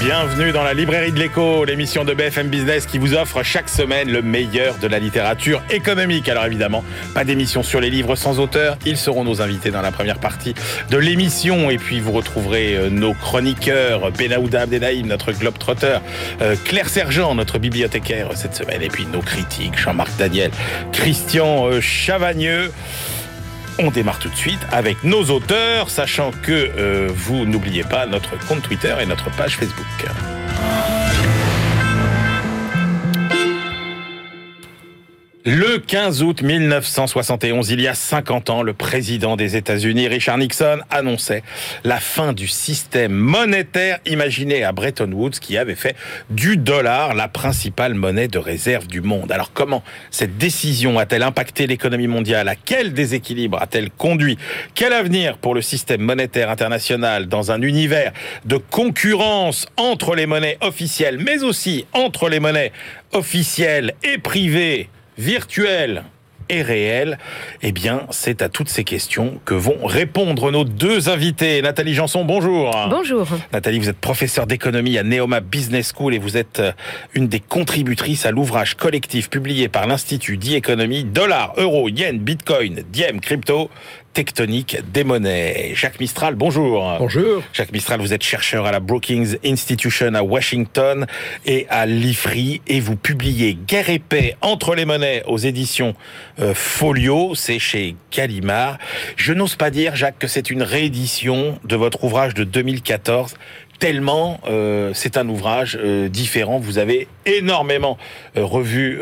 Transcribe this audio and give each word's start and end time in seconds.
Bienvenue 0.00 0.52
dans 0.52 0.62
la 0.62 0.74
librairie 0.74 1.10
de 1.10 1.18
l'écho, 1.18 1.64
l'émission 1.64 2.04
de 2.04 2.12
BFM 2.12 2.48
Business 2.48 2.84
qui 2.84 2.98
vous 2.98 3.14
offre 3.14 3.42
chaque 3.42 3.70
semaine 3.70 4.12
le 4.12 4.20
meilleur 4.20 4.76
de 4.76 4.86
la 4.86 4.98
littérature 4.98 5.62
économique. 5.70 6.28
Alors 6.28 6.44
évidemment, 6.44 6.84
pas 7.14 7.24
d'émission 7.24 7.62
sur 7.62 7.80
les 7.80 7.88
livres 7.88 8.14
sans 8.14 8.38
auteur, 8.38 8.76
ils 8.84 8.98
seront 8.98 9.24
nos 9.24 9.40
invités 9.40 9.70
dans 9.70 9.80
la 9.80 9.92
première 9.92 10.18
partie 10.18 10.54
de 10.90 10.98
l'émission 10.98 11.70
et 11.70 11.78
puis 11.78 12.00
vous 12.00 12.12
retrouverez 12.12 12.76
euh, 12.76 12.90
nos 12.90 13.14
chroniqueurs, 13.14 14.12
Benaouda 14.12 14.62
Abdelhaim, 14.62 15.06
notre 15.06 15.32
globe-trotter, 15.32 15.98
euh, 16.42 16.56
Claire 16.64 16.90
Sergent, 16.90 17.34
notre 17.34 17.58
bibliothécaire 17.58 18.28
cette 18.34 18.54
semaine 18.54 18.82
et 18.82 18.88
puis 18.88 19.06
nos 19.06 19.22
critiques, 19.22 19.78
Jean-Marc 19.78 20.14
Daniel, 20.18 20.50
Christian 20.92 21.68
euh, 21.68 21.80
Chavagneux. 21.80 22.70
On 23.78 23.90
démarre 23.90 24.18
tout 24.18 24.30
de 24.30 24.36
suite 24.36 24.60
avec 24.72 25.04
nos 25.04 25.24
auteurs, 25.24 25.90
sachant 25.90 26.30
que 26.30 26.70
euh, 26.78 27.08
vous 27.14 27.44
n'oubliez 27.44 27.84
pas 27.84 28.06
notre 28.06 28.38
compte 28.46 28.62
Twitter 28.62 28.94
et 29.00 29.06
notre 29.06 29.30
page 29.36 29.56
Facebook. 29.56 30.35
Le 35.48 35.78
15 35.78 36.24
août 36.24 36.42
1971, 36.42 37.70
il 37.70 37.80
y 37.80 37.86
a 37.86 37.94
50 37.94 38.50
ans, 38.50 38.62
le 38.64 38.74
président 38.74 39.36
des 39.36 39.54
États-Unis, 39.54 40.08
Richard 40.08 40.38
Nixon, 40.38 40.80
annonçait 40.90 41.44
la 41.84 42.00
fin 42.00 42.32
du 42.32 42.48
système 42.48 43.12
monétaire 43.12 44.00
imaginé 44.06 44.64
à 44.64 44.72
Bretton 44.72 45.12
Woods 45.12 45.38
qui 45.40 45.56
avait 45.56 45.76
fait 45.76 45.94
du 46.30 46.56
dollar 46.56 47.14
la 47.14 47.28
principale 47.28 47.94
monnaie 47.94 48.26
de 48.26 48.40
réserve 48.40 48.88
du 48.88 49.02
monde. 49.02 49.30
Alors 49.30 49.52
comment 49.52 49.84
cette 50.10 50.36
décision 50.36 50.98
a-t-elle 50.98 51.22
impacté 51.22 51.68
l'économie 51.68 52.08
mondiale? 52.08 52.48
À 52.48 52.56
quel 52.56 52.92
déséquilibre 52.92 53.62
a-t-elle 53.62 53.90
conduit? 53.90 54.38
Quel 54.74 54.92
avenir 54.92 55.38
pour 55.38 55.54
le 55.54 55.62
système 55.62 56.00
monétaire 56.00 56.50
international 56.50 57.28
dans 57.28 57.52
un 57.52 57.62
univers 57.62 58.12
de 58.46 58.56
concurrence 58.56 59.68
entre 59.76 60.16
les 60.16 60.26
monnaies 60.26 60.58
officielles 60.60 61.18
mais 61.18 61.44
aussi 61.44 61.86
entre 61.92 62.28
les 62.28 62.40
monnaies 62.40 62.72
officielles 63.12 63.94
et 64.02 64.18
privées? 64.18 64.88
Virtuel 65.18 66.04
et 66.48 66.62
réel 66.62 67.18
Eh 67.62 67.72
bien, 67.72 68.02
c'est 68.10 68.40
à 68.40 68.48
toutes 68.48 68.68
ces 68.68 68.84
questions 68.84 69.40
que 69.44 69.54
vont 69.54 69.84
répondre 69.84 70.52
nos 70.52 70.64
deux 70.64 71.08
invités. 71.08 71.60
Nathalie 71.60 71.94
Janson, 71.94 72.24
bonjour. 72.24 72.70
Bonjour. 72.88 73.26
Nathalie, 73.52 73.80
vous 73.80 73.88
êtes 73.88 73.98
professeure 73.98 74.46
d'économie 74.46 74.96
à 74.96 75.02
Neoma 75.02 75.40
Business 75.40 75.92
School 75.96 76.14
et 76.14 76.18
vous 76.18 76.36
êtes 76.36 76.60
euh, 76.60 76.72
une 77.14 77.26
des 77.26 77.40
contributrices 77.40 78.26
à 78.26 78.30
l'ouvrage 78.30 78.74
collectif 78.76 79.28
publié 79.28 79.68
par 79.68 79.86
l'Institut 79.86 80.36
d'e-économie 80.36 81.04
Dollar, 81.04 81.52
Euro, 81.56 81.88
Yen, 81.88 82.18
Bitcoin, 82.18 82.84
Diem, 82.92 83.20
Crypto, 83.20 83.70
tectonique 84.16 84.78
des 84.94 85.04
monnaies. 85.04 85.72
Jacques 85.74 86.00
Mistral, 86.00 86.36
bonjour. 86.36 86.96
Bonjour. 86.98 87.42
Jacques 87.52 87.72
Mistral, 87.72 88.00
vous 88.00 88.14
êtes 88.14 88.22
chercheur 88.22 88.64
à 88.64 88.72
la 88.72 88.80
Brookings 88.80 89.36
Institution 89.44 90.14
à 90.14 90.22
Washington 90.22 91.04
et 91.44 91.66
à 91.68 91.84
l'IFRI 91.84 92.62
et 92.66 92.80
vous 92.80 92.96
publiez 92.96 93.52
Guerre 93.52 93.90
et 93.90 93.98
paix 93.98 94.34
entre 94.40 94.74
les 94.74 94.86
monnaies 94.86 95.22
aux 95.26 95.36
éditions 95.36 95.94
euh, 96.38 96.54
Folio, 96.54 97.34
c'est 97.34 97.58
chez 97.58 97.94
Gallimard. 98.10 98.78
Je 99.16 99.34
n'ose 99.34 99.54
pas 99.54 99.68
dire, 99.68 99.94
Jacques, 99.96 100.18
que 100.18 100.28
c'est 100.28 100.48
une 100.48 100.62
réédition 100.62 101.60
de 101.64 101.76
votre 101.76 102.02
ouvrage 102.04 102.32
de 102.32 102.44
2014 102.44 103.34
tellement 103.78 104.40
euh, 104.46 104.92
c'est 104.94 105.16
un 105.16 105.28
ouvrage 105.28 105.78
euh, 105.80 106.08
différent. 106.08 106.58
Vous 106.58 106.78
avez 106.78 107.08
énormément 107.24 107.98
euh, 108.36 108.44
revu 108.44 108.98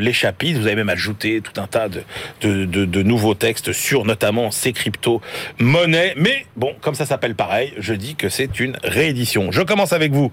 les 0.00 0.12
chapitres. 0.12 0.60
Vous 0.60 0.66
avez 0.66 0.76
même 0.76 0.88
ajouté 0.88 1.40
tout 1.40 1.60
un 1.60 1.66
tas 1.66 1.88
de, 1.88 2.64
de, 2.64 3.02
nouveaux 3.02 3.34
textes 3.34 3.72
sur 3.72 4.04
notamment 4.04 4.50
ces 4.50 4.72
crypto-monnaies. 4.72 6.14
Mais 6.16 6.46
bon, 6.56 6.74
comme 6.80 6.94
ça 6.94 7.06
s'appelle 7.06 7.34
pareil, 7.34 7.72
je 7.78 7.94
dis 7.94 8.14
que 8.14 8.28
c'est 8.28 8.60
une 8.60 8.76
réédition. 8.82 9.50
Je 9.50 9.62
commence 9.62 9.92
avec 9.92 10.12
vous, 10.12 10.30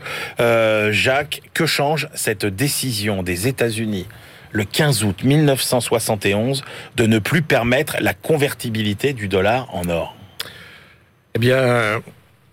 Jacques. 0.91 1.41
Que 1.53 1.65
change 1.65 2.09
cette 2.13 2.45
décision 2.45 3.23
des 3.23 3.47
États-Unis 3.47 4.07
le 4.51 4.63
15 4.63 5.03
août 5.03 5.23
1971 5.23 6.63
de 6.95 7.05
ne 7.05 7.19
plus 7.19 7.41
permettre 7.41 7.97
la 7.99 8.13
convertibilité 8.13 9.13
du 9.13 9.27
dollar 9.27 9.73
en 9.73 9.89
or? 9.89 10.15
Eh 11.35 11.39
bien, 11.39 12.01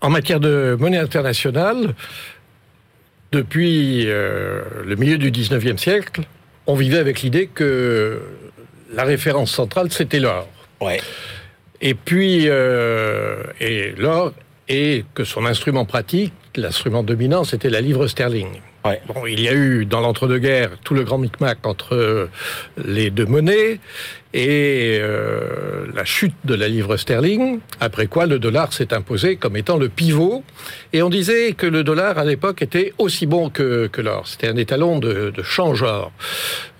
en 0.03 0.09
matière 0.09 0.41
de 0.41 0.77
monnaie 0.79 0.99
internationale, 0.99 1.95
depuis 3.31 4.03
euh, 4.05 4.61
le 4.85 4.95
milieu 4.95 5.17
du 5.17 5.31
19e 5.31 5.77
siècle, 5.77 6.21
on 6.67 6.75
vivait 6.75 6.99
avec 6.99 7.21
l'idée 7.21 7.47
que 7.47 8.21
la 8.93 9.05
référence 9.05 9.51
centrale, 9.51 9.91
c'était 9.91 10.19
l'or. 10.19 10.47
Ouais. 10.81 10.99
Et 11.81 11.93
puis, 11.93 12.43
euh, 12.47 13.43
et 13.61 13.93
l'or, 13.97 14.33
et 14.67 15.05
que 15.15 15.23
son 15.23 15.45
instrument 15.45 15.85
pratique, 15.85 16.33
l'instrument 16.55 17.01
dominant, 17.01 17.45
c'était 17.45 17.69
la 17.69 17.81
livre 17.81 18.07
sterling. 18.07 18.59
Bon, 18.83 19.25
il 19.25 19.39
y 19.39 19.47
a 19.47 19.53
eu 19.53 19.85
dans 19.85 20.01
l'entre-deux-guerres 20.01 20.71
tout 20.83 20.93
le 20.93 21.03
grand 21.03 21.17
micmac 21.17 21.65
entre 21.65 22.27
les 22.83 23.11
deux 23.11 23.25
monnaies 23.25 23.79
et 24.33 24.97
euh, 24.99 25.85
la 25.93 26.03
chute 26.03 26.33
de 26.43 26.53
la 26.53 26.67
livre 26.67 26.97
sterling, 26.97 27.59
après 27.79 28.07
quoi 28.07 28.25
le 28.25 28.39
dollar 28.39 28.73
s'est 28.73 28.93
imposé 28.93 29.37
comme 29.37 29.55
étant 29.55 29.77
le 29.77 29.87
pivot. 29.89 30.43
Et 30.91 31.01
on 31.01 31.09
disait 31.09 31.53
que 31.53 31.65
le 31.67 31.83
dollar 31.83 32.17
à 32.17 32.25
l'époque 32.25 32.61
était 32.61 32.93
aussi 32.97 33.25
bon 33.25 33.49
que, 33.49 33.87
que 33.87 34.01
l'or. 34.01 34.27
C'était 34.27 34.47
un 34.47 34.57
étalon 34.57 34.99
de, 34.99 35.29
de 35.29 35.43
change 35.43 35.83
or. 35.83 36.11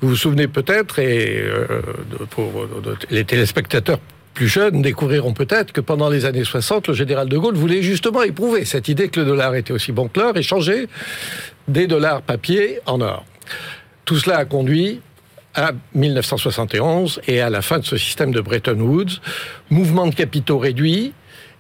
Vous 0.02 0.10
vous 0.10 0.16
souvenez 0.16 0.48
peut-être, 0.48 1.00
et 1.00 1.42
euh, 1.42 1.82
pour 2.32 2.68
les 3.12 3.24
téléspectateurs 3.24 4.00
plus 4.34 4.48
jeunes 4.48 4.82
découvriront 4.82 5.34
peut-être 5.34 5.72
que 5.72 5.82
pendant 5.82 6.10
les 6.10 6.26
années 6.26 6.44
60, 6.44 6.88
le 6.88 6.94
général 6.94 7.30
de 7.30 7.38
Gaulle 7.38 7.56
voulait 7.56 7.82
justement 7.82 8.24
éprouver 8.24 8.66
cette 8.66 8.88
idée 8.88 9.10
que 9.10 9.20
le 9.20 9.26
dollar 9.26 9.56
était 9.56 9.74
aussi 9.74 9.92
bon 9.92 10.08
que 10.08 10.20
l'or 10.20 10.36
et 10.38 10.44
changer 10.44 10.88
des 11.68 11.88
dollars 11.88 12.22
papier 12.22 12.80
en 12.86 13.02
or. 13.02 13.26
Tout 14.06 14.18
cela 14.18 14.38
a 14.38 14.46
conduit 14.46 15.02
à 15.56 15.72
1971 15.94 17.22
et 17.28 17.42
à 17.42 17.50
la 17.50 17.62
fin 17.62 17.80
de 17.80 17.86
ce 17.86 17.96
système 17.96 18.32
de 18.32 18.42
Bretton 18.42 18.80
Woods, 18.80 19.22
mouvement 19.70 20.08
de 20.08 20.16
capitaux 20.16 20.58
réduit, 20.58 21.14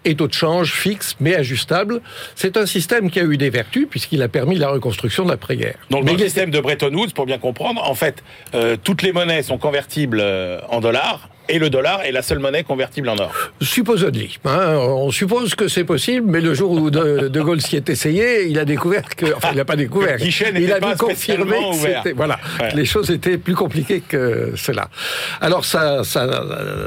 et 0.05 0.15
taux 0.15 0.27
de 0.27 0.33
change 0.33 0.73
fixe 0.73 1.15
mais 1.19 1.35
ajustable. 1.35 2.01
C'est 2.35 2.57
un 2.57 2.65
système 2.65 3.09
qui 3.09 3.19
a 3.19 3.23
eu 3.23 3.37
des 3.37 3.49
vertus 3.49 3.87
puisqu'il 3.89 4.21
a 4.21 4.27
permis 4.27 4.57
la 4.57 4.69
reconstruction 4.69 5.23
de 5.23 5.29
l'après-guerre. 5.29 5.77
Donc, 5.89 6.05
dans 6.05 6.13
le 6.13 6.19
système 6.19 6.51
de 6.51 6.59
Bretton 6.59 6.93
Woods, 6.93 7.11
pour 7.13 7.25
bien 7.25 7.37
comprendre, 7.37 7.81
en 7.89 7.95
fait, 7.95 8.23
euh, 8.53 8.75
toutes 8.81 9.01
les 9.01 9.13
monnaies 9.13 9.43
sont 9.43 9.57
convertibles 9.57 10.19
euh, 10.21 10.59
en 10.69 10.81
dollars 10.81 11.29
et 11.49 11.59
le 11.59 11.69
dollar 11.69 12.01
est 12.03 12.11
la 12.11 12.21
seule 12.21 12.39
monnaie 12.39 12.63
convertible 12.63 13.09
en 13.09 13.17
or. 13.17 13.33
Supposedly. 13.61 14.39
Hein, 14.45 14.75
on 14.77 15.11
suppose 15.11 15.55
que 15.55 15.67
c'est 15.67 15.83
possible, 15.83 16.29
mais 16.29 16.41
le 16.41 16.53
jour 16.53 16.71
où 16.71 16.89
De, 16.89 17.27
de 17.27 17.41
Gaulle 17.41 17.61
s'y 17.61 17.75
est 17.75 17.89
essayé, 17.89 18.45
il 18.47 18.59
a 18.59 18.65
découvert 18.65 19.03
que. 19.15 19.33
Enfin, 19.35 19.49
il 19.51 19.57
n'a 19.57 19.65
pas 19.65 19.75
découvert. 19.75 20.17
il 20.55 20.71
a 20.71 20.79
pas 20.79 20.95
confirmé 20.95 21.57
que 21.71 21.75
c'était. 21.77 22.13
Voilà. 22.13 22.39
Ouais. 22.59 22.73
Les 22.75 22.85
choses 22.85 23.11
étaient 23.11 23.37
plus 23.37 23.55
compliquées 23.55 24.01
que 24.01 24.53
cela. 24.55 24.89
Alors, 25.41 25.65
ça, 25.65 26.03
ça 26.03 26.27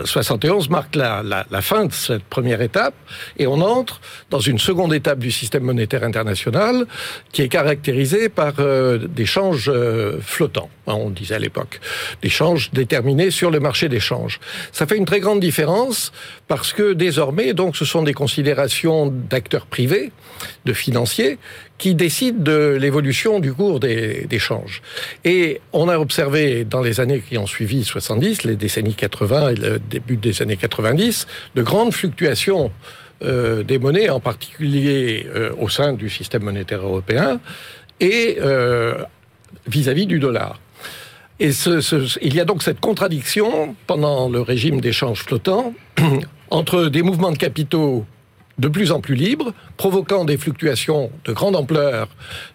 71 0.04 0.68
marque 0.70 0.96
la, 0.96 1.22
la, 1.22 1.46
la, 1.50 1.62
fin 1.62 1.86
de 1.86 1.92
cette 1.92 2.24
première 2.24 2.62
étape, 2.62 2.94
et 3.38 3.46
on 3.46 3.60
entre 3.60 4.00
dans 4.30 4.40
une 4.40 4.58
seconde 4.58 4.94
étape 4.94 5.18
du 5.18 5.30
système 5.30 5.64
monétaire 5.64 6.04
international 6.04 6.86
qui 7.32 7.42
est 7.42 7.48
caractérisée 7.48 8.28
par 8.28 8.54
euh, 8.58 8.98
des 8.98 9.26
changes 9.26 9.70
euh, 9.72 10.18
flottants, 10.20 10.70
hein, 10.86 10.94
on 10.94 11.10
disait 11.10 11.34
à 11.34 11.38
l'époque. 11.38 11.80
Des 12.22 12.28
changes 12.28 12.70
déterminés 12.72 13.30
sur 13.30 13.50
le 13.50 13.60
marché 13.60 13.88
des 13.88 14.00
changes. 14.00 14.40
Ça 14.72 14.86
fait 14.86 14.96
une 14.96 15.04
très 15.04 15.20
grande 15.20 15.40
différence 15.40 16.12
parce 16.48 16.72
que 16.72 16.92
désormais, 16.92 17.54
donc, 17.54 17.76
ce 17.76 17.84
sont 17.84 18.02
des 18.02 18.14
considérations 18.14 19.06
d'acteurs 19.06 19.66
privés, 19.66 20.12
de 20.64 20.72
financiers, 20.72 21.38
qui 21.78 21.94
décident 21.94 22.42
de 22.42 22.76
l'évolution 22.80 23.40
du 23.40 23.52
cours 23.52 23.80
des, 23.80 24.38
changes. 24.38 24.82
Et 25.24 25.60
on 25.72 25.88
a 25.88 25.98
observé 25.98 26.64
dans 26.64 26.82
les 26.82 27.00
années 27.00 27.22
qui 27.26 27.38
ont 27.38 27.46
suivi 27.46 27.84
70, 27.84 28.44
les 28.44 28.56
décennies 28.56 28.94
80 28.94 29.48
et 29.50 29.54
le 29.54 29.78
début 29.78 30.16
des 30.16 30.42
années 30.42 30.56
90, 30.56 31.26
de 31.54 31.62
grandes 31.62 31.92
fluctuations 31.92 32.70
euh, 33.22 33.62
des 33.62 33.78
monnaies, 33.78 34.10
en 34.10 34.20
particulier 34.20 35.26
euh, 35.34 35.52
au 35.58 35.68
sein 35.68 35.94
du 35.94 36.10
système 36.10 36.42
monétaire 36.42 36.82
européen, 36.82 37.40
et 37.98 38.38
vis-à-vis 39.66 40.04
-vis 40.04 40.06
du 40.06 40.18
dollar. 40.18 40.60
Et 41.38 41.52
ce, 41.52 42.18
il 42.22 42.34
y 42.34 42.40
a 42.40 42.44
donc 42.44 42.62
cette 42.62 42.80
contradiction 42.80 43.76
pendant 43.86 44.28
le 44.28 44.40
régime 44.40 44.80
d'échange 44.80 45.22
flottant 45.22 45.74
entre 46.50 46.86
des 46.86 47.02
mouvements 47.02 47.32
de 47.32 47.36
capitaux 47.38 48.06
de 48.58 48.68
plus 48.68 48.90
en 48.90 49.00
plus 49.00 49.14
libres, 49.14 49.52
provoquant 49.76 50.24
des 50.24 50.38
fluctuations 50.38 51.10
de 51.24 51.32
grande 51.32 51.56
ampleur 51.56 52.08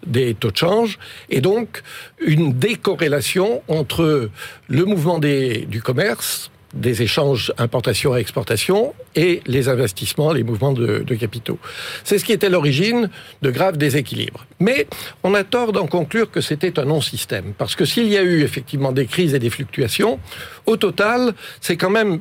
des 0.06 0.34
taux 0.34 0.50
de 0.50 0.56
change, 0.56 0.98
et 1.30 1.40
donc 1.40 1.82
une 2.20 2.52
décorrélation 2.52 3.62
entre 3.68 4.30
le 4.68 4.84
mouvement 4.84 5.18
du 5.20 5.80
commerce, 5.82 6.50
des 6.74 7.02
échanges 7.02 7.52
importation 7.58 8.16
et 8.16 8.20
exportation 8.20 8.94
et 9.14 9.42
les 9.46 9.68
investissements, 9.68 10.32
les 10.32 10.42
mouvements 10.42 10.72
de, 10.72 11.00
de 11.00 11.14
capitaux. 11.14 11.58
C'est 12.04 12.18
ce 12.18 12.24
qui 12.24 12.32
était 12.32 12.48
l'origine 12.48 13.10
de 13.42 13.50
graves 13.50 13.76
déséquilibres. 13.76 14.46
Mais 14.58 14.86
on 15.22 15.34
a 15.34 15.44
tort 15.44 15.72
d'en 15.72 15.86
conclure 15.86 16.30
que 16.30 16.40
c'était 16.40 16.78
un 16.78 16.84
non-système, 16.84 17.52
parce 17.56 17.74
que 17.74 17.84
s'il 17.84 18.08
y 18.08 18.16
a 18.16 18.22
eu 18.22 18.42
effectivement 18.42 18.92
des 18.92 19.06
crises 19.06 19.34
et 19.34 19.38
des 19.38 19.50
fluctuations, 19.50 20.18
au 20.66 20.76
total, 20.76 21.34
c'est 21.60 21.76
quand 21.76 21.90
même 21.90 22.20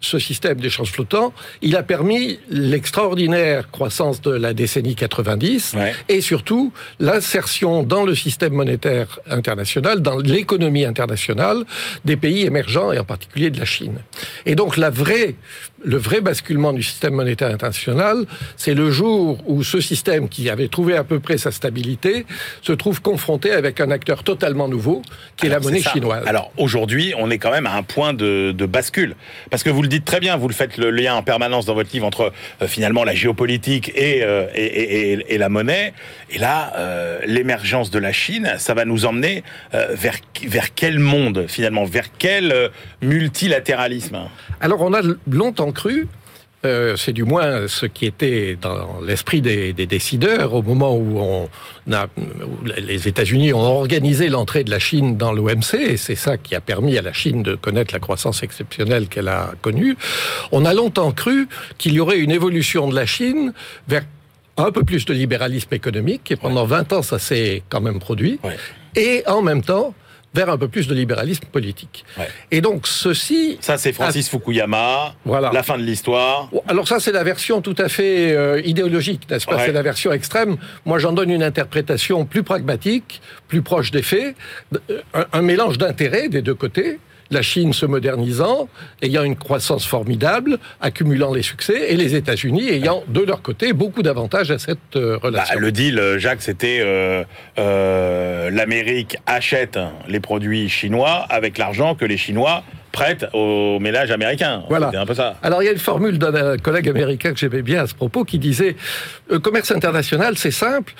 ce 0.00 0.18
système 0.18 0.60
d'échange 0.60 0.92
flottant, 0.92 1.32
il 1.62 1.76
a 1.76 1.82
permis 1.82 2.38
l'extraordinaire 2.50 3.70
croissance 3.70 4.20
de 4.20 4.30
la 4.30 4.52
décennie 4.52 4.94
90 4.94 5.74
et 6.08 6.20
surtout 6.20 6.72
l'insertion 7.00 7.82
dans 7.82 8.04
le 8.04 8.14
système 8.14 8.52
monétaire 8.52 9.18
international, 9.30 10.02
dans 10.02 10.18
l'économie 10.18 10.84
internationale 10.84 11.64
des 12.04 12.16
pays 12.16 12.44
émergents 12.44 12.92
et 12.92 12.98
en 12.98 13.04
particulier 13.04 13.50
de 13.50 13.58
la 13.58 13.64
Chine. 13.64 13.98
Et 14.44 14.54
donc 14.54 14.76
la 14.76 14.90
vraie 14.90 15.34
le 15.84 15.96
vrai 15.96 16.20
basculement 16.20 16.72
du 16.72 16.82
système 16.82 17.14
monétaire 17.14 17.50
international, 17.50 18.24
c'est 18.56 18.74
le 18.74 18.90
jour 18.90 19.38
où 19.46 19.62
ce 19.62 19.80
système, 19.80 20.28
qui 20.28 20.48
avait 20.48 20.68
trouvé 20.68 20.96
à 20.96 21.04
peu 21.04 21.20
près 21.20 21.38
sa 21.38 21.50
stabilité, 21.50 22.26
se 22.62 22.72
trouve 22.72 23.02
confronté 23.02 23.52
avec 23.52 23.80
un 23.80 23.90
acteur 23.90 24.22
totalement 24.22 24.68
nouveau, 24.68 25.02
qui 25.36 25.46
est 25.46 25.48
la 25.50 25.60
monnaie 25.60 25.82
chinoise. 25.82 26.24
Alors 26.26 26.50
aujourd'hui, 26.56 27.14
on 27.18 27.30
est 27.30 27.38
quand 27.38 27.50
même 27.50 27.66
à 27.66 27.74
un 27.74 27.82
point 27.82 28.14
de, 28.14 28.52
bascule. 28.66 29.14
Parce 29.50 29.62
que 29.62 29.70
vous 29.70 29.82
le 29.82 29.88
dites 29.88 30.04
très 30.04 30.18
bien, 30.18 30.36
vous 30.36 30.48
le 30.48 30.54
faites 30.54 30.76
le 30.76 30.90
lien 30.90 31.14
en 31.14 31.22
permanence 31.22 31.66
dans 31.66 31.74
votre 31.74 31.92
livre 31.92 32.06
entre 32.06 32.32
euh, 32.62 32.66
finalement 32.66 33.04
la 33.04 33.14
géopolitique 33.14 33.92
euh, 33.96 34.48
et, 34.54 35.12
et, 35.34 35.38
la 35.38 35.48
monnaie. 35.48 35.92
Et 36.30 36.38
là, 36.38 36.72
euh, 36.76 37.20
l'émergence 37.26 37.90
de 37.90 38.00
la 38.00 38.12
Chine, 38.12 38.54
ça 38.58 38.74
va 38.74 38.84
nous 38.84 39.06
emmener 39.06 39.44
vers, 39.72 40.16
vers 40.46 40.74
quel 40.74 40.98
monde 40.98 41.44
finalement? 41.48 41.84
Vers 41.84 42.06
quel 42.18 42.70
multilatéralisme? 43.02 44.18
Alors 44.60 44.82
on 44.82 44.92
a 44.94 45.02
longtemps 45.30 45.65
cru, 45.72 46.08
euh, 46.64 46.96
c'est 46.96 47.12
du 47.12 47.22
moins 47.22 47.68
ce 47.68 47.86
qui 47.86 48.06
était 48.06 48.56
dans 48.60 49.00
l'esprit 49.00 49.40
des, 49.40 49.72
décideurs 49.72 50.54
au 50.54 50.62
moment 50.62 50.96
où, 50.96 51.18
on 51.18 51.48
a, 51.92 52.06
les 52.76 53.06
États-Unis 53.06 53.52
ont 53.52 53.60
organisé 53.60 54.28
l'entrée 54.28 54.64
de 54.64 54.70
la 54.70 54.78
Chine 54.78 55.16
dans 55.16 55.32
l'OMC, 55.32 55.74
et 55.74 55.96
c'est 55.96 56.16
ça 56.16 56.36
qui 56.38 56.54
a 56.54 56.60
permis 56.60 56.98
à 56.98 57.02
la 57.02 57.12
Chine 57.12 57.42
de 57.42 57.54
connaître 57.54 57.94
la 57.94 58.00
croissance 58.00 58.42
exceptionnelle 58.42 59.06
qu'elle 59.08 59.28
a 59.28 59.52
connue. 59.62 59.96
On 60.50 60.64
a 60.64 60.74
longtemps 60.74 61.12
cru 61.12 61.46
qu'il 61.78 61.92
y 61.92 62.00
aurait 62.00 62.18
une 62.18 62.32
évolution 62.32 62.88
de 62.88 62.94
la 62.94 63.06
Chine 63.06 63.52
vers 63.86 64.04
un 64.56 64.72
peu 64.72 64.82
plus 64.82 65.04
de 65.04 65.12
libéralisme 65.12 65.72
économique, 65.74 66.30
et 66.32 66.36
pendant 66.36 66.64
20 66.64 66.92
ans, 66.94 67.02
ça 67.02 67.18
s'est 67.18 67.62
quand 67.68 67.82
même 67.82 68.00
produit. 68.00 68.40
Et 68.96 69.22
en 69.26 69.42
même 69.42 69.62
temps, 69.62 69.94
vers 70.36 70.48
un 70.50 70.58
peu 70.58 70.68
plus 70.68 70.86
de 70.86 70.94
libéralisme 70.94 71.46
politique. 71.56 72.04
Et 72.50 72.60
donc 72.60 72.86
ceci... 72.86 73.58
Ça 73.60 73.78
c'est 73.78 73.92
Francis 73.92 74.28
Fukuyama, 74.28 75.14
voilà. 75.24 75.50
la 75.52 75.62
fin 75.62 75.78
de 75.78 75.82
l'histoire. 75.82 76.50
Alors 76.68 76.86
ça 76.86 77.00
c'est 77.00 77.12
la 77.20 77.24
version 77.24 77.62
tout 77.68 77.78
à 77.78 77.88
fait 77.88 78.32
euh, 78.32 78.72
idéologique, 78.72 79.22
n'est-ce 79.30 79.46
pas? 79.46 79.58
C'est 79.64 79.72
la 79.72 79.82
version 79.82 80.12
extrême. 80.12 80.56
Moi 80.84 80.98
j'en 80.98 81.12
donne 81.12 81.30
une 81.30 81.42
interprétation 81.42 82.26
plus 82.26 82.42
pragmatique, 82.42 83.20
plus 83.48 83.62
proche 83.62 83.90
des 83.90 84.02
faits, 84.02 84.36
un 85.32 85.42
mélange 85.42 85.78
d'intérêts 85.78 86.28
des 86.28 86.42
deux 86.42 86.54
côtés 86.54 86.98
la 87.30 87.42
Chine 87.42 87.72
se 87.72 87.86
modernisant, 87.86 88.68
ayant 89.02 89.24
une 89.24 89.36
croissance 89.36 89.86
formidable, 89.86 90.58
accumulant 90.80 91.32
les 91.32 91.42
succès, 91.42 91.92
et 91.92 91.96
les 91.96 92.14
États-Unis 92.14 92.68
ayant 92.68 93.02
de 93.08 93.20
leur 93.20 93.42
côté 93.42 93.72
beaucoup 93.72 94.02
d'avantages 94.02 94.50
à 94.50 94.58
cette 94.58 94.78
euh, 94.96 95.18
relation. 95.22 95.54
Bah, 95.54 95.60
le 95.60 95.72
deal, 95.72 95.98
euh, 95.98 96.18
Jacques, 96.18 96.42
c'était 96.42 96.80
euh, 96.82 98.50
l'Amérique 98.50 99.16
achète 99.26 99.78
les 100.08 100.20
produits 100.20 100.68
chinois 100.68 101.26
avec 101.28 101.58
l'argent 101.58 101.94
que 101.94 102.04
les 102.04 102.16
Chinois 102.16 102.62
prêtent 102.92 103.26
au 103.34 103.78
ménage 103.78 104.10
américain. 104.10 104.64
Voilà. 104.68 104.90
un 104.94 105.04
peu 105.04 105.14
ça. 105.14 105.36
Alors 105.42 105.62
il 105.62 105.66
y 105.66 105.68
a 105.68 105.72
une 105.72 105.78
formule 105.78 106.18
d'un 106.18 106.56
collègue 106.56 106.88
américain 106.88 107.32
que 107.32 107.38
j'aimais 107.38 107.62
bien 107.62 107.82
à 107.82 107.86
ce 107.86 107.94
propos 107.94 108.24
qui 108.24 108.38
disait 108.38 108.76
commerce 109.42 109.70
international, 109.70 110.38
c'est 110.38 110.50
simple 110.50 110.94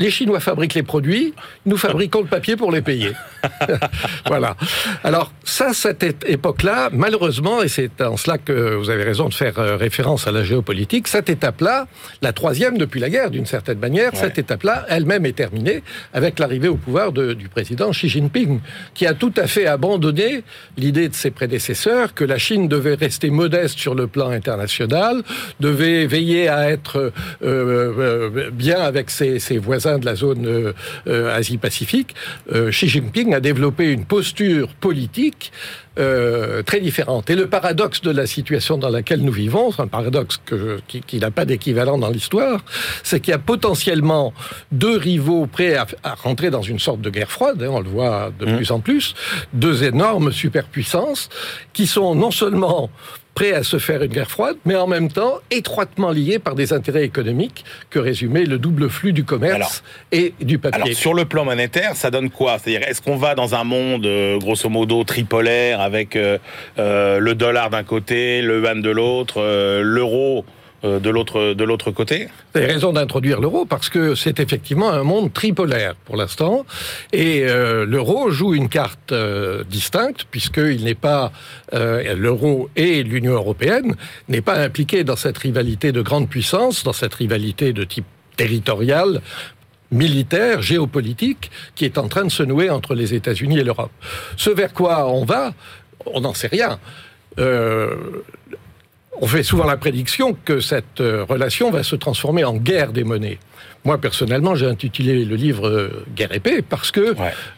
les 0.00 0.10
Chinois 0.10 0.40
fabriquent 0.40 0.74
les 0.74 0.82
produits, 0.82 1.34
nous 1.66 1.76
fabriquons 1.76 2.22
le 2.22 2.26
papier 2.26 2.56
pour 2.56 2.72
les 2.72 2.80
payer. 2.80 3.12
voilà. 4.26 4.56
Alors 5.04 5.30
ça, 5.44 5.72
cette 5.74 6.02
époque-là, 6.26 6.88
malheureusement, 6.92 7.62
et 7.62 7.68
c'est 7.68 8.00
en 8.00 8.16
cela 8.16 8.38
que 8.38 8.74
vous 8.74 8.88
avez 8.88 9.04
raison 9.04 9.28
de 9.28 9.34
faire 9.34 9.58
euh, 9.58 9.76
référence 9.76 10.26
à 10.26 10.32
la 10.32 10.42
géopolitique, 10.42 11.06
cette 11.06 11.28
étape-là, 11.28 11.86
la 12.22 12.32
troisième 12.32 12.78
depuis 12.78 12.98
la 12.98 13.10
guerre 13.10 13.30
d'une 13.30 13.44
certaine 13.44 13.78
manière, 13.78 14.12
cette 14.16 14.38
étape-là, 14.38 14.86
elle-même 14.88 15.26
est 15.26 15.36
terminée 15.36 15.82
avec 16.14 16.38
l'arrivée 16.38 16.68
au 16.68 16.76
pouvoir 16.76 17.12
du 17.12 17.48
président 17.48 17.90
Xi 17.90 18.08
Jinping, 18.08 18.60
qui 18.94 19.06
a 19.06 19.12
tout 19.12 19.32
à 19.36 19.46
fait 19.46 19.66
abandonné 19.66 20.44
l'idée 20.78 21.10
de 21.10 21.14
ses 21.14 21.30
prédécesseurs 21.30 22.14
que 22.14 22.24
la 22.24 22.38
Chine 22.38 22.68
devait 22.68 22.94
rester 22.94 23.28
modeste 23.28 23.78
sur 23.78 23.94
le 23.94 24.06
plan 24.06 24.30
international, 24.30 25.22
devait 25.60 26.06
veiller 26.06 26.48
à 26.48 26.70
être 26.70 26.96
euh, 26.96 27.10
euh, 27.42 28.50
bien 28.50 28.80
avec 28.80 29.10
ses 29.10 29.58
voisins 29.58 29.89
de 29.98 30.06
la 30.06 30.14
zone 30.14 30.46
euh, 30.46 30.72
euh, 31.06 31.36
Asie-Pacifique, 31.36 32.14
euh, 32.52 32.70
Xi 32.70 32.88
Jinping 32.88 33.34
a 33.34 33.40
développé 33.40 33.90
une 33.90 34.04
posture 34.04 34.68
politique 34.74 35.52
très 36.64 36.80
différente. 36.80 37.28
Et 37.28 37.34
le 37.34 37.46
paradoxe 37.46 38.00
de 38.00 38.10
la 38.10 38.26
situation 38.26 38.78
dans 38.78 38.88
laquelle 38.88 39.20
nous 39.20 39.32
vivons, 39.32 39.70
c'est 39.70 39.82
un 39.82 39.86
paradoxe 39.86 40.40
qui, 40.86 41.18
n'a 41.18 41.30
pas 41.30 41.44
d'équivalent 41.44 41.98
dans 41.98 42.08
l'histoire, 42.08 42.64
c'est 43.02 43.20
qu'il 43.20 43.32
y 43.32 43.34
a 43.34 43.38
potentiellement 43.38 44.32
deux 44.72 44.96
rivaux 44.96 45.46
prêts 45.46 45.74
à, 45.74 46.14
rentrer 46.14 46.48
dans 46.48 46.62
une 46.62 46.78
sorte 46.78 47.02
de 47.02 47.10
guerre 47.10 47.30
froide, 47.30 47.62
hein, 47.62 47.68
on 47.70 47.80
le 47.80 47.90
voit 47.90 48.32
de 48.38 48.46
mmh. 48.46 48.56
plus 48.56 48.70
en 48.70 48.80
plus, 48.80 49.14
deux 49.52 49.84
énormes 49.84 50.32
superpuissances 50.32 51.28
qui 51.74 51.86
sont 51.86 52.14
non 52.14 52.30
seulement 52.30 52.88
prêt 53.40 53.54
à 53.54 53.62
se 53.62 53.78
faire 53.78 54.02
une 54.02 54.12
guerre 54.12 54.30
froide, 54.30 54.56
mais 54.66 54.76
en 54.76 54.86
même 54.86 55.10
temps 55.10 55.38
étroitement 55.50 56.10
lié 56.10 56.38
par 56.38 56.54
des 56.54 56.74
intérêts 56.74 57.04
économiques 57.04 57.64
que 57.88 57.98
résumait 57.98 58.44
le 58.44 58.58
double 58.58 58.90
flux 58.90 59.14
du 59.14 59.24
commerce 59.24 59.82
et 60.12 60.34
du 60.42 60.58
papier. 60.58 60.82
Alors 60.82 60.94
sur 60.94 61.14
le 61.14 61.24
plan 61.24 61.46
monétaire, 61.46 61.96
ça 61.96 62.10
donne 62.10 62.28
quoi? 62.28 62.58
C'est-à-dire, 62.58 62.86
est-ce 62.86 63.00
qu'on 63.00 63.16
va 63.16 63.34
dans 63.34 63.54
un 63.54 63.64
monde 63.64 64.04
euh, 64.04 64.38
grosso 64.38 64.68
modo 64.68 65.04
tripolaire 65.04 65.80
avec 65.80 66.16
euh, 66.16 66.36
euh, 66.78 67.18
le 67.18 67.34
dollar 67.34 67.70
d'un 67.70 67.82
côté, 67.82 68.42
le 68.42 68.60
yuan 68.60 68.82
de 68.82 68.90
l'autre, 68.90 69.40
l'euro 69.80 70.44
de 70.82 71.10
l'autre 71.10 71.54
de 71.54 71.64
l'autre 71.64 71.90
côté 71.90 72.28
Vous 72.54 72.60
avez 72.60 72.72
raison 72.72 72.92
d'introduire 72.92 73.40
l'euro 73.40 73.64
parce 73.64 73.88
que 73.88 74.14
c'est 74.14 74.40
effectivement 74.40 74.90
un 74.90 75.02
monde 75.02 75.32
tripolaire 75.32 75.94
pour 76.04 76.16
l'instant 76.16 76.64
et 77.12 77.44
euh, 77.44 77.84
l'euro 77.84 78.30
joue 78.30 78.54
une 78.54 78.68
carte 78.68 79.12
euh, 79.12 79.62
distincte 79.64 80.24
puisqu'il 80.30 80.84
n'est 80.84 80.94
pas 80.94 81.32
l'euro 81.72 82.68
et 82.76 83.02
l'Union 83.02 83.34
européenne 83.34 83.94
n'est 84.28 84.40
pas 84.40 84.56
impliqué 84.56 85.04
dans 85.04 85.16
cette 85.16 85.38
rivalité 85.38 85.92
de 85.92 86.02
grande 86.02 86.28
puissance, 86.28 86.82
dans 86.82 86.92
cette 86.92 87.14
rivalité 87.14 87.72
de 87.72 87.84
type 87.84 88.06
territorial 88.36 89.20
militaire, 89.90 90.62
géopolitique, 90.62 91.50
qui 91.74 91.84
est 91.84 91.98
en 91.98 92.08
train 92.08 92.24
de 92.24 92.30
se 92.30 92.42
nouer 92.42 92.70
entre 92.70 92.94
les 92.94 93.14
États-Unis 93.14 93.58
et 93.58 93.64
l'Europe. 93.64 93.90
Ce 94.36 94.50
vers 94.50 94.72
quoi 94.72 95.12
on 95.12 95.24
va, 95.24 95.52
on 96.06 96.20
n'en 96.20 96.34
sait 96.34 96.48
rien. 96.48 96.78
Euh, 97.38 97.96
on 99.20 99.26
fait 99.26 99.42
souvent 99.42 99.66
la 99.66 99.76
prédiction 99.76 100.36
que 100.44 100.60
cette 100.60 101.00
euh, 101.00 101.24
relation 101.24 101.70
va 101.70 101.82
se 101.82 101.96
transformer 101.96 102.44
en 102.44 102.54
guerre 102.54 102.92
des 102.92 103.04
monnaies. 103.04 103.38
Moi, 103.84 103.98
personnellement, 103.98 104.54
j'ai 104.54 104.66
intitulé 104.66 105.24
le 105.24 105.36
livre 105.36 105.66
euh, 105.66 106.04
Guerre 106.14 106.32
épée 106.32 106.62
parce 106.62 106.90
que 106.90 107.14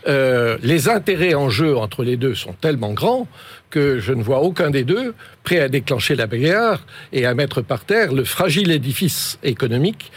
euh, 0.08 0.56
les 0.62 0.88
intérêts 0.88 1.34
en 1.34 1.50
jeu 1.50 1.76
entre 1.76 2.04
les 2.04 2.16
deux 2.16 2.34
sont 2.34 2.52
tellement 2.52 2.92
grands 2.92 3.26
que 3.70 3.98
je 3.98 4.12
ne 4.12 4.22
vois 4.22 4.40
aucun 4.40 4.70
des 4.70 4.84
deux 4.84 5.14
prêt 5.44 5.60
à 5.60 5.68
déclencher 5.68 6.14
la 6.14 6.26
bagarre 6.26 6.84
et 7.12 7.26
à 7.26 7.34
mettre 7.34 7.62
par 7.62 7.84
terre 7.84 8.12
le 8.12 8.24
fragile 8.24 8.70
édifice 8.70 9.38
économique 9.42 10.12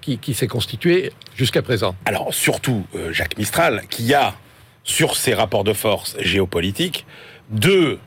qui, 0.00 0.18
qui 0.18 0.34
s'est 0.34 0.48
constitué 0.48 1.12
jusqu'à 1.36 1.62
présent. 1.62 1.94
Alors, 2.06 2.34
surtout, 2.34 2.84
Jacques 3.12 3.38
Mistral, 3.38 3.82
qui 3.88 4.12
a, 4.14 4.34
sur 4.82 5.14
ces 5.14 5.32
rapports 5.32 5.62
de 5.62 5.74
force 5.74 6.16
géopolitiques, 6.18 7.06
deux 7.50 8.00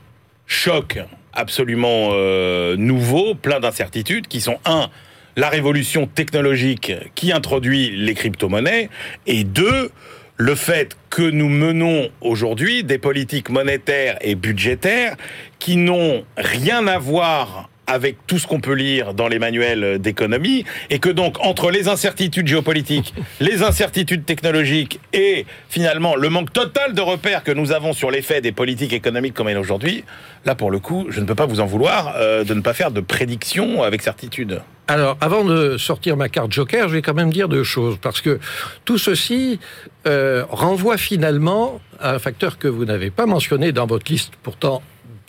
chocs 0.52 0.98
absolument 1.32 2.10
euh, 2.12 2.76
nouveau, 2.76 3.34
plein 3.34 3.58
d'incertitudes, 3.58 4.28
qui 4.28 4.40
sont 4.40 4.58
un, 4.64 4.90
la 5.36 5.48
révolution 5.48 6.06
technologique 6.06 6.92
qui 7.14 7.32
introduit 7.32 7.90
les 7.90 8.14
crypto-monnaies, 8.14 8.90
et 9.26 9.44
deux, 9.44 9.90
le 10.36 10.54
fait 10.54 10.96
que 11.10 11.22
nous 11.22 11.48
menons 11.48 12.10
aujourd'hui 12.20 12.84
des 12.84 12.98
politiques 12.98 13.48
monétaires 13.48 14.18
et 14.20 14.34
budgétaires 14.34 15.16
qui 15.58 15.76
n'ont 15.76 16.24
rien 16.36 16.86
à 16.86 16.98
voir 16.98 17.70
avec 17.86 18.16
tout 18.26 18.38
ce 18.38 18.46
qu'on 18.46 18.60
peut 18.60 18.74
lire 18.74 19.14
dans 19.14 19.28
les 19.28 19.38
manuels 19.38 19.98
d'économie, 19.98 20.64
et 20.90 20.98
que 20.98 21.08
donc 21.08 21.36
entre 21.40 21.70
les 21.70 21.88
incertitudes 21.88 22.46
géopolitiques, 22.46 23.14
les 23.40 23.62
incertitudes 23.62 24.24
technologiques 24.24 25.00
et 25.12 25.46
finalement 25.68 26.16
le 26.16 26.28
manque 26.28 26.52
total 26.52 26.94
de 26.94 27.00
repères 27.00 27.42
que 27.42 27.52
nous 27.52 27.72
avons 27.72 27.92
sur 27.92 28.10
l'effet 28.10 28.40
des 28.40 28.52
politiques 28.52 28.92
économiques 28.92 29.34
comme 29.34 29.48
elle 29.48 29.56
est 29.56 29.60
aujourd'hui, 29.60 30.04
là 30.44 30.54
pour 30.54 30.70
le 30.70 30.78
coup, 30.78 31.06
je 31.10 31.20
ne 31.20 31.26
peux 31.26 31.34
pas 31.34 31.46
vous 31.46 31.60
en 31.60 31.66
vouloir 31.66 32.14
euh, 32.16 32.44
de 32.44 32.54
ne 32.54 32.60
pas 32.60 32.74
faire 32.74 32.90
de 32.90 33.00
prédictions 33.00 33.82
avec 33.82 34.02
certitude. 34.02 34.62
Alors, 34.88 35.16
avant 35.20 35.44
de 35.44 35.78
sortir 35.78 36.16
ma 36.16 36.28
carte 36.28 36.52
Joker, 36.52 36.88
je 36.88 36.94
vais 36.94 37.02
quand 37.02 37.14
même 37.14 37.32
dire 37.32 37.48
deux 37.48 37.62
choses, 37.62 37.98
parce 38.02 38.20
que 38.20 38.40
tout 38.84 38.98
ceci 38.98 39.60
euh, 40.06 40.44
renvoie 40.50 40.96
finalement 40.96 41.80
à 42.00 42.14
un 42.14 42.18
facteur 42.18 42.58
que 42.58 42.68
vous 42.68 42.84
n'avez 42.84 43.10
pas 43.10 43.26
mentionné 43.26 43.72
dans 43.72 43.86
votre 43.86 44.10
liste, 44.10 44.32
pourtant 44.42 44.82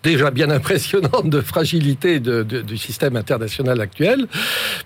déjà 0.04 0.30
bien 0.30 0.50
impressionnante 0.50 1.30
de 1.30 1.42
fragilité 1.42 2.20
du 2.20 2.78
système 2.78 3.16
international 3.16 3.82
actuel, 3.82 4.28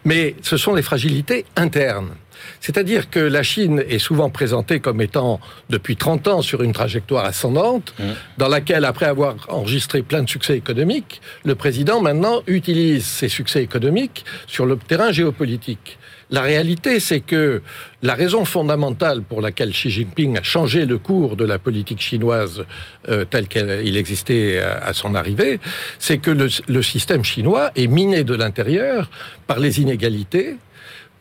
mais 0.05 0.35
ce 0.41 0.55
sont 0.57 0.73
les 0.73 0.83
fragilités 0.83 1.45
internes. 1.55 2.11
C'est-à-dire 2.59 3.09
que 3.09 3.19
la 3.19 3.43
Chine 3.43 3.83
est 3.89 3.99
souvent 3.99 4.29
présentée 4.29 4.79
comme 4.79 5.01
étant, 5.01 5.39
depuis 5.69 5.95
30 5.95 6.27
ans, 6.27 6.41
sur 6.41 6.61
une 6.61 6.71
trajectoire 6.71 7.25
ascendante, 7.25 7.93
mmh. 7.97 8.03
dans 8.37 8.47
laquelle, 8.47 8.85
après 8.85 9.07
avoir 9.07 9.35
enregistré 9.49 10.03
plein 10.03 10.23
de 10.23 10.29
succès 10.29 10.55
économiques, 10.55 11.19
le 11.43 11.55
président 11.55 11.99
maintenant 11.99 12.43
utilise 12.45 13.05
ces 13.05 13.27
succès 13.27 13.63
économiques 13.63 14.23
sur 14.45 14.65
le 14.65 14.77
terrain 14.77 15.11
géopolitique. 15.11 15.97
La 16.29 16.41
réalité, 16.41 16.99
c'est 16.99 17.21
que 17.21 17.61
la 18.01 18.13
raison 18.13 18.43
fondamentale 18.43 19.21
pour 19.21 19.41
laquelle 19.41 19.71
Xi 19.71 19.89
Jinping 19.89 20.37
a 20.37 20.43
changé 20.43 20.85
le 20.85 20.97
cours 20.97 21.37
de 21.37 21.45
la 21.45 21.57
politique 21.57 22.01
chinoise 22.01 22.65
euh, 23.07 23.23
tel 23.23 23.47
qu'il 23.47 23.95
existait 23.95 24.59
à, 24.59 24.91
son 24.93 25.15
arrivée, 25.15 25.59
c'est 25.99 26.17
que 26.17 26.31
le, 26.31 26.81
système 26.81 27.23
chinois 27.23 27.71
est 27.75 27.87
miné 27.87 28.25
de 28.25 28.35
l'intérieur 28.35 29.09
par 29.47 29.59
les 29.59 29.79
inégalités, 29.79 30.57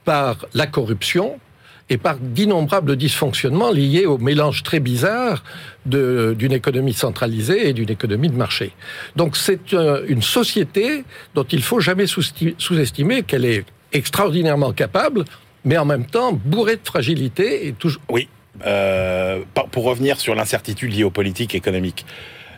par 0.05 0.47
la 0.55 0.67
corruption, 0.67 1.39
et 1.89 1.99
par 1.99 2.17
d'innombrables 2.19 2.97
dysfonctionnements 2.97 3.71
liés 3.71 4.07
au 4.07 4.19
mélange 4.19 4.65
très 4.65 4.81
bizarre 4.81 5.45
d'une 5.85 6.51
économie 6.51 6.93
centralisée 6.93 7.69
et 7.69 7.73
d'une 7.73 7.91
économie 7.91 8.29
de 8.29 8.35
marché. 8.35 8.73
Donc 9.15 9.37
c'est 9.37 9.73
euh, 9.73 10.05
une 10.09 10.23
société 10.23 11.05
dont 11.37 11.45
il 11.45 11.63
faut 11.63 11.79
jamais 11.79 12.07
sous-estimer 12.07 13.23
qu'elle 13.23 13.45
est 13.45 13.65
extraordinairement 13.93 14.73
capable, 14.73 15.25
mais 15.65 15.79
en 15.79 15.85
même 15.85 16.07
temps 16.07 16.33
bourré 16.33 16.77
de 16.77 16.85
fragilité 16.85 17.67
et 17.69 17.73
toujours. 17.73 18.03
Oui. 18.11 18.29
Euh, 18.65 19.43
pour 19.71 19.85
revenir 19.85 20.19
sur 20.19 20.35
l'incertitude 20.35 20.95
liée 20.95 21.05
aux 21.05 21.11
politiques 21.11 21.55
économiques. 21.55 22.07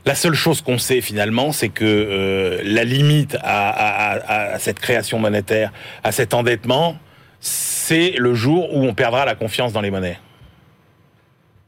La 0.05 0.15
seule 0.15 0.35
chose 0.35 0.63
qu'on 0.63 0.79
sait 0.79 1.01
finalement, 1.01 1.51
c'est 1.51 1.71
que 1.71 1.85
euh, 1.85 2.61
la 2.65 2.85
limite 2.85 3.37
à, 3.43 4.57
cette 4.59 4.79
création 4.79 5.19
monétaire, 5.19 5.73
à 6.05 6.13
cet 6.13 6.35
endettement, 6.35 6.97
c'est 7.41 8.13
le 8.17 8.35
jour 8.35 8.75
où 8.75 8.85
on 8.85 8.95
perdra 8.95 9.25
la 9.25 9.35
confiance 9.35 9.73
dans 9.73 9.81
les 9.81 9.91
monnaies. 9.91 10.19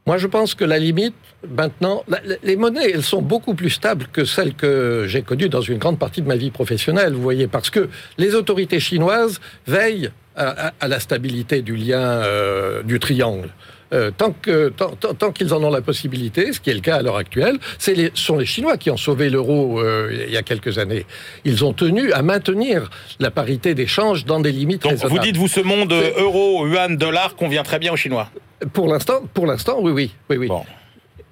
Moi, 0.07 0.17
je 0.17 0.27
pense 0.27 0.55
que 0.55 0.65
la 0.65 0.79
limite, 0.79 1.13
maintenant, 1.47 2.03
les 2.43 2.55
monnaies, 2.55 2.89
elles 2.91 3.03
sont 3.03 3.21
beaucoup 3.21 3.53
plus 3.53 3.69
stables 3.69 4.07
que 4.11 4.25
celles 4.25 4.55
que 4.55 5.05
j'ai 5.07 5.21
connues 5.21 5.49
dans 5.49 5.61
une 5.61 5.77
grande 5.77 5.99
partie 5.99 6.21
de 6.21 6.27
ma 6.27 6.35
vie 6.35 6.49
professionnelle, 6.49 7.13
vous 7.13 7.21
voyez, 7.21 7.47
parce 7.47 7.69
que 7.69 7.87
les 8.17 8.33
autorités 8.33 8.79
chinoises 8.79 9.39
veillent 9.67 10.11
à, 10.35 10.71
la 10.87 10.99
stabilité 10.99 11.61
du 11.61 11.75
lien 11.75 11.99
euh, 11.99 12.81
du 12.83 12.99
triangle. 12.99 13.49
Euh, 13.93 14.11
tant 14.11 15.31
qu'ils 15.31 15.53
en 15.53 15.63
ont 15.63 15.69
la 15.69 15.81
possibilité, 15.81 16.53
ce 16.53 16.59
qui 16.61 16.69
est 16.69 16.73
le 16.73 16.79
cas 16.79 16.97
à 16.97 17.01
l'heure 17.01 17.17
actuelle, 17.17 17.57
les, 17.87 18.11
sont 18.13 18.37
les 18.37 18.45
Chinois 18.45 18.77
qui 18.77 18.89
ont 18.89 18.97
sauvé 18.97 19.29
l'euro 19.29 19.81
euh, 19.81 20.25
il 20.27 20.31
y 20.31 20.37
a 20.37 20.43
quelques 20.43 20.77
années. 20.77 21.05
Ils 21.43 21.65
ont 21.65 21.73
tenu 21.73 22.13
à 22.13 22.21
maintenir 22.21 22.89
la 23.19 23.31
parité 23.31 23.75
d'échange 23.75 24.25
dans 24.25 24.39
des 24.39 24.53
limites 24.53 24.83
Donc 24.83 24.95
Vous 24.95 25.19
dites 25.19 25.35
vous 25.35 25.49
ce 25.49 25.59
monde 25.59 25.93
euro, 26.17 26.67
yuan, 26.67 26.95
dollar 26.95 27.35
convient 27.35 27.63
très 27.63 27.79
bien 27.79 27.91
aux 27.91 27.97
Chinois. 27.97 28.29
Pour 28.73 28.87
l'instant, 28.87 29.21
pour 29.33 29.45
l'instant, 29.45 29.77
oui, 29.81 29.91
oui, 29.91 30.11
oui, 30.29 30.37
oui. 30.37 30.49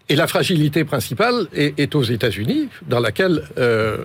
Et 0.09 0.15
la 0.15 0.25
fragilité 0.25 0.83
principale 0.83 1.47
est, 1.53 1.93
aux 1.95 2.03
États-Unis, 2.03 2.69
dans 2.87 2.99
laquelle 2.99 3.43
euh, 3.59 4.03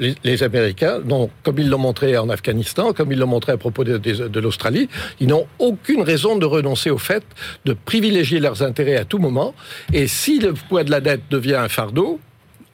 les, 0.00 0.42
Américains, 0.42 1.00
comme 1.42 1.58
ils 1.58 1.68
l'ont 1.68 1.78
montré 1.78 2.16
en 2.16 2.28
Afghanistan, 2.28 2.92
comme 2.92 3.12
ils 3.12 3.18
l'ont 3.18 3.26
montré 3.26 3.52
à 3.52 3.56
propos 3.56 3.84
de, 3.84 4.40
l'Australie, 4.40 4.88
ils 5.20 5.28
n'ont 5.28 5.46
aucune 5.58 6.02
raison 6.02 6.36
de 6.36 6.46
renoncer 6.46 6.90
au 6.90 6.98
fait 6.98 7.22
de 7.64 7.74
privilégier 7.74 8.40
leurs 8.40 8.62
intérêts 8.62 8.96
à 8.96 9.04
tout 9.04 9.18
moment. 9.18 9.54
Et 9.92 10.06
si 10.06 10.38
le 10.38 10.54
poids 10.54 10.84
de 10.84 10.90
la 10.90 11.00
dette 11.00 11.22
devient 11.30 11.56
un 11.56 11.68
fardeau, 11.68 12.20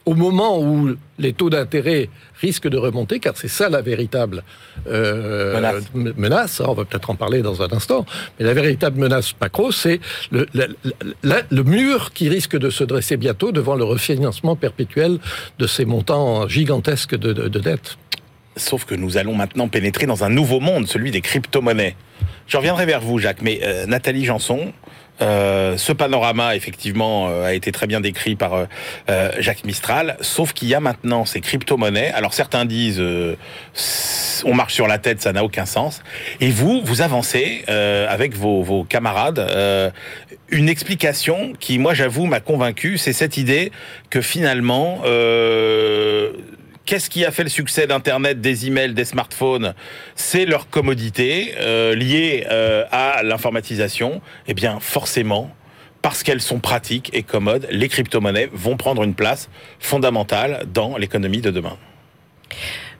au 0.06 0.14
moment 0.14 0.60
où 0.60 0.94
les 1.18 1.32
taux 1.32 1.50
d'intérêt 1.50 2.08
risquent 2.40 2.68
de 2.68 2.78
remonter, 2.78 3.18
car 3.18 3.36
c'est 3.36 3.48
ça 3.48 3.68
la 3.68 3.82
véritable 3.82 4.44
euh, 4.86 5.80
menace. 5.94 6.60
Hein, 6.60 6.66
on 6.68 6.74
va 6.74 6.84
peut-être 6.84 7.10
en 7.10 7.16
parler 7.16 7.42
dans 7.42 7.60
un 7.60 7.72
instant, 7.72 8.06
mais 8.38 8.46
la 8.46 8.54
véritable 8.54 9.00
menace 9.00 9.34
macro, 9.40 9.72
c'est 9.72 10.00
le, 10.30 10.46
le, 10.52 11.62
mur 11.64 12.12
qui 12.12 12.28
risque 12.28 12.56
de 12.56 12.70
se 12.70 12.84
dresser 12.84 13.16
bientôt 13.16 13.50
devant 13.50 13.74
le 13.74 13.82
refinancement 13.82 14.54
perpétuel 14.54 15.18
de 15.58 15.66
ces 15.66 15.84
montants 15.84 16.46
gigantesques 16.46 17.16
de, 17.16 17.32
de, 17.32 17.58
dettes. 17.58 17.98
Sauf 18.56 18.84
que 18.84 18.94
nous 18.94 19.16
allons 19.16 19.34
maintenant 19.34 19.66
pénétrer 19.66 20.06
dans 20.06 20.22
un 20.22 20.30
nouveau 20.30 20.60
monde, 20.60 20.86
celui 20.86 21.10
des 21.10 21.20
crypto-monnaies. 21.20 21.96
Je 22.46 22.56
reviendrai 22.56 22.86
vers 22.86 23.00
vous, 23.00 23.18
Jacques, 23.18 23.42
mais 23.42 23.58
euh, 23.64 23.86
Nathalie 23.86 24.24
Janson, 24.24 24.72
euh, 25.22 25.76
ce 25.76 25.92
panorama, 25.92 26.56
effectivement, 26.56 27.28
euh, 27.28 27.44
a 27.44 27.54
été 27.54 27.72
très 27.72 27.86
bien 27.86 28.00
décrit 28.00 28.36
par 28.36 28.66
euh, 29.08 29.30
Jacques 29.38 29.64
Mistral, 29.64 30.16
sauf 30.20 30.52
qu'il 30.52 30.68
y 30.68 30.74
a 30.74 30.80
maintenant 30.80 31.24
ces 31.24 31.40
crypto-monnaies. 31.40 32.12
Alors 32.12 32.34
certains 32.34 32.64
disent 32.64 33.02
on 34.44 34.54
marche 34.54 34.74
sur 34.74 34.86
la 34.86 34.98
tête, 34.98 35.22
ça 35.22 35.32
n'a 35.32 35.44
aucun 35.44 35.66
sens. 35.66 36.02
Et 36.40 36.50
vous, 36.50 36.82
vous 36.84 37.02
avancez 37.02 37.64
avec 37.66 38.34
vos, 38.34 38.62
vos 38.62 38.84
camarades 38.84 39.40
une 40.48 40.68
explication 40.68 41.54
qui, 41.58 41.78
moi, 41.78 41.94
j'avoue, 41.94 42.26
m'a 42.26 42.40
convaincu. 42.40 42.98
C'est 42.98 43.12
cette 43.12 43.36
idée 43.36 43.72
que 44.10 44.20
finalement 44.20 45.00
Qu'est-ce 46.86 47.10
qui 47.10 47.24
a 47.24 47.32
fait 47.32 47.42
le 47.42 47.48
succès 47.48 47.88
d'Internet, 47.88 48.40
des 48.40 48.68
emails, 48.68 48.94
des 48.94 49.04
smartphones? 49.04 49.74
C'est 50.14 50.46
leur 50.46 50.70
commodité 50.70 51.54
euh, 51.58 51.96
liée 51.96 52.46
euh, 52.48 52.84
à 52.92 53.24
l'informatisation. 53.24 54.22
Eh 54.46 54.54
bien, 54.54 54.78
forcément, 54.78 55.50
parce 56.00 56.22
qu'elles 56.22 56.40
sont 56.40 56.60
pratiques 56.60 57.10
et 57.12 57.24
commodes, 57.24 57.66
les 57.72 57.88
crypto-monnaies 57.88 58.48
vont 58.52 58.76
prendre 58.76 59.02
une 59.02 59.14
place 59.14 59.50
fondamentale 59.80 60.64
dans 60.72 60.96
l'économie 60.96 61.40
de 61.40 61.50
demain. 61.50 61.76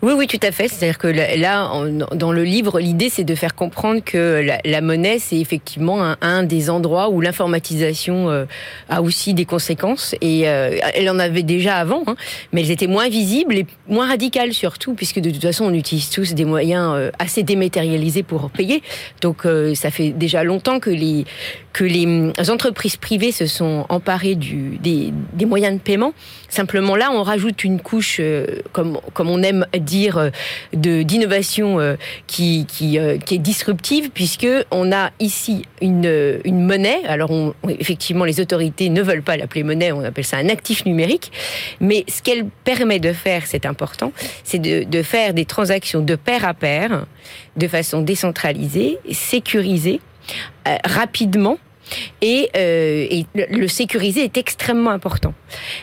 Oui, 0.03 0.13
oui, 0.15 0.27
tout 0.27 0.39
à 0.43 0.53
fait. 0.53 0.69
C'est-à-dire 0.69 0.99
que 0.99 1.09
là, 1.09 1.71
dans 2.15 2.31
le 2.31 2.45
livre, 2.45 2.81
l'idée, 2.81 3.09
c'est 3.09 3.25
de 3.25 3.35
faire 3.35 3.55
comprendre 3.55 4.03
que 4.05 4.47
la, 4.65 4.81
monnaie, 4.83 5.19
c'est 5.19 5.39
effectivement 5.39 6.15
un, 6.21 6.43
des 6.43 6.69
endroits 6.69 7.09
où 7.09 7.23
l'informatisation 7.23 8.29
euh, 8.29 8.45
a 8.91 9.01
aussi 9.01 9.33
des 9.33 9.47
conséquences. 9.47 10.15
Et 10.21 10.49
euh, 10.49 10.79
elle 10.95 11.09
en 11.09 11.19
avait 11.19 11.43
déjà 11.43 11.77
avant, 11.77 12.03
hein, 12.07 12.17
mais 12.53 12.61
elles 12.61 12.71
étaient 12.71 12.87
moins 12.87 13.09
visibles 13.09 13.57
et 13.57 13.67
moins 13.89 14.07
radicales 14.07 14.53
surtout, 14.53 14.95
puisque 14.95 15.21
de 15.21 15.31
toute 15.31 15.43
façon, 15.43 15.65
on 15.65 15.73
utilise 15.73 16.11
tous 16.11 16.35
des 16.35 16.45
moyens 16.45 16.93
euh, 16.95 17.11
assez 17.19 17.43
dématérialisés 17.43 18.23
pour 18.23 18.51
payer. 18.51 18.83
Donc, 19.23 19.47
ça 19.75 19.91
fait 19.91 20.11
déjà 20.11 20.45
longtemps 20.45 20.79
que 20.79 20.91
les 20.91 21.25
les 21.81 22.51
entreprises 22.51 22.97
privées 22.97 23.33
se 23.33 23.47
sont 23.47 23.85
emparées 23.91 24.35
des, 24.35 25.13
moyens 25.47 25.75
de 25.75 25.81
paiement. 25.81 26.15
Simplement 26.49 26.97
là, 26.97 27.11
on 27.13 27.23
rajoute 27.23 27.65
une 27.65 27.81
couche, 27.81 28.21
comme 28.73 28.99
comme 29.13 29.29
on 29.29 29.43
aime 29.43 29.67
dire, 29.87 30.19
euh, 30.19 30.31
d'innovation 30.75 31.81
euh, 31.81 31.97
qui, 32.27 32.67
qui, 32.67 32.99
euh, 32.99 33.17
qui, 33.17 33.37
est 33.37 33.39
disruptive, 33.39 34.11
puisque 34.11 34.47
on 34.71 34.93
a 34.93 35.11
ici 35.19 35.63
une, 35.81 36.41
une 36.45 36.67
monnaie. 36.67 37.01
Alors, 37.07 37.31
effectivement, 37.67 38.27
les 38.27 38.41
autorités 38.41 38.91
ne 38.91 39.01
veulent 39.01 39.23
pas 39.23 39.39
l'appeler 39.39 39.63
monnaie, 39.63 39.93
on 39.93 40.05
appelle 40.05 40.25
ça 40.25 40.37
un 40.37 40.51
actif 40.51 40.85
numérique. 40.85 41.33
Mais 41.81 42.05
ce 42.09 42.21
qu'elle 42.21 42.47
permet 42.65 42.99
de 42.99 43.15
faire, 43.15 43.47
c'est 43.47 43.65
important, 43.65 44.13
c'est 44.45 44.59
de, 44.59 44.85
de 44.85 45.03
faire 45.03 45.33
des 45.33 45.47
transactions 45.47 46.03
de 46.03 46.17
pair 46.17 46.45
à 46.45 46.53
pair, 46.53 47.07
de 47.57 47.69
façon 47.69 48.03
décentralisée, 48.03 48.99
sécurisée, 49.11 50.01
rapidement 50.85 51.59
et, 52.23 52.51
euh, 52.57 53.07
et 53.11 53.27
le 53.35 53.69
sécuriser 53.69 54.25
est 54.25 54.37
extrêmement 54.37 54.91
important. 54.91 55.35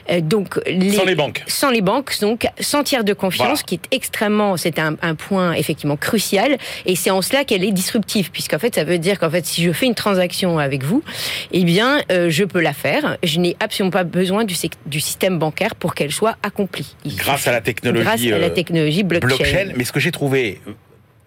Euh, 0.10 0.22
donc 0.22 0.60
sans 0.96 1.06
les 1.06 1.16
banques, 1.16 1.44
sans 1.48 1.70
les 1.70 1.82
banques, 1.82 2.20
donc 2.22 2.48
sans 2.60 2.84
tiers 2.84 3.04
de 3.04 3.14
confiance, 3.14 3.64
qui 3.64 3.76
est 3.76 3.88
extrêmement, 3.92 4.58
c'est 4.58 4.80
un, 4.80 4.96
un, 5.02 5.16
point 5.16 5.54
effectivement 5.54 5.98
crucial, 5.98 6.58
et 6.86 6.96
c'est 6.96 7.12
en 7.12 7.22
cela 7.22 7.44
qu'elle 7.44 7.64
est 7.64 7.72
disruptive, 7.72 8.32
puisqu'en 8.32 8.60
fait 8.60 8.76
ça 8.76 8.84
veut 8.84 8.98
dire 8.98 9.20
qu'en 9.20 9.30
fait 9.30 9.46
si 9.46 9.64
je 9.64 9.72
fais 9.72 9.86
une 9.86 9.96
transaction 9.96 10.60
avec 10.60 10.84
vous, 10.84 11.04
eh 11.52 11.64
bien 11.64 12.02
euh, 12.12 12.30
je 12.30 12.44
peux 12.44 12.62
la 12.62 12.74
faire, 12.74 13.18
je 13.24 13.40
n'ai 13.40 13.56
absolument 13.60 13.92
pas 13.92 14.04
besoin 14.04 14.44
du, 14.44 14.56
du 14.86 15.00
système 15.00 15.40
bancaire 15.40 15.76
pour 15.76 15.96
qu'elle 15.96 16.12
soit 16.12 16.38
accomplie. 16.44 16.96
grâce 17.06 17.48
à 17.48 17.52
la 17.52 17.62
technologie, 17.62 18.04
grâce 18.04 18.26
à 18.26 18.38
la 18.38 18.50
technologie 18.50 19.04
blockchain. 19.04 19.28
blockchain. 19.28 19.74
Mais 19.76 19.84
ce 19.84 19.92
que 19.92 20.00
j'ai 20.00 20.12
trouvé 20.12 20.62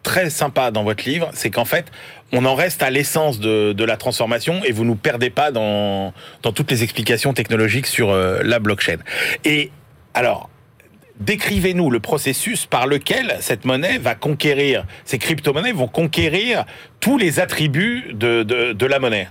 très 0.07 0.31
sympa 0.31 0.71
dans 0.71 0.85
votre 0.85 1.05
livre, 1.05 1.31
c'est 1.35 1.51
qu'en 1.51 1.65
fait, 1.65 1.91
on 2.31 2.45
en 2.45 2.55
reste 2.55 2.81
à 2.81 2.91
l'essence 2.91 3.41
de, 3.41 3.85
la 3.85 3.97
transformation 3.97 4.63
et 4.65 4.71
vous 4.71 4.85
nous 4.85 4.95
perdez 4.95 5.31
pas 5.31 5.51
dans, 5.51 6.15
toutes 6.55 6.71
les 6.71 6.85
explications 6.85 7.33
technologiques 7.33 7.89
sur 7.89 8.11
euh, 8.11 8.41
la 8.45 8.61
blockchain. 8.61 8.99
Et 9.45 9.73
alors, 10.15 10.49
décrivez-nous 11.19 11.91
le 11.91 11.99
processus 11.99 12.67
par 12.67 12.87
lequel 12.87 13.37
cette 13.41 13.65
monnaie 13.65 13.99
va 13.99 14.15
conquérir, 14.15 14.85
ces 15.05 15.19
crypto-monnaies 15.19 15.73
vont 15.73 15.89
conquérir 15.89 16.67
tous 17.01 17.19
les 17.19 17.41
attributs 17.41 18.13
de 18.15 18.87
la 18.87 18.99
monnaie. 19.01 19.29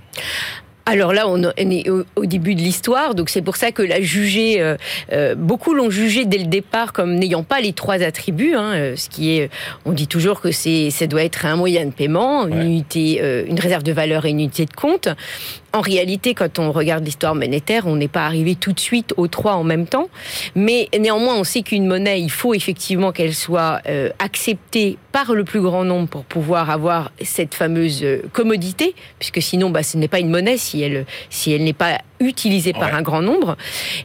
Alors 0.88 1.13
là, 1.13 1.27
on 1.27 1.42
est 1.42 1.89
au, 1.89 2.25
début 2.25 2.54
de 2.54 2.62
l'histoire, 2.62 3.15
donc 3.15 3.30
c'est 3.30 3.42
pour 3.42 3.56
ça 3.56 3.72
que 3.72 3.82
la 3.82 4.01
jugé, 4.01 4.62
euh, 4.62 4.77
euh, 5.12 5.34
beaucoup 5.34 5.74
l'ont 5.74 5.89
jugé 5.89 6.25
dès 6.25 6.38
le 6.38 6.46
départ 6.46 6.94
comme 6.94 7.15
n'ayant 7.15 7.42
pas 7.42 7.60
les 7.60 7.74
trois 7.74 8.04
attributs. 8.04 8.54
Hein, 8.54 8.74
euh, 8.75 8.96
ce 8.96 9.10
qui 9.10 9.36
est, 9.36 9.50
on 9.86 9.94
dit 9.94 10.08
toujours 10.08 10.42
que 10.42 10.51
c'est, 10.51 10.92
ça 10.92 11.08
doit 11.08 11.24
être 11.24 11.48
un 11.48 11.56
moyen 11.56 11.86
de 11.86 11.92
paiement, 11.92 12.46
une 12.48 12.62
unité, 12.62 13.20
une 13.48 13.60
réserve 13.60 13.82
de 13.82 13.94
valeur 13.94 14.25
et 14.25 14.30
une 14.30 14.39
unité 14.39 14.65
de 14.65 14.74
compte. 14.74 15.10
En 15.75 15.82
réalité, 15.82 16.34
quand 16.34 16.58
on 16.58 16.72
regarde 16.72 17.03
l'histoire 17.03 17.36
monétaire, 17.36 17.86
on 17.86 17.98
n'est 17.98 18.08
pas 18.08 18.25
arrivé 18.25 18.55
tout 18.55 18.72
de 18.72 18.79
suite 18.79 19.13
aux 19.17 19.27
trois 19.27 19.55
en 19.55 19.65
même 19.65 19.88
temps. 19.88 20.08
Mais 20.55 20.88
néanmoins, 20.98 21.36
on 21.36 21.44
sait 21.44 21.63
qu'une 21.63 21.86
monnaie, 21.86 22.22
il 22.22 22.32
faut 22.32 22.53
effectivement 22.53 23.12
qu'elle 23.12 23.36
soit 23.36 23.82
euh, 23.89 24.10
acceptée 24.20 24.98
par 25.12 25.34
le 25.34 25.44
plus 25.44 25.60
grand 25.60 25.84
nombre 25.84 26.08
pour 26.08 26.24
pouvoir 26.24 26.70
avoir 26.70 27.12
cette 27.22 27.55
fameuse 27.55 28.03
euh, 28.03 28.22
commodité, 28.32 28.96
puisque 29.20 29.41
sinon, 29.41 29.70
bah, 29.70 29.84
ce 29.84 29.98
n'est 29.98 30.08
pas 30.08 30.20
une 30.20 30.29
monnaie 30.29 30.58
si 30.58 30.82
elle, 30.82 31.05
si 31.29 31.51
elle 31.51 31.65
n'est 31.65 31.74
pas 31.74 32.00
utilisée 32.19 32.74
par 32.74 32.93
un 32.93 33.01
grand 33.01 33.22
nombre. 33.22 33.57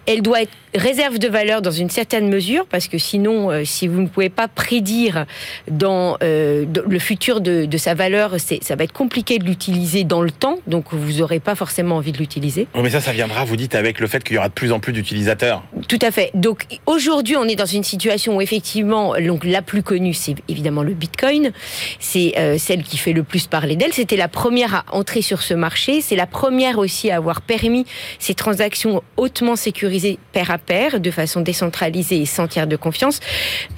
Elle 0.06 0.22
doit 0.22 0.42
être 0.42 0.52
réserve 0.74 1.18
de 1.18 1.28
valeur 1.28 1.62
dans 1.62 1.70
une 1.70 1.90
certaine 1.90 2.28
mesure, 2.28 2.66
parce 2.66 2.88
que 2.88 2.98
sinon, 2.98 3.50
euh, 3.50 3.64
si 3.64 3.88
vous 3.88 4.00
ne 4.00 4.06
pouvez 4.06 4.28
pas 4.28 4.48
prédire 4.48 5.26
dans, 5.70 6.16
euh, 6.22 6.64
le 6.88 6.98
futur 6.98 7.40
de, 7.40 7.64
de 7.64 7.76
sa 7.76 7.94
valeur, 7.94 8.36
ça 8.38 8.76
va 8.76 8.84
être 8.84 8.92
compliqué 8.92 9.38
de 9.38 9.44
l'utiliser 9.44 10.04
dans 10.04 10.22
le 10.22 10.30
temps, 10.30 10.58
donc 10.66 10.86
vous 10.92 11.18
n'aurez 11.18 11.40
pas 11.40 11.54
forcément 11.54 11.96
envie 11.96 12.12
de 12.12 12.18
l'utiliser. 12.18 12.66
mais 12.74 12.90
ça, 12.90 13.00
ça 13.00 13.12
viendra, 13.12 13.44
vous 13.44 13.56
dites, 13.56 13.74
avec 13.74 14.00
le 14.00 14.06
fait 14.06 14.22
qu'il 14.22 14.36
y 14.36 14.38
aura 14.38 14.48
de 14.48 14.54
plus 14.54 14.72
en 14.72 14.80
plus 14.80 14.92
d'utilisateurs. 14.92 15.62
Tout 15.88 15.98
à 16.02 16.10
fait. 16.10 16.30
Donc 16.34 16.66
aujourd'hui, 16.86 17.36
on 17.36 17.44
est 17.44 17.56
dans 17.56 17.66
une 17.66 17.84
situation 17.84 18.36
où 18.36 18.40
effectivement, 18.40 19.14
donc 19.20 19.44
la 19.44 19.62
plus 19.62 19.82
connue, 19.82 20.14
c'est 20.14 20.36
évidemment 20.48 20.82
le 20.82 20.94
Bitcoin. 20.94 21.52
C'est 21.98 22.34
euh, 22.38 22.58
celle 22.58 22.82
qui 22.82 22.96
fait 22.96 23.12
le 23.12 23.22
plus 23.22 23.46
parler 23.46 23.76
d'elle. 23.76 23.92
C'était 23.92 24.16
la 24.16 24.28
première 24.28 24.74
à 24.74 24.84
entrer 24.92 25.22
sur 25.22 25.42
ce 25.42 25.54
marché. 25.54 26.00
C'est 26.00 26.16
la 26.16 26.26
première 26.26 26.78
aussi 26.78 27.10
à 27.10 27.16
avoir 27.16 27.40
permis 27.40 27.86
ces 28.18 28.34
transactions 28.34 29.02
hautement 29.16 29.56
sécurisées 29.56 30.18
pair 30.32 30.50
à 30.50 30.58
pair, 30.58 31.00
de 31.00 31.10
façon 31.10 31.40
décentralisée 31.40 32.18
et 32.18 32.26
sans 32.26 32.48
tiers 32.48 32.66
de 32.66 32.76
confiance, 32.76 33.20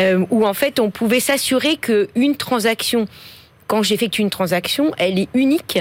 euh, 0.01 0.25
où 0.31 0.47
en 0.47 0.55
fait 0.55 0.81
on 0.81 0.91
pouvait 0.91 1.21
s'assurer 1.21 1.77
qu'une 1.77 2.37
transaction, 2.37 3.07
quand 3.67 3.83
j'effectue 3.83 4.21
une 4.21 4.31
transaction, 4.31 4.93
elle 4.99 5.19
est 5.19 5.29
unique 5.35 5.79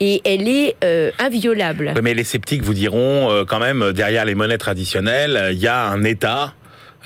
et 0.00 0.22
elle 0.24 0.48
est 0.48 0.76
euh, 0.82 1.10
inviolable. 1.18 1.94
Mais 2.02 2.14
les 2.14 2.24
sceptiques 2.24 2.62
vous 2.62 2.74
diront 2.74 3.30
euh, 3.30 3.44
quand 3.44 3.60
même 3.60 3.92
derrière 3.92 4.24
les 4.24 4.34
monnaies 4.34 4.58
traditionnelles, 4.58 5.50
il 5.52 5.58
y 5.58 5.66
a 5.66 5.84
un 5.86 6.04
État 6.04 6.54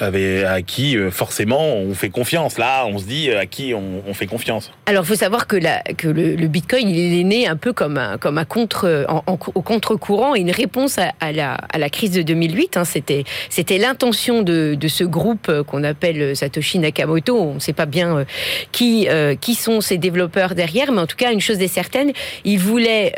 à 0.01 0.63
qui 0.63 0.97
euh, 0.97 1.11
forcément 1.11 1.77
on 1.77 1.95
fait 1.95 2.11
confiance. 2.11 2.59
Là, 2.59 2.87
on 2.87 2.99
se 2.99 3.05
dit 3.05 3.31
euh, 3.31 3.41
à 3.41 3.47
qui 3.47 3.75
on, 3.75 4.15
fait 4.15 4.27
confiance. 4.27 4.71
Alors, 4.87 5.05
il 5.05 5.09
faut 5.09 5.15
savoir 5.17 5.47
que, 5.47 5.57
le, 5.57 6.47
Bitcoin, 6.47 6.89
il 6.89 7.21
est 7.21 7.25
né 7.25 7.49
un 7.49 7.57
peu 7.57 7.73
comme 7.73 7.99
un, 7.99 8.17
comme 8.17 8.39
un 8.39 8.45
contre, 8.45 9.07
au 9.27 9.63
contre-courant 9.63 10.37
et 10.37 10.41
une 10.41 10.53
réponse 10.53 10.99
à, 10.99 11.33
la, 11.33 11.55
à 11.55 11.79
la 11.79 11.91
crise 11.91 12.13
de 12.13 12.23
2008. 12.23 12.77
Hein. 12.77 12.85
C'était, 12.85 13.79
l'intention 13.79 14.43
de, 14.43 14.77
de 14.79 14.89
ce 14.89 15.03
groupe 15.03 15.51
qu'on 15.63 15.83
appelle 15.83 16.37
Satoshi 16.37 16.79
Nakamoto. 16.79 17.37
On 17.37 17.55
ne 17.55 17.59
sait 17.59 17.73
pas 17.73 17.87
bien 17.87 18.19
euh, 18.19 18.25
qui, 18.71 19.09
qui 19.41 19.55
sont 19.55 19.81
ces 19.81 19.99
développeurs 19.99 20.55
derrière, 20.55 20.93
mais 20.93 21.01
en 21.01 21.07
tout 21.07 21.17
cas, 21.17 21.33
une 21.33 21.41
chose 21.41 21.61
est 21.61 21.69
certaine, 21.69 22.13
ils 22.45 22.59
voulaient 22.59 23.15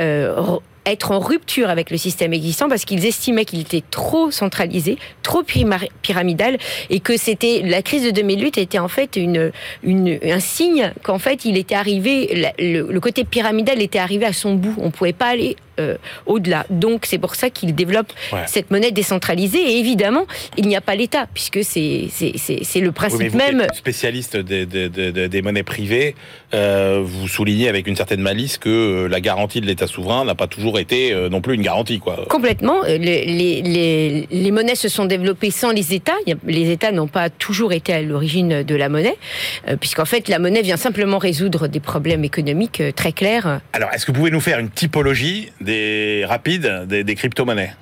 être 0.87 1.11
en 1.11 1.19
rupture 1.19 1.69
avec 1.69 1.91
le 1.91 1.99
système 1.99 2.33
existant 2.33 2.69
parce 2.69 2.85
qu'ils 2.85 3.05
estimaient 3.05 3.45
qu'il 3.45 3.61
était 3.61 3.83
trop 3.91 4.31
centralisé, 4.31 4.99
trop 5.23 5.43
pyramidal 5.43 6.59
et 6.91 7.01
que 7.01 7.17
c'était 7.17 7.63
la 7.65 7.83
crise 7.83 8.05
de 8.05 8.11
2008 8.11 8.59
était 8.59 8.79
en 8.79 8.89
fait 8.89 9.19
un 9.19 10.41
signe 10.41 10.93
qu'en 11.03 11.19
fait 11.19 11.45
il 11.45 11.57
était 11.57 11.75
arrivé 11.75 12.53
le, 12.59 12.99
côté 13.01 13.25
pyramidal 13.25 13.83
était 13.83 13.99
arrivé 13.99 14.25
à 14.27 14.33
son 14.33 14.55
bout. 14.55 14.75
On 14.79 14.91
pouvait 14.91 15.13
pas 15.13 15.27
aller 15.27 15.57
euh, 15.79 15.97
au-delà. 16.27 16.65
Donc 16.71 17.05
c'est 17.07 17.19
pour 17.19 17.35
ça 17.35 17.51
qu'il 17.51 17.75
développe 17.75 18.13
cette 18.47 18.71
monnaie 18.71 18.91
décentralisée. 18.91 19.59
Et 19.59 19.79
évidemment, 19.79 20.27
il 20.57 20.67
n'y 20.67 20.77
a 20.77 20.81
pas 20.81 20.95
l'État, 20.95 21.27
puisque 21.33 21.61
c'est 21.63 22.09
le 22.81 22.93
principe 22.93 23.33
vous 23.33 23.39
même. 23.39 23.67
spécialiste 23.75 24.37
des, 24.37 24.67
des, 24.67 24.89
des, 24.89 25.29
des 25.29 25.43
monnaies 25.43 25.63
privées, 25.63 26.15
euh, 26.55 27.03
vous 27.05 27.29
soulignez 27.29 27.69
avec 27.69 27.87
une 27.87 27.97
certaine 27.97 28.21
malice 28.21 28.59
que 28.59 28.69
euh, 28.69 29.09
la 29.09 29.21
garantie 29.21 29.61
de 29.61 29.67
l'État 29.67 29.87
souverain 29.87 30.25
n'a 30.25 30.35
pas 30.35 30.47
toujours 30.47 30.79
été 30.79 31.15
non 31.31 31.41
plus 31.41 31.55
une 31.55 31.63
garantie. 31.63 31.99
Quoi. 31.99 32.25
Complètement. 32.29 32.83
Les, 32.83 33.25
les, 33.25 34.27
les, 34.31 34.51
monnaies 34.51 34.75
se 34.75 34.89
sont 34.89 35.05
développées 35.05 35.51
sans 35.51 35.71
les 35.71 35.95
États. 35.95 36.17
Les 36.47 36.71
États 36.71 36.93
n'ont 36.93 37.07
pas 37.07 37.31
toujours 37.31 37.73
été 37.73 37.93
à 37.93 38.03
l'origine 38.03 38.63
de 38.63 38.75
la 38.75 38.89
monnaie, 38.89 39.17
puisqu'en 39.81 40.05
fait 40.05 40.29
la 40.29 40.39
monnaie 40.39 40.63
vient 40.63 40.77
simplement 40.77 41.19
résoudre 41.19 41.69
des 41.69 41.81
problèmes 41.81 42.25
économiques 42.25 42.83
très 42.95 43.13
clairs. 43.13 43.61
Alors, 43.73 43.91
est-ce 43.93 44.07
que 44.07 44.13
vous 44.13 44.19
pouvez 44.19 44.31
nous 44.31 44.41
faire 44.41 44.59
une 44.59 44.71
typologie 44.71 45.51
des 45.67 46.25
rapides, 46.27 46.87
des, 46.87 47.15
crypto-monnaies 47.15 47.75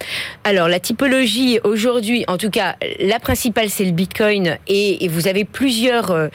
Alors 0.42 0.68
la 0.68 0.80
typologie 0.80 1.60
aujourd'hui, 1.62 2.24
en 2.26 2.38
tout 2.38 2.50
cas, 2.50 2.76
la 2.98 3.20
principale 3.20 3.70
c'est 3.70 3.84
le 3.84 3.92
Bitcoin 3.92 4.58
et, 4.66 5.06
vous 5.08 5.28
avez 5.28 5.44
plusieurs 5.44 6.10
euh, 6.10 6.28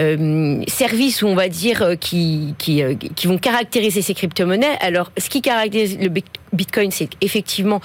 euh, 0.00 0.60
services 0.66 1.22
on 1.22 1.34
va 1.34 1.48
dire 1.48 1.80
euh, 1.80 1.94
qui, 1.94 2.54
qui 2.58 3.26
vont 3.26 3.38
caractériser 3.38 4.02
ces 4.02 4.14
crypto-monnaies. 4.14 4.76
Alors 4.80 5.12
ce 5.16 5.30
qui 5.30 5.40
caractérise 5.40 5.98
le 5.98 6.08
Bitcoin 6.08 6.45
Bitcoin, 6.56 6.90
c'est 6.90 7.10
effectivement 7.20 7.80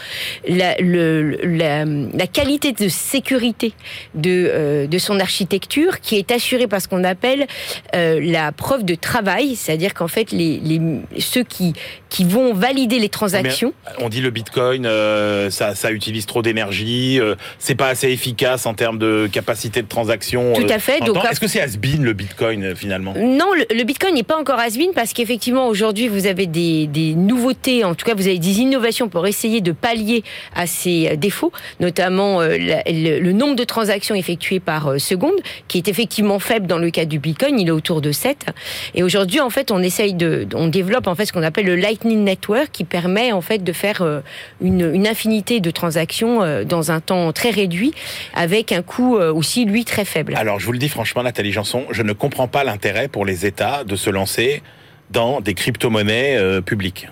la, 0.47 0.75
la, 0.79 2.27
qualité 2.27 2.71
de 2.71 2.88
sécurité 2.88 3.73
de, 4.15 4.49
euh, 4.49 4.88
de 4.88 4.97
son 4.97 5.19
architecture 5.19 5.99
qui 5.99 6.15
est 6.15 6.31
assurée 6.31 6.67
par 6.67 6.81
ce 6.81 6.88
qu'on 6.88 7.03
appelle 7.03 7.47
euh, 7.95 8.19
la 8.21 8.51
preuve 8.51 8.86
de 8.86 8.95
travail, 8.95 9.55
c'est-à-dire 9.55 9.93
qu'en 9.93 10.07
fait, 10.07 10.31
les, 10.31 10.60
les, 10.60 10.81
ceux 11.19 11.43
qui, 11.43 11.73
qui 12.10 12.23
vont 12.23 12.53
valider 12.53 12.99
les 12.99 13.10
transactions. 13.10 13.73
on 13.99 14.10
dit 14.10 14.21
le 14.21 14.29
Bitcoin, 14.29 14.86
euh, 14.86 15.49
ça, 15.49 15.75
ça 15.75 15.91
utilise 15.91 16.25
trop 16.25 16.41
d'énergie, 16.41 17.19
c'est 17.60 17.75
pas 17.75 17.89
assez 17.89 18.10
efficace 18.10 18.65
en 18.65 18.73
termes 18.73 18.97
de 18.97 19.29
capacité 19.31 19.81
de 19.81 19.88
transaction. 19.88 20.53
Tout 20.53 20.65
à 20.69 20.79
fait. 20.79 20.99
Est-ce 21.29 21.39
que 21.39 21.47
c'est 21.47 21.62
has 21.62 21.77
le 21.99 22.13
Bitcoin 22.13 22.75
finalement? 22.75 23.13
Non, 23.17 23.51
le, 23.53 23.84
Bitcoin 23.84 24.15
n'est 24.15 24.23
pas 24.23 24.38
encore 24.38 24.60
has 24.60 24.77
parce 24.95 25.13
qu'effectivement 25.13 25.67
aujourd'hui 25.67 26.07
vous 26.07 26.27
avez 26.27 26.47
des, 26.47 26.88
des 26.88 27.13
nouveautés, 27.13 27.84
en 27.84 27.95
tout 27.95 28.05
cas 28.05 28.13
vous 28.15 28.27
avez 28.27 28.39
des 28.39 28.61
innovations 28.62 29.10
pour 29.10 29.28
essayer 29.28 29.62
de 29.62 29.71
pallier 29.71 30.24
à 30.56 30.67
ces 30.67 31.17
défauts, 31.17 31.52
notamment 31.80 32.41
euh, 32.41 32.58
le, 32.88 33.32
nombre 33.32 33.56
de 33.56 33.63
transactions 33.63 34.15
effectuées 34.15 34.60
par 34.60 34.88
euh, 34.88 34.97
seconde, 34.97 35.36
qui 35.67 35.78
est 35.78 35.88
effectivement 35.88 36.39
faible 36.39 36.67
dans 36.67 36.78
le 36.78 36.89
cas 36.89 37.06
du 37.06 37.19
Bitcoin, 37.19 37.60
il 37.60 37.67
est 37.67 37.71
autour 37.71 38.02
de 38.02 38.12
7. 38.12 38.47
Et 38.95 39.04
aujourd'hui, 39.04 39.39
en 39.39 39.50
fait, 39.50 39.71
on 39.71 39.82
essaye 39.82 40.13
de, 40.13 40.47
on 40.54 40.67
développe 40.67 41.08
en 41.08 41.15
fait 41.15 41.26
ce 41.26 41.34
qu'on 41.34 41.43
appelle 41.43 41.65
le 41.65 41.76
Lightning 41.76 42.24
Network, 42.24 42.69
qui 42.71 42.84
permet 42.84 43.32
en 43.32 43.41
fait 43.41 43.63
de 43.63 43.74
faire 43.74 44.02
euh, 44.02 44.21
une, 44.62 45.02
infinité 45.08 45.60
de 45.60 45.71
transactions 45.71 46.63
dans 46.63 46.91
un 46.91 47.00
temps 47.00 47.34
très 47.34 47.50
réduit, 47.50 47.91
avec 48.36 48.71
un 48.71 48.84
coût 48.84 49.15
aussi 49.15 49.65
lui 49.65 49.84
très 49.84 50.06
faible. 50.06 50.36
Alors, 50.38 50.60
je 50.60 50.65
vous 50.67 50.71
le 50.71 50.78
dis 50.78 50.89
franchement, 50.89 51.24
Nathalie 51.24 51.52
Janson, 51.52 51.86
je 51.89 52.04
ne 52.04 52.13
comprends 52.13 52.47
pas 52.47 52.63
l'intérêt 52.63 53.08
pour 53.08 53.26
les 53.26 53.47
États 53.47 53.84
de 53.84 53.95
se 53.95 54.10
lancer 54.12 54.62
dans 55.10 55.41
des 55.41 55.56
crypto-monnaies 55.56 56.62
publiques. 56.62 57.08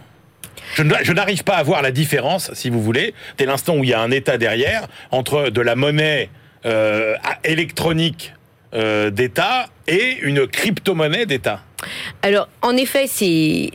Je 0.75 1.13
n'arrive 1.13 1.43
pas 1.43 1.55
à 1.55 1.63
voir 1.63 1.81
la 1.81 1.91
différence, 1.91 2.53
si 2.53 2.69
vous 2.69 2.81
voulez, 2.81 3.13
dès 3.37 3.45
l'instant 3.45 3.75
où 3.75 3.83
il 3.83 3.89
y 3.89 3.93
a 3.93 4.01
un 4.01 4.11
État 4.11 4.37
derrière, 4.37 4.87
entre 5.11 5.49
de 5.49 5.61
la 5.61 5.75
monnaie 5.75 6.29
euh, 6.65 7.15
électronique 7.43 8.33
euh, 8.73 9.09
d'État 9.09 9.67
et 9.89 10.19
une 10.21 10.47
crypto-monnaie 10.47 11.25
d'État. 11.25 11.61
Alors, 12.21 12.49
en 12.61 12.75
effet, 12.75 13.05
c'est 13.07 13.71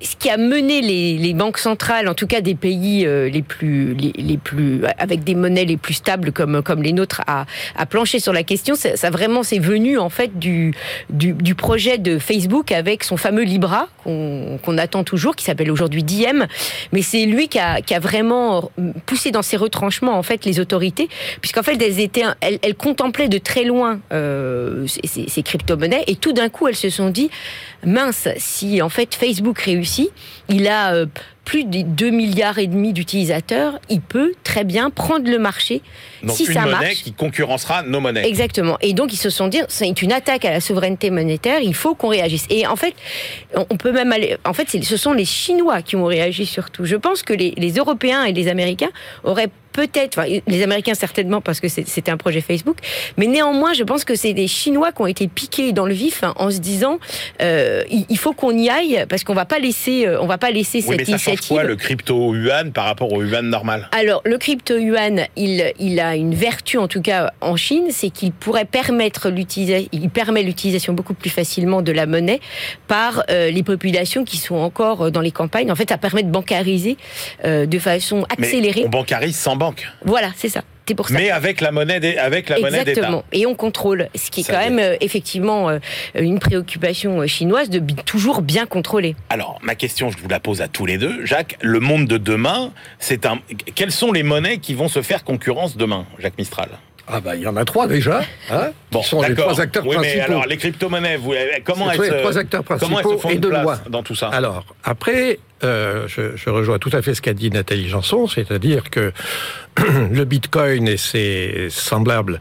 ce 0.00 0.16
qui 0.18 0.30
a 0.30 0.36
mené 0.36 0.80
les, 0.80 1.34
banques 1.34 1.58
centrales, 1.58 2.08
en 2.08 2.14
tout 2.14 2.26
cas 2.26 2.40
des 2.40 2.54
pays 2.54 3.04
euh, 3.06 3.28
les 3.28 3.42
plus, 3.42 3.94
les, 3.94 4.38
plus, 4.38 4.82
avec 4.98 5.24
des 5.24 5.34
monnaies 5.34 5.64
les 5.64 5.76
plus 5.76 5.94
stables 5.94 6.32
comme 6.32 6.62
comme 6.62 6.82
les 6.82 6.92
nôtres, 6.92 7.22
à, 7.26 7.46
plancher 7.86 8.20
sur 8.20 8.32
la 8.32 8.42
question. 8.42 8.74
Ça, 8.74 8.96
ça 8.96 9.10
vraiment, 9.10 9.42
c'est 9.42 9.58
venu 9.58 9.98
en 9.98 10.08
fait 10.08 10.38
du, 10.38 10.72
du, 11.10 11.54
projet 11.54 11.98
de 11.98 12.18
Facebook 12.18 12.72
avec 12.72 13.04
son 13.04 13.16
fameux 13.16 13.42
Libra 13.42 13.88
qu'on 14.04 14.78
attend 14.78 15.04
toujours, 15.04 15.36
qui 15.36 15.44
s'appelle 15.44 15.70
aujourd'hui 15.70 16.02
Diem. 16.02 16.46
Mais 16.92 17.02
c'est 17.02 17.26
lui 17.26 17.48
qui 17.48 17.58
a, 17.58 17.80
qui 17.80 17.94
a 17.94 18.00
vraiment 18.00 18.70
poussé 19.06 19.30
dans 19.30 19.42
ses 19.42 19.56
retranchements 19.56 20.16
en 20.16 20.22
fait 20.22 20.44
les 20.44 20.60
autorités, 20.60 21.08
puisqu'en 21.40 21.62
fait 21.62 21.80
elles 21.82 22.00
étaient, 22.00 22.24
elles, 22.40 22.74
contemplaient 22.74 23.28
de 23.28 23.38
très 23.38 23.64
loin 23.64 24.00
euh, 24.12 24.86
ces, 24.86 25.28
ces 25.28 25.42
crypto-monnaies 25.52 26.04
et 26.06 26.16
tout 26.16 26.32
d'un 26.32 26.48
coup 26.48 26.66
elles 26.66 26.76
se 26.76 26.88
sont 26.88 27.10
dit 27.10 27.30
mince, 27.84 28.28
si 28.36 28.80
en 28.80 28.88
fait 28.88 29.14
Facebook 29.14 29.58
réussit, 29.58 30.10
il 30.48 30.68
a 30.68 30.94
euh, 30.94 31.06
plus 31.44 31.64
de 31.64 31.82
2 31.82 32.10
milliards 32.10 32.58
et 32.58 32.66
demi 32.68 32.92
d'utilisateurs, 32.92 33.78
il 33.90 34.00
peut 34.00 34.32
très 34.44 34.64
bien 34.64 34.90
prendre 34.90 35.28
le 35.28 35.38
marché 35.38 35.82
donc 36.22 36.36
si 36.36 36.44
une 36.44 36.52
ça 36.52 36.60
monnaie 36.62 36.94
qui 36.94 37.12
concurrencera 37.12 37.82
nos 37.82 38.00
monnaies. 38.00 38.26
Exactement. 38.26 38.78
Et 38.80 38.94
donc 38.94 39.12
ils 39.12 39.18
se 39.18 39.28
sont 39.28 39.48
dit 39.48 39.60
c'est 39.68 40.02
une 40.02 40.12
attaque 40.12 40.44
à 40.44 40.50
la 40.50 40.60
souveraineté 40.60 41.10
monétaire, 41.10 41.60
il 41.60 41.74
faut 41.74 41.94
qu'on 41.94 42.08
réagisse. 42.08 42.46
Et 42.48 42.66
en 42.66 42.76
fait, 42.76 42.94
on 43.54 43.76
peut 43.76 43.92
même 43.92 44.12
aller 44.12 44.36
en 44.44 44.54
fait 44.54 44.68
ce 44.70 44.96
sont 44.96 45.12
les 45.12 45.24
Chinois 45.24 45.82
qui 45.82 45.96
ont 45.96 46.06
réagi 46.06 46.46
surtout. 46.46 46.84
Je 46.84 46.96
pense 46.96 47.22
que 47.22 47.34
les, 47.34 47.52
les 47.56 47.72
Européens 47.72 48.24
et 48.24 48.32
les 48.32 48.48
Américains 48.48 48.90
auraient 49.24 49.50
peut-être, 49.72 50.20
les 50.46 50.62
Américains 50.62 50.94
certainement 50.94 51.40
parce 51.40 51.60
que 51.60 51.68
c'était 51.68 52.10
un 52.10 52.16
projet 52.16 52.40
Facebook, 52.40 52.76
mais 53.16 53.26
néanmoins, 53.26 53.72
je 53.72 53.84
pense 53.84 54.04
que 54.04 54.14
c'est 54.14 54.32
des 54.32 54.48
Chinois 54.48 54.92
qui 54.92 55.02
ont 55.02 55.06
été 55.06 55.28
piqués 55.28 55.72
dans 55.72 55.86
le 55.86 55.94
vif 55.94 56.22
hein, 56.22 56.34
en 56.36 56.50
se 56.50 56.58
disant, 56.58 56.98
euh, 57.40 57.82
il 57.90 58.18
faut 58.18 58.32
qu'on 58.32 58.56
y 58.56 58.68
aille 58.68 59.06
parce 59.08 59.24
qu'on 59.24 59.34
va 59.34 59.44
pas 59.44 59.58
laisser, 59.58 60.06
euh, 60.06 60.20
on 60.20 60.26
va 60.26 60.38
pas 60.38 60.50
laisser 60.50 60.78
oui, 60.78 60.84
cette 60.84 60.98
mais 60.98 61.04
ça 61.04 61.10
initiative. 61.12 61.42
Change 61.42 61.48
quoi 61.48 61.64
le 61.64 61.76
crypto 61.76 62.34
yuan 62.34 62.72
par 62.72 62.84
rapport 62.84 63.12
au 63.12 63.22
yuan 63.22 63.48
normal? 63.48 63.88
Alors, 63.92 64.22
le 64.24 64.38
crypto 64.38 64.76
yuan, 64.76 65.26
il, 65.36 65.72
il 65.78 66.00
a 66.00 66.16
une 66.16 66.34
vertu 66.34 66.78
en 66.78 66.88
tout 66.88 67.02
cas 67.02 67.32
en 67.40 67.56
Chine, 67.56 67.86
c'est 67.90 68.10
qu'il 68.10 68.32
pourrait 68.32 68.64
permettre 68.64 69.30
l'utilisation, 69.30 69.88
il 69.92 70.10
permet 70.10 70.42
l'utilisation 70.42 70.92
beaucoup 70.92 71.14
plus 71.14 71.30
facilement 71.30 71.82
de 71.82 71.92
la 71.92 72.06
monnaie 72.06 72.40
par 72.88 73.24
euh, 73.30 73.50
les 73.50 73.62
populations 73.62 74.24
qui 74.24 74.36
sont 74.36 74.56
encore 74.56 75.10
dans 75.10 75.20
les 75.20 75.30
campagnes. 75.30 75.70
En 75.70 75.76
fait, 75.76 75.88
ça 75.88 75.98
permet 75.98 76.22
de 76.22 76.30
bancariser 76.30 76.96
euh, 77.44 77.66
de 77.66 77.78
façon 77.78 78.24
accélérée. 78.30 78.80
Mais 78.80 78.86
on 78.86 78.90
bancarise 78.90 79.36
sans 79.36 79.56
banque. 79.64 79.86
Voilà, 80.04 80.30
c'est 80.36 80.52
ça. 80.56 80.62
Pour 80.96 81.08
ça. 81.08 81.14
Mais 81.14 81.30
avec 81.30 81.62
la 81.62 81.72
monnaie 81.72 82.00
des, 82.00 82.18
avec 82.18 82.50
la 82.50 82.58
monnaie 82.58 82.84
d'État. 82.84 82.90
Exactement. 82.90 83.24
Et 83.32 83.46
on 83.46 83.54
contrôle, 83.54 84.08
ce 84.14 84.30
qui 84.30 84.40
est 84.40 84.42
ça 84.42 84.52
quand 84.52 84.58
même 84.58 84.78
euh, 84.78 84.96
effectivement 85.00 85.70
euh, 85.70 85.78
une 86.14 86.38
préoccupation 86.38 87.20
euh, 87.20 87.26
chinoise 87.26 87.70
de 87.70 87.80
toujours 88.04 88.42
bien 88.42 88.66
contrôler. 88.66 89.14
Alors 89.30 89.58
ma 89.62 89.74
question, 89.74 90.10
je 90.10 90.18
vous 90.18 90.28
la 90.28 90.38
pose 90.38 90.60
à 90.60 90.68
tous 90.68 90.84
les 90.84 90.98
deux, 90.98 91.24
Jacques. 91.24 91.56
Le 91.62 91.80
monde 91.80 92.06
de 92.06 92.18
demain, 92.18 92.72
c'est 92.98 93.24
un. 93.24 93.38
Quelles 93.74 93.92
sont 93.92 94.12
les 94.12 94.22
monnaies 94.22 94.58
qui 94.58 94.74
vont 94.74 94.88
se 94.88 95.00
faire 95.00 95.24
concurrence 95.24 95.78
demain, 95.78 96.04
Jacques 96.18 96.36
Mistral? 96.36 96.68
Ah 97.08 97.20
bah 97.20 97.36
il 97.36 97.42
y 97.42 97.46
en 97.46 97.56
a 97.56 97.64
trois 97.64 97.86
déjà. 97.86 98.20
Hein? 98.50 98.72
Bon, 98.90 99.02
sont 99.02 99.22
les 99.22 99.34
trois 99.34 99.60
acteurs 99.60 99.86
oui, 99.86 99.96
principaux. 99.96 100.18
Mais 100.18 100.34
alors 100.34 100.46
les 100.46 100.56
crypto-monnaies, 100.56 101.16
vous, 101.16 101.32
comment 101.64 101.90
elles 101.90 102.00
les 102.00 102.20
trois 102.20 102.36
acteurs 102.36 102.64
principaux 102.64 102.86
comment 102.86 103.00
elles 103.00 103.16
se 103.16 103.22
font 103.22 103.30
et 103.30 103.38
de 103.38 103.48
place 103.48 103.62
loi 103.62 103.78
dans 103.88 104.02
tout 104.02 104.14
ça? 104.14 104.28
Alors 104.28 104.64
après, 104.84 105.38
euh, 105.64 106.08
je, 106.08 106.50
rejoins 106.50 106.78
tout 106.78 106.90
à 106.92 107.02
fait 107.02 107.14
ce 107.14 107.22
qu'a 107.22 107.34
dit 107.34 107.50
Nathalie 107.50 107.88
Janson, 107.88 108.26
c'est-à-dire 108.26 108.90
que 108.90 109.12
le 110.10 110.24
Bitcoin 110.24 110.88
et 110.88 110.96
ses 110.96 111.68
semblables, 111.70 112.40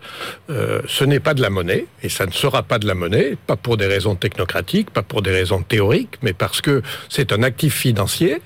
euh, 0.50 0.82
ce 0.88 1.04
n'est 1.04 1.20
pas 1.20 1.34
de 1.34 1.42
la 1.42 1.52
monnaie, 1.52 1.86
et 2.02 2.10
ça 2.10 2.26
ne 2.26 2.32
sera 2.32 2.64
pas 2.64 2.80
de 2.80 2.88
la 2.88 2.96
monnaie, 2.96 3.38
pas 3.46 3.56
pour 3.56 3.78
des 3.78 3.86
raisons 3.86 4.16
technocratiques, 4.16 4.90
pas 4.90 5.04
pour 5.04 5.22
des 5.22 5.32
raisons 5.32 5.62
théoriques, 5.62 6.16
mais 6.24 6.34
parce 6.34 6.62
que 6.62 6.82
c'est 7.10 7.32
un 7.32 7.44
actif 7.44 7.76
financier 7.76 8.42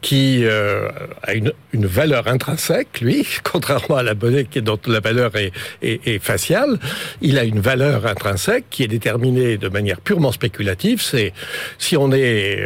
qui 0.00 0.44
euh, 0.44 0.88
a 1.22 1.34
une, 1.34 1.52
valeur 1.74 2.28
intrinsèque, 2.28 3.00
lui, 3.00 3.26
contrairement 3.42 3.96
à 3.96 4.02
la 4.02 4.14
monnaie 4.14 4.46
dont 4.56 4.78
la 4.86 5.00
valeur 5.00 5.32
est, 5.36 5.52
est, 5.82 6.22
faciale, 6.22 6.78
il 7.20 7.38
a 7.38 7.44
une 7.44 7.60
valeur 7.60 8.06
intrinsèque 8.06 8.66
qui 8.70 8.84
est 8.84 8.88
déterminée 8.88 9.56
de 9.56 9.68
manière 9.68 10.00
purement 10.00 10.32
spéculative. 10.32 11.02
C'est 11.02 11.32
si 11.78 11.96
on 11.96 12.12
est 12.12 12.64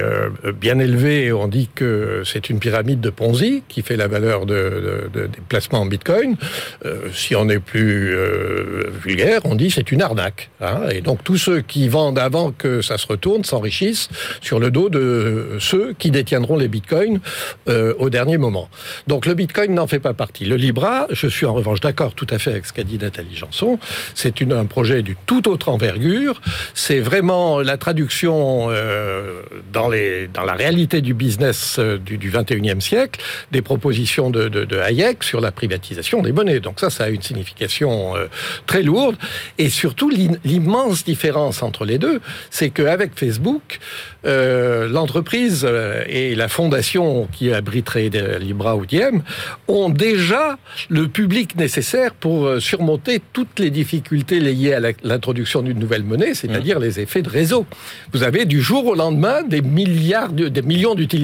bien 0.60 0.78
élevé, 0.78 1.32
on 1.32 1.48
dit 1.54 1.70
que 1.72 2.22
c'est 2.24 2.50
une 2.50 2.58
pyramide 2.58 3.00
de 3.00 3.10
Ponzi 3.10 3.62
qui 3.68 3.82
fait 3.82 3.96
la 3.96 4.08
valeur 4.08 4.44
de, 4.44 4.54
de, 4.54 5.20
de, 5.20 5.26
des 5.28 5.40
placements 5.48 5.82
en 5.82 5.86
bitcoin. 5.86 6.36
Euh, 6.84 7.08
si 7.12 7.36
on 7.36 7.48
est 7.48 7.60
plus 7.60 8.12
euh, 8.12 8.90
vulgaire, 9.04 9.40
on 9.44 9.54
dit 9.54 9.70
c'est 9.70 9.92
une 9.92 10.02
arnaque. 10.02 10.50
Hein 10.60 10.80
et 10.90 11.00
donc 11.00 11.22
tous 11.22 11.38
ceux 11.38 11.60
qui 11.60 11.88
vendent 11.88 12.18
avant 12.18 12.50
que 12.50 12.82
ça 12.82 12.98
se 12.98 13.06
retourne 13.06 13.44
s'enrichissent 13.44 14.08
sur 14.40 14.58
le 14.58 14.72
dos 14.72 14.88
de 14.88 15.56
ceux 15.60 15.94
qui 15.96 16.10
détiendront 16.10 16.56
les 16.56 16.66
bitcoins 16.66 17.20
euh, 17.68 17.94
au 17.98 18.10
dernier 18.10 18.36
moment. 18.36 18.68
Donc 19.06 19.24
le 19.24 19.34
bitcoin 19.34 19.74
n'en 19.74 19.86
fait 19.86 20.00
pas 20.00 20.14
partie. 20.14 20.46
Le 20.46 20.56
Libra, 20.56 21.06
je 21.10 21.28
suis 21.28 21.46
en 21.46 21.54
revanche 21.54 21.80
d'accord 21.80 22.14
tout 22.14 22.26
à 22.30 22.38
fait 22.38 22.50
avec 22.50 22.66
ce 22.66 22.72
qu'a 22.72 22.82
dit 22.82 22.98
Nathalie 22.98 23.36
Janson, 23.36 23.78
c'est 24.14 24.42
un 24.42 24.66
projet 24.66 25.02
du 25.02 25.16
tout 25.26 25.48
autre 25.48 25.68
envergure. 25.68 26.40
C'est 26.74 27.00
vraiment 27.00 27.60
la 27.60 27.76
traduction 27.78 28.68
dans 29.72 29.88
la 29.88 30.54
réalité 30.54 31.00
du 31.00 31.14
business 31.14 31.33
euh, 31.40 31.98
du, 31.98 32.18
du 32.18 32.30
21e 32.30 32.80
siècle 32.80 33.20
des 33.52 33.62
propositions 33.62 34.30
de, 34.30 34.48
de, 34.48 34.64
de 34.64 34.78
Hayek 34.78 35.22
sur 35.22 35.40
la 35.40 35.52
privatisation 35.52 36.22
des 36.22 36.32
monnaies. 36.32 36.60
Donc 36.60 36.80
ça, 36.80 36.90
ça 36.90 37.04
a 37.04 37.08
une 37.08 37.22
signification 37.22 38.16
euh, 38.16 38.26
très 38.66 38.82
lourde. 38.82 39.16
Et 39.58 39.68
surtout, 39.68 40.10
l'immense 40.10 41.04
différence 41.04 41.62
entre 41.62 41.84
les 41.84 41.98
deux, 41.98 42.20
c'est 42.50 42.70
qu'avec 42.70 43.18
Facebook, 43.18 43.78
euh, 44.26 44.88
l'entreprise 44.88 45.66
et 46.06 46.34
la 46.34 46.48
fondation 46.48 47.28
qui 47.32 47.52
abriterait 47.52 48.10
Libra 48.40 48.76
ou 48.76 48.86
Diem 48.86 49.22
ont 49.68 49.88
déjà 49.88 50.58
le 50.88 51.08
public 51.08 51.56
nécessaire 51.56 52.14
pour 52.14 52.60
surmonter 52.60 53.20
toutes 53.32 53.58
les 53.58 53.70
difficultés 53.70 54.40
liées 54.40 54.74
à 54.74 54.80
l'introduction 55.02 55.62
d'une 55.62 55.78
nouvelle 55.78 56.04
monnaie, 56.04 56.34
c'est-à-dire 56.34 56.78
mmh. 56.78 56.82
les 56.82 57.00
effets 57.00 57.22
de 57.22 57.28
réseau. 57.28 57.66
Vous 58.12 58.22
avez 58.22 58.44
du 58.44 58.60
jour 58.60 58.86
au 58.86 58.94
lendemain 58.94 59.42
des 59.42 59.62
milliards, 59.62 60.32
de, 60.32 60.48
des 60.48 60.62
millions 60.62 60.94
d'utilisateurs 60.94 61.23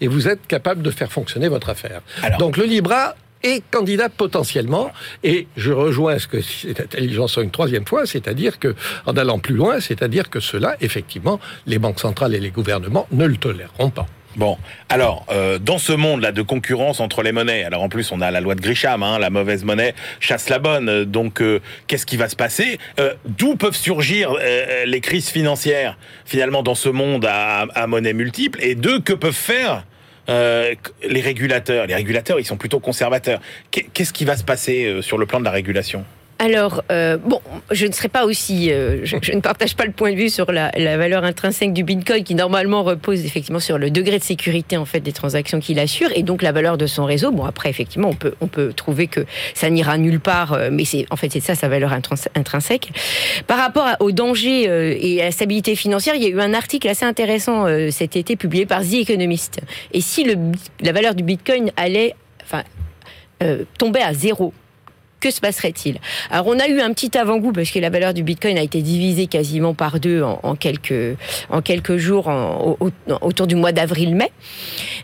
et 0.00 0.08
vous 0.08 0.28
êtes 0.28 0.46
capable 0.46 0.82
de 0.82 0.90
faire 0.90 1.12
fonctionner 1.12 1.48
votre 1.48 1.68
affaire. 1.68 2.00
Alors, 2.22 2.38
Donc 2.38 2.56
le 2.56 2.64
Libra 2.64 3.14
et 3.42 3.62
candidat 3.70 4.08
potentiellement. 4.08 4.90
Et 5.22 5.46
je 5.56 5.72
rejoins 5.72 6.18
ce 6.18 6.26
que 6.26 6.40
cette 6.40 6.80
intelligence 6.80 7.36
une 7.36 7.50
troisième 7.50 7.86
fois, 7.86 8.06
c'est-à-dire 8.06 8.58
que, 8.58 8.74
en 9.06 9.16
allant 9.16 9.38
plus 9.38 9.54
loin, 9.54 9.80
c'est-à-dire 9.80 10.30
que 10.30 10.40
cela, 10.40 10.76
effectivement, 10.80 11.40
les 11.66 11.78
banques 11.78 12.00
centrales 12.00 12.34
et 12.34 12.40
les 12.40 12.50
gouvernements 12.50 13.06
ne 13.12 13.26
le 13.26 13.36
toléreront 13.36 13.90
pas. 13.90 14.06
Bon, 14.36 14.58
alors 14.90 15.24
euh, 15.30 15.58
dans 15.58 15.78
ce 15.78 15.94
monde-là 15.94 16.30
de 16.30 16.42
concurrence 16.42 17.00
entre 17.00 17.22
les 17.22 17.32
monnaies, 17.32 17.64
alors 17.64 17.82
en 17.82 17.88
plus 17.88 18.12
on 18.12 18.20
a 18.20 18.30
la 18.30 18.42
loi 18.42 18.54
de 18.54 18.60
Grisham, 18.60 19.02
hein, 19.02 19.18
la 19.18 19.30
mauvaise 19.30 19.64
monnaie 19.64 19.94
chasse 20.20 20.50
la 20.50 20.58
bonne. 20.58 21.04
Donc 21.04 21.40
euh, 21.40 21.60
qu'est-ce 21.86 22.04
qui 22.04 22.18
va 22.18 22.28
se 22.28 22.36
passer? 22.36 22.78
Euh, 23.00 23.14
D'où 23.24 23.56
peuvent 23.56 23.74
surgir 23.74 24.36
euh, 24.38 24.84
les 24.84 25.00
crises 25.00 25.30
financières 25.30 25.96
finalement 26.26 26.62
dans 26.62 26.74
ce 26.74 26.90
monde 26.90 27.24
à, 27.24 27.62
à 27.74 27.86
monnaie 27.86 28.12
multiple? 28.12 28.58
Et 28.62 28.74
deux, 28.74 29.00
que 29.00 29.14
peuvent 29.14 29.32
faire 29.32 29.84
euh, 30.28 30.74
les 31.08 31.22
régulateurs, 31.22 31.86
les 31.86 31.94
régulateurs, 31.94 32.38
ils 32.38 32.44
sont 32.44 32.58
plutôt 32.58 32.78
conservateurs. 32.78 33.40
Qu'est-ce 33.70 34.12
qui 34.12 34.26
va 34.26 34.36
se 34.36 34.44
passer 34.44 34.98
sur 35.00 35.16
le 35.16 35.24
plan 35.24 35.40
de 35.40 35.44
la 35.46 35.50
régulation? 35.50 36.04
Alors, 36.38 36.82
euh, 36.92 37.16
bon, 37.16 37.40
je 37.70 37.86
ne 37.86 37.92
serai 37.92 38.08
pas 38.08 38.26
aussi, 38.26 38.70
euh, 38.70 39.00
je, 39.04 39.32
ne 39.32 39.40
partage 39.40 39.74
pas 39.74 39.86
le 39.86 39.92
point 39.92 40.12
de 40.12 40.16
vue 40.16 40.28
sur 40.28 40.52
la, 40.52 40.70
la, 40.76 40.98
valeur 40.98 41.24
intrinsèque 41.24 41.72
du 41.72 41.82
Bitcoin 41.82 42.24
qui 42.24 42.34
normalement 42.34 42.82
repose 42.82 43.24
effectivement 43.24 43.60
sur 43.60 43.78
le 43.78 43.90
degré 43.90 44.18
de 44.18 44.24
sécurité 44.24 44.76
en 44.76 44.84
fait 44.84 45.00
des 45.00 45.12
transactions 45.12 45.60
qu'il 45.60 45.78
assure 45.78 46.10
et 46.14 46.22
donc 46.22 46.42
la 46.42 46.52
valeur 46.52 46.76
de 46.76 46.86
son 46.86 47.06
réseau. 47.06 47.30
Bon, 47.32 47.46
après 47.46 47.70
effectivement, 47.70 48.10
on 48.10 48.14
peut 48.14 48.34
on 48.42 48.48
peut 48.48 48.74
trouver 48.74 49.06
que 49.06 49.24
ça 49.54 49.70
n'ira 49.70 49.96
nulle 49.96 50.20
part, 50.20 50.52
euh, 50.52 50.68
mais 50.70 50.84
c'est 50.84 51.06
en 51.10 51.16
fait 51.16 51.32
c'est 51.32 51.40
ça 51.40 51.54
sa 51.54 51.68
valeur 51.68 51.94
intrinsèque. 52.34 52.90
Par 53.46 53.56
rapport 53.56 53.88
au 54.00 54.12
danger 54.12 54.64
et 55.00 55.22
à 55.22 55.26
la 55.26 55.30
stabilité 55.30 55.74
financière, 55.74 56.16
il 56.16 56.22
y 56.22 56.26
a 56.26 56.28
eu 56.28 56.40
un 56.40 56.52
article 56.52 56.86
assez 56.88 57.06
intéressant 57.06 57.66
cet 57.90 58.14
été 58.14 58.36
publié 58.36 58.66
par 58.66 58.82
The 58.82 58.94
Economist. 58.94 59.60
Et 59.92 60.02
si 60.02 60.24
le, 60.24 60.34
la 60.80 60.92
valeur 60.92 61.14
du 61.14 61.22
Bitcoin 61.22 61.70
allait, 61.76 62.14
enfin, 62.44 62.62
tomber 63.78 64.00
à 64.00 64.12
zéro 64.12 64.52
que 65.20 65.30
se 65.30 65.40
passerait-il 65.40 65.98
Alors 66.30 66.46
on 66.46 66.58
a 66.58 66.68
eu 66.68 66.80
un 66.80 66.92
petit 66.92 67.16
avant-goût 67.16 67.52
parce 67.52 67.70
que 67.70 67.78
la 67.78 67.90
valeur 67.90 68.14
du 68.14 68.22
Bitcoin 68.22 68.58
a 68.58 68.62
été 68.62 68.82
divisée 68.82 69.26
quasiment 69.26 69.74
par 69.74 70.00
deux 70.00 70.22
en, 70.22 70.54
quelques 70.56 71.16
en 71.50 71.62
quelques 71.62 71.96
jours 71.96 72.30
autour 73.20 73.46
du 73.46 73.54
mois 73.54 73.72
d'avril-mai. 73.72 74.30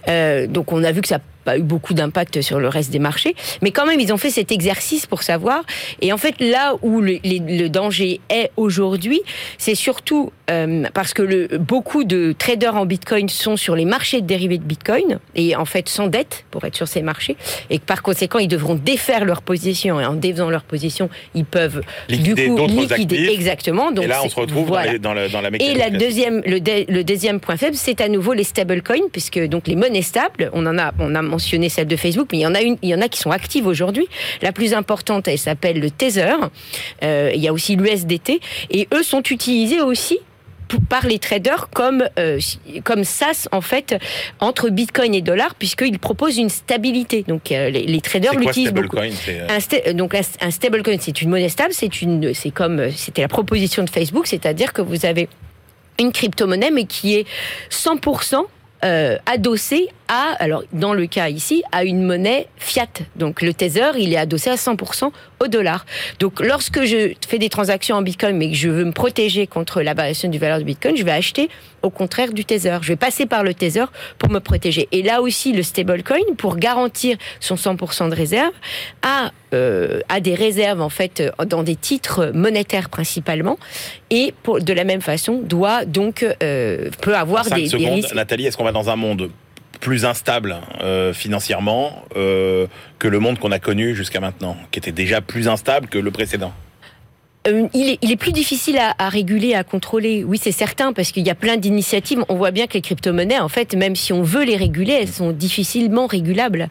Euh, 0.09 0.47
donc 0.47 0.73
on 0.73 0.85
a 0.85 0.93
vu 0.93 1.01
que 1.01 1.09
ça 1.09 1.19
pas 1.45 1.59
eu 1.59 1.63
beaucoup 1.63 1.95
d'impact 1.95 2.41
sur 2.43 2.61
le 2.61 2.69
reste 2.69 2.91
des 2.91 2.99
marchés, 2.99 3.35
mais 3.61 3.71
quand 3.71 3.87
même 3.87 4.01
ils 4.01 4.13
ont 4.13 4.19
fait 4.19 4.31
cet 4.31 4.53
exercice 4.53 5.07
pour 5.07 5.23
savoir. 5.23 5.63
Et 6.01 6.13
en 6.13 6.19
fait 6.19 6.35
là 6.41 6.75
où 6.83 7.01
le, 7.01 7.19
le 7.25 7.69
danger 7.69 8.21
est 8.29 8.51
aujourd'hui, 8.57 9.21
c'est 9.59 9.75
surtout 9.75 10.33
euh, 10.51 10.85
parce 10.95 11.15
que 11.15 11.23
le, 11.23 11.59
beaucoup 11.59 12.05
de 12.05 12.35
traders 12.37 12.77
en 12.77 12.87
Bitcoin 12.87 13.29
sont 13.29 13.57
sur 13.57 13.77
les 13.77 13.85
marchés 13.85 14.21
de 14.21 14.27
dérivés 14.27 14.59
de 14.59 14.65
Bitcoin 14.65 15.19
et 15.35 15.57
en 15.57 15.65
fait 15.65 15.89
s'endettent 15.89 16.45
pour 16.51 16.65
être 16.65 16.77
sur 16.77 16.89
ces 16.89 17.03
marchés 17.03 17.37
et 17.71 17.79
que 17.79 17.85
par 17.85 18.03
conséquent 18.03 18.39
ils 18.39 18.49
devront 18.49 18.75
défaire 18.75 19.25
leur 19.25 19.43
position 19.43 20.01
et 20.01 20.05
en 20.05 20.15
défaisant 20.15 20.51
leur 20.51 20.65
position 20.65 21.09
ils 21.35 21.45
peuvent 21.45 21.83
liquider 22.09 22.49
du 22.49 22.55
coup 22.55 22.67
liquider 22.67 23.19
actifs. 23.19 23.31
exactement. 23.39 23.93
Donc 23.93 24.05
et 24.05 24.09
là 24.09 24.21
on 24.25 24.29
se 24.29 24.37
retrouve 24.37 24.67
voilà. 24.67 24.99
dans, 24.99 25.15
les, 25.15 25.29
dans, 25.29 25.41
la 25.41 25.51
Et 25.61 25.75
la 25.75 25.91
deuxième, 25.91 26.43
le, 26.45 26.61
de, 26.61 26.91
le 26.93 27.05
deuxième 27.05 27.41
point 27.41 27.57
faible, 27.57 27.77
c'est 27.77 28.01
à 28.01 28.09
nouveau 28.09 28.33
les 28.33 28.45
stablecoins 28.45 29.09
puisque 29.11 29.41
donc 29.47 29.67
les 29.69 29.77
monnaies 29.77 30.03
stables, 30.03 30.51
on 30.53 30.67
en 30.67 30.79
a, 30.79 30.93
on 30.99 31.15
a 31.15 31.23
mentionné 31.33 31.69
celle 31.69 31.89
de 31.89 31.97
Facebook, 31.97 32.29
mais 32.31 32.39
il 32.39 32.43
y 32.43 32.47
en 32.47 32.55
a 32.55 32.61
une, 32.61 32.77
il 32.83 32.91
y 32.91 32.95
en 32.95 33.01
a 33.01 33.09
qui 33.09 33.19
sont 33.19 33.31
actives 33.31 33.67
aujourd'hui. 33.67 34.07
La 34.43 34.53
plus 34.53 34.75
importante, 34.75 35.27
elle 35.29 35.39
s'appelle 35.39 35.81
le 35.81 35.91
Tether. 35.91 36.37
Euh, 37.03 37.33
il 37.35 37.41
y 37.41 37.49
a 37.49 37.53
aussi 37.53 37.77
l'USDT 37.77 38.41
et 38.71 38.89
eux 38.95 39.03
sont 39.03 39.23
utilisés 39.23 39.81
aussi 39.81 40.19
par 40.89 41.07
les 41.07 41.19
traders 41.19 41.69
comme 41.69 42.09
euh, 42.19 42.39
comme 42.83 43.05
SAS 43.05 43.47
en 43.53 43.61
fait 43.61 43.95
entre 44.41 44.71
Bitcoin 44.71 45.15
et 45.15 45.21
dollar 45.21 45.55
puisqu'ils 45.55 45.99
proposent 45.99 46.39
une 46.39 46.49
stabilité. 46.49 47.25
Donc 47.29 47.53
euh, 47.53 47.69
les, 47.69 47.85
les, 47.85 48.01
traders 48.01 48.35
l'utilisent 48.35 48.73
beaucoup. 48.73 48.99
Un 48.99 49.61
sta 49.61 49.93
donc 49.93 50.15
un 50.15 50.51
stablecoin 50.51 50.97
c'est 50.99 51.21
une 51.21 51.29
monnaie 51.29 51.51
stable, 51.51 51.75
c'est 51.75 52.01
une 52.01 52.33
c'est 52.33 52.51
comme 52.51 52.91
c'était 52.91 53.23
la 53.23 53.29
proposition 53.29 53.83
de 53.83 53.91
Facebook, 53.91 54.27
c'est-à-dire 54.27 54.73
que 54.73 54.81
vous 54.81 55.05
avez 55.05 55.29
une 55.99 56.11
crypto-monnaie 56.11 56.71
mais 56.71 56.85
qui 56.85 57.17
est 57.17 57.27
100% 57.71 58.47
euh, 58.85 59.17
adossée 59.27 59.91
à, 60.13 60.35
alors 60.39 60.63
dans 60.75 60.93
le 60.93 61.07
cas 61.07 61.31
ici, 61.31 61.63
à 61.73 61.85
une 61.85 62.03
monnaie 62.03 62.47
fiat. 62.59 62.87
Donc 63.17 63.41
le 63.41 63.55
Tether, 63.55 63.93
il 63.99 64.13
est 64.13 64.19
adossé 64.19 64.51
à 64.51 64.57
100% 64.57 65.11
au 65.41 65.49
dollar. 65.49 65.87
Donc 66.21 66.41
lorsque 66.41 66.85
je 66.85 67.15
fais 67.27 67.39
des 67.39 67.49
transactions 67.49 67.97
en 67.97 68.03
Bitcoin, 68.03 68.37
mais 68.37 68.51
que 68.51 68.57
je 68.57 68.69
veux 68.69 68.85
me 68.85 68.93
protéger 68.93 69.47
contre 69.47 69.81
la 69.81 69.95
variation 69.95 70.29
du 70.29 70.39
valeur 70.39 70.59
du 70.59 70.65
Bitcoin, 70.65 70.97
je 70.97 71.03
vais 71.03 71.13
acheter 71.13 71.49
au 71.81 71.89
contraire 71.89 72.33
du 72.33 72.45
Tether. 72.45 72.79
Je 72.83 72.89
vais 72.89 72.97
passer 72.97 73.25
par 73.25 73.43
le 73.43 73.55
Tether 73.55 73.87
pour 74.19 74.31
me 74.31 74.39
protéger. 74.39 74.87
Et 74.93 75.03
là 75.03 75.23
aussi, 75.23 75.53
le 75.53 75.63
stablecoin, 75.63 76.35
pour 76.37 76.57
garantir 76.57 77.17
son 77.41 77.55
100% 77.55 78.11
de 78.11 78.15
réserve, 78.15 78.53
a, 79.03 79.33
euh, 79.55 80.01
a 80.11 80.21
des 80.21 80.35
réserves 80.35 80.83
en 80.83 80.91
fait 80.91 81.23
dans 81.47 81.63
des 81.63 81.77
titres 81.77 82.31
monétaires 82.35 82.91
principalement, 82.91 83.59
et 84.11 84.35
pour, 84.43 84.61
de 84.61 84.73
la 84.75 84.85
même 84.85 85.01
façon 85.01 85.41
doit 85.43 85.87
donc 85.87 86.25
euh, 86.43 86.91
peut 87.01 87.17
avoir 87.17 87.49
des, 87.49 87.67
secondes, 87.67 87.87
des 87.87 87.91
risques. 87.95 88.15
Nathalie, 88.15 88.47
est-ce 88.47 88.59
qu'on 88.59 88.65
va 88.65 88.73
dans 88.73 88.91
un 88.91 88.97
monde 88.97 89.31
plus 89.83 90.05
instable 90.07 90.57
euh, 90.81 91.13
financièrement 91.13 92.05
euh, 92.17 92.67
que 93.01 93.09
le 93.09 93.19
monde 93.19 93.39
qu'on 93.41 93.51
a 93.53 93.59
connu 93.59 93.95
jusqu'à 93.95 94.21
maintenant, 94.21 94.57
qui 94.71 94.79
était 94.79 94.93
déjà 94.93 95.21
plus 95.21 95.49
instable 95.49 95.89
que 95.89 95.99
le 95.99 96.11
précédent 96.11 96.53
Euh, 97.49 97.67
il, 97.75 97.99
est, 98.13 98.17
plus 98.17 98.31
difficile 98.33 98.79
à, 98.79 99.09
réguler, 99.09 99.55
à 99.55 99.65
contrôler. 99.65 100.23
Oui, 100.23 100.39
c'est 100.41 100.53
certain, 100.53 100.93
parce 100.93 101.11
qu'il 101.11 101.27
y 101.27 101.31
a 101.31 101.35
plein 101.35 101.57
d'initiatives. 101.57 102.25
On 102.29 102.37
voit 102.37 102.53
bien 102.53 102.69
que 102.69 102.75
les 102.75 102.81
crypto-monnaies, 102.81 103.41
en 103.41 103.49
fait, 103.49 103.75
même 103.75 103.97
si 103.97 104.13
on 104.13 104.23
veut 104.23 104.45
les 104.45 104.57
réguler, 104.57 104.93
elles 105.01 105.09
sont 105.23 105.33
difficilement 105.33 106.07
régulables. 106.07 106.69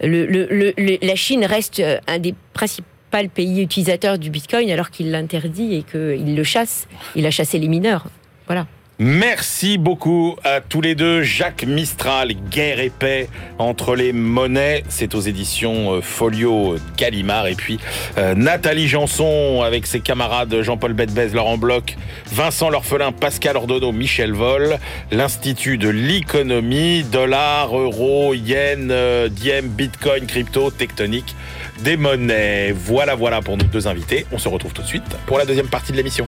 Le, 0.00 0.24
le, 0.24 0.46
le, 0.50 0.72
le- 0.78 0.98
la 1.02 1.16
Chine 1.16 1.44
reste 1.44 1.82
un 2.06 2.18
des 2.18 2.34
principaux 2.54 2.88
pays 3.34 3.62
utilisateurs 3.62 4.18
du 4.18 4.30
Bitcoin, 4.30 4.70
alors 4.70 4.90
qu'il 4.90 5.10
l'interdit 5.10 5.74
et 5.74 5.82
qu'il 5.82 6.34
le 6.34 6.44
chasse. 6.44 6.88
Il 7.14 7.26
a 7.26 7.30
chassé 7.30 7.58
les 7.58 7.68
mineurs. 7.68 8.06
Voilà. 8.46 8.66
Merci 8.98 9.76
beaucoup 9.76 10.36
à 10.42 10.62
tous 10.62 10.80
les 10.80 10.94
deux. 10.94 11.22
Jacques 11.22 11.64
Mistral, 11.64 12.32
Guerre 12.50 12.80
et 12.80 12.88
paix 12.88 13.28
entre 13.58 13.94
les 13.94 14.14
monnaies. 14.14 14.84
C'est 14.88 15.14
aux 15.14 15.20
éditions 15.20 15.96
euh, 15.96 16.00
Folio 16.00 16.76
Gallimard. 16.96 17.46
Et 17.46 17.56
puis 17.56 17.78
euh, 18.16 18.34
Nathalie 18.34 18.88
Janson 18.88 19.60
avec 19.62 19.86
ses 19.86 20.00
camarades 20.00 20.62
Jean-Paul 20.62 20.94
Bedbez, 20.94 21.28
Laurent 21.34 21.58
Bloch, 21.58 21.94
Vincent 22.32 22.70
L'Orphelin, 22.70 23.12
Pascal 23.12 23.58
Ordonneau, 23.58 23.92
Michel 23.92 24.32
Vol. 24.32 24.78
L'Institut 25.10 25.76
de 25.76 25.90
l'économie, 25.90 27.02
dollar, 27.02 27.78
euro, 27.78 28.32
yen, 28.32 28.90
euh, 28.90 29.28
diem, 29.28 29.68
bitcoin, 29.68 30.26
crypto, 30.26 30.70
tectonique 30.70 31.36
des 31.80 31.98
monnaies. 31.98 32.72
Voilà, 32.72 33.14
voilà 33.14 33.42
pour 33.42 33.58
nos 33.58 33.64
deux 33.64 33.88
invités. 33.88 34.24
On 34.32 34.38
se 34.38 34.48
retrouve 34.48 34.72
tout 34.72 34.80
de 34.80 34.86
suite 34.86 35.04
pour 35.26 35.36
la 35.36 35.44
deuxième 35.44 35.68
partie 35.68 35.92
de 35.92 35.98
l'émission. 35.98 36.25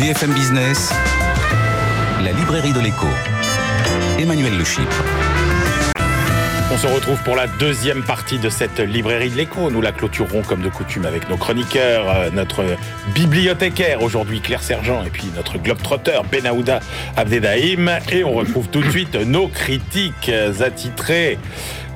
BFM 0.00 0.32
Business, 0.32 0.94
la 2.24 2.32
librairie 2.32 2.72
de 2.72 2.80
l'écho. 2.80 3.06
Emmanuel 4.18 4.56
Le. 4.56 4.64
On 6.72 6.78
se 6.78 6.86
retrouve 6.86 7.22
pour 7.22 7.36
la 7.36 7.46
deuxième 7.46 8.02
partie 8.02 8.38
de 8.38 8.48
cette 8.48 8.78
librairie 8.78 9.28
de 9.28 9.36
l'écho. 9.36 9.70
Nous 9.70 9.82
la 9.82 9.92
clôturerons 9.92 10.40
comme 10.40 10.62
de 10.62 10.70
coutume 10.70 11.04
avec 11.04 11.28
nos 11.28 11.36
chroniqueurs, 11.36 12.08
euh, 12.08 12.30
notre 12.30 12.64
bibliothécaire 13.14 14.02
aujourd'hui 14.02 14.40
Claire 14.40 14.62
Sergent 14.62 15.04
et 15.04 15.10
puis 15.10 15.26
notre 15.36 15.58
globetrotter 15.58 16.18
Benahouda 16.32 16.80
Abdedaïm. 17.18 17.90
Et 18.10 18.24
on 18.24 18.32
retrouve 18.32 18.68
tout 18.68 18.80
de 18.80 18.90
suite 18.90 19.16
nos 19.16 19.48
critiques 19.48 20.30
euh, 20.30 20.62
attitrés. 20.62 21.38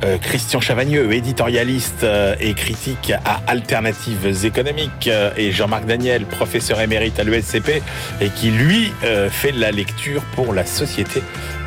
Euh, 0.04 0.18
Christian 0.18 0.60
Chavagneux, 0.60 1.10
éditorialiste 1.14 2.04
euh, 2.04 2.36
et 2.38 2.52
critique 2.52 3.12
à 3.24 3.40
Alternatives 3.46 4.44
économiques, 4.44 5.08
euh, 5.08 5.30
et 5.38 5.50
Jean-Marc 5.50 5.86
Daniel, 5.86 6.26
professeur 6.26 6.80
émérite 6.82 7.18
à 7.18 7.24
l'ESCP, 7.24 7.82
et 8.20 8.28
qui 8.28 8.50
lui 8.50 8.92
fait 9.30 9.52
de 9.52 9.60
la 9.60 9.70
lecture 9.70 10.22
pour 10.34 10.52
la 10.52 10.66
Société 10.66 11.22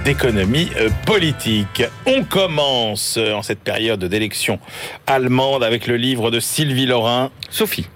d'économie 0.06 0.69
politique. 1.06 1.84
On 2.06 2.23
commence 2.23 3.17
en 3.17 3.41
cette 3.41 3.60
période 3.60 4.04
d'élection 4.04 4.60
allemande 5.08 5.63
avec 5.63 5.88
le 5.88 5.97
livre 5.97 6.32
de 6.32 6.39
Sylvie 6.39 6.86
Laurin, 6.86 7.32
Sophie. 7.50 7.88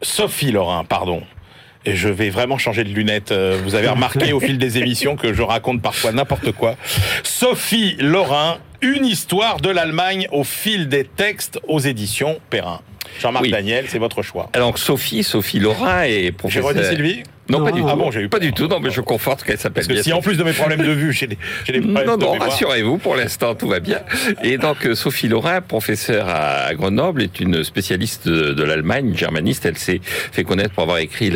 Sophie 0.00 0.52
Laurin, 0.52 0.84
pardon. 0.84 1.22
Et 1.84 1.96
je 1.96 2.08
vais 2.08 2.30
vraiment 2.30 2.58
changer 2.58 2.84
de 2.84 2.90
lunettes. 2.90 3.32
Vous 3.32 3.74
avez 3.74 3.88
remarqué 3.88 4.32
au 4.32 4.40
fil 4.40 4.58
des 4.58 4.78
émissions 4.78 5.16
que 5.16 5.32
je 5.32 5.42
raconte 5.42 5.82
parfois 5.82 6.12
n'importe 6.12 6.52
quoi. 6.52 6.76
Sophie 7.22 7.96
Laurin, 7.98 8.58
une 8.82 9.06
histoire 9.06 9.60
de 9.60 9.70
l'Allemagne 9.70 10.26
au 10.32 10.44
fil 10.44 10.88
des 10.88 11.04
textes 11.04 11.58
aux 11.68 11.78
éditions 11.80 12.38
Perrin. 12.50 12.80
Jean-Marc 13.20 13.44
Oui. 13.44 13.50
Daniel, 13.50 13.86
c'est 13.88 13.98
votre 13.98 14.22
choix. 14.22 14.48
Alors 14.52 14.76
Sophie, 14.78 15.22
Sophie 15.22 15.58
Laurin 15.60 16.02
est 16.04 16.22
J'ai 16.24 16.32
professeure. 16.32 16.64
redit 16.66 16.84
Sylvie? 16.84 17.22
Non, 17.48 17.64
pas 17.64 17.72
du 17.72 17.80
tout. 17.80 17.86
Ah 17.90 17.96
bon, 17.96 18.10
j'ai 18.10 18.20
eu 18.20 18.28
pas 18.28 18.38
du 18.38 18.52
tout. 18.52 18.68
Non, 18.68 18.78
mais 18.80 18.90
je 18.90 19.00
conforte 19.00 19.42
qu'elle 19.42 19.58
s'appelle 19.58 19.84
Parce 19.86 19.98
que 19.98 20.02
si 20.02 20.12
en 20.12 20.20
plus 20.20 20.36
de 20.36 20.44
mes 20.44 20.52
problèmes 20.52 20.82
de 20.82 20.92
vue, 20.92 21.12
j'ai 21.12 21.26
des, 21.26 21.36
des 21.66 21.80
problèmes 21.80 22.06
Non, 22.06 22.16
non, 22.16 22.32
rassurez-vous, 22.38 22.98
pour 22.98 23.16
l'instant, 23.16 23.54
tout 23.54 23.68
va 23.68 23.80
bien. 23.80 23.98
Et 24.44 24.58
donc, 24.58 24.86
euh, 24.86 24.94
Sophie 24.94 25.28
Laurin, 25.28 25.60
professeure 25.60 26.26
à 26.28 26.72
Grenoble, 26.74 27.22
est 27.22 27.40
une 27.40 27.64
spécialiste 27.64 28.28
de, 28.28 28.52
de 28.52 28.62
l'Allemagne, 28.62 29.14
germaniste. 29.16 29.66
Elle 29.66 29.76
s'est 29.78 30.00
fait 30.04 30.44
connaître 30.44 30.70
pour 30.74 30.84
avoir 30.84 30.98
écrit 30.98 31.32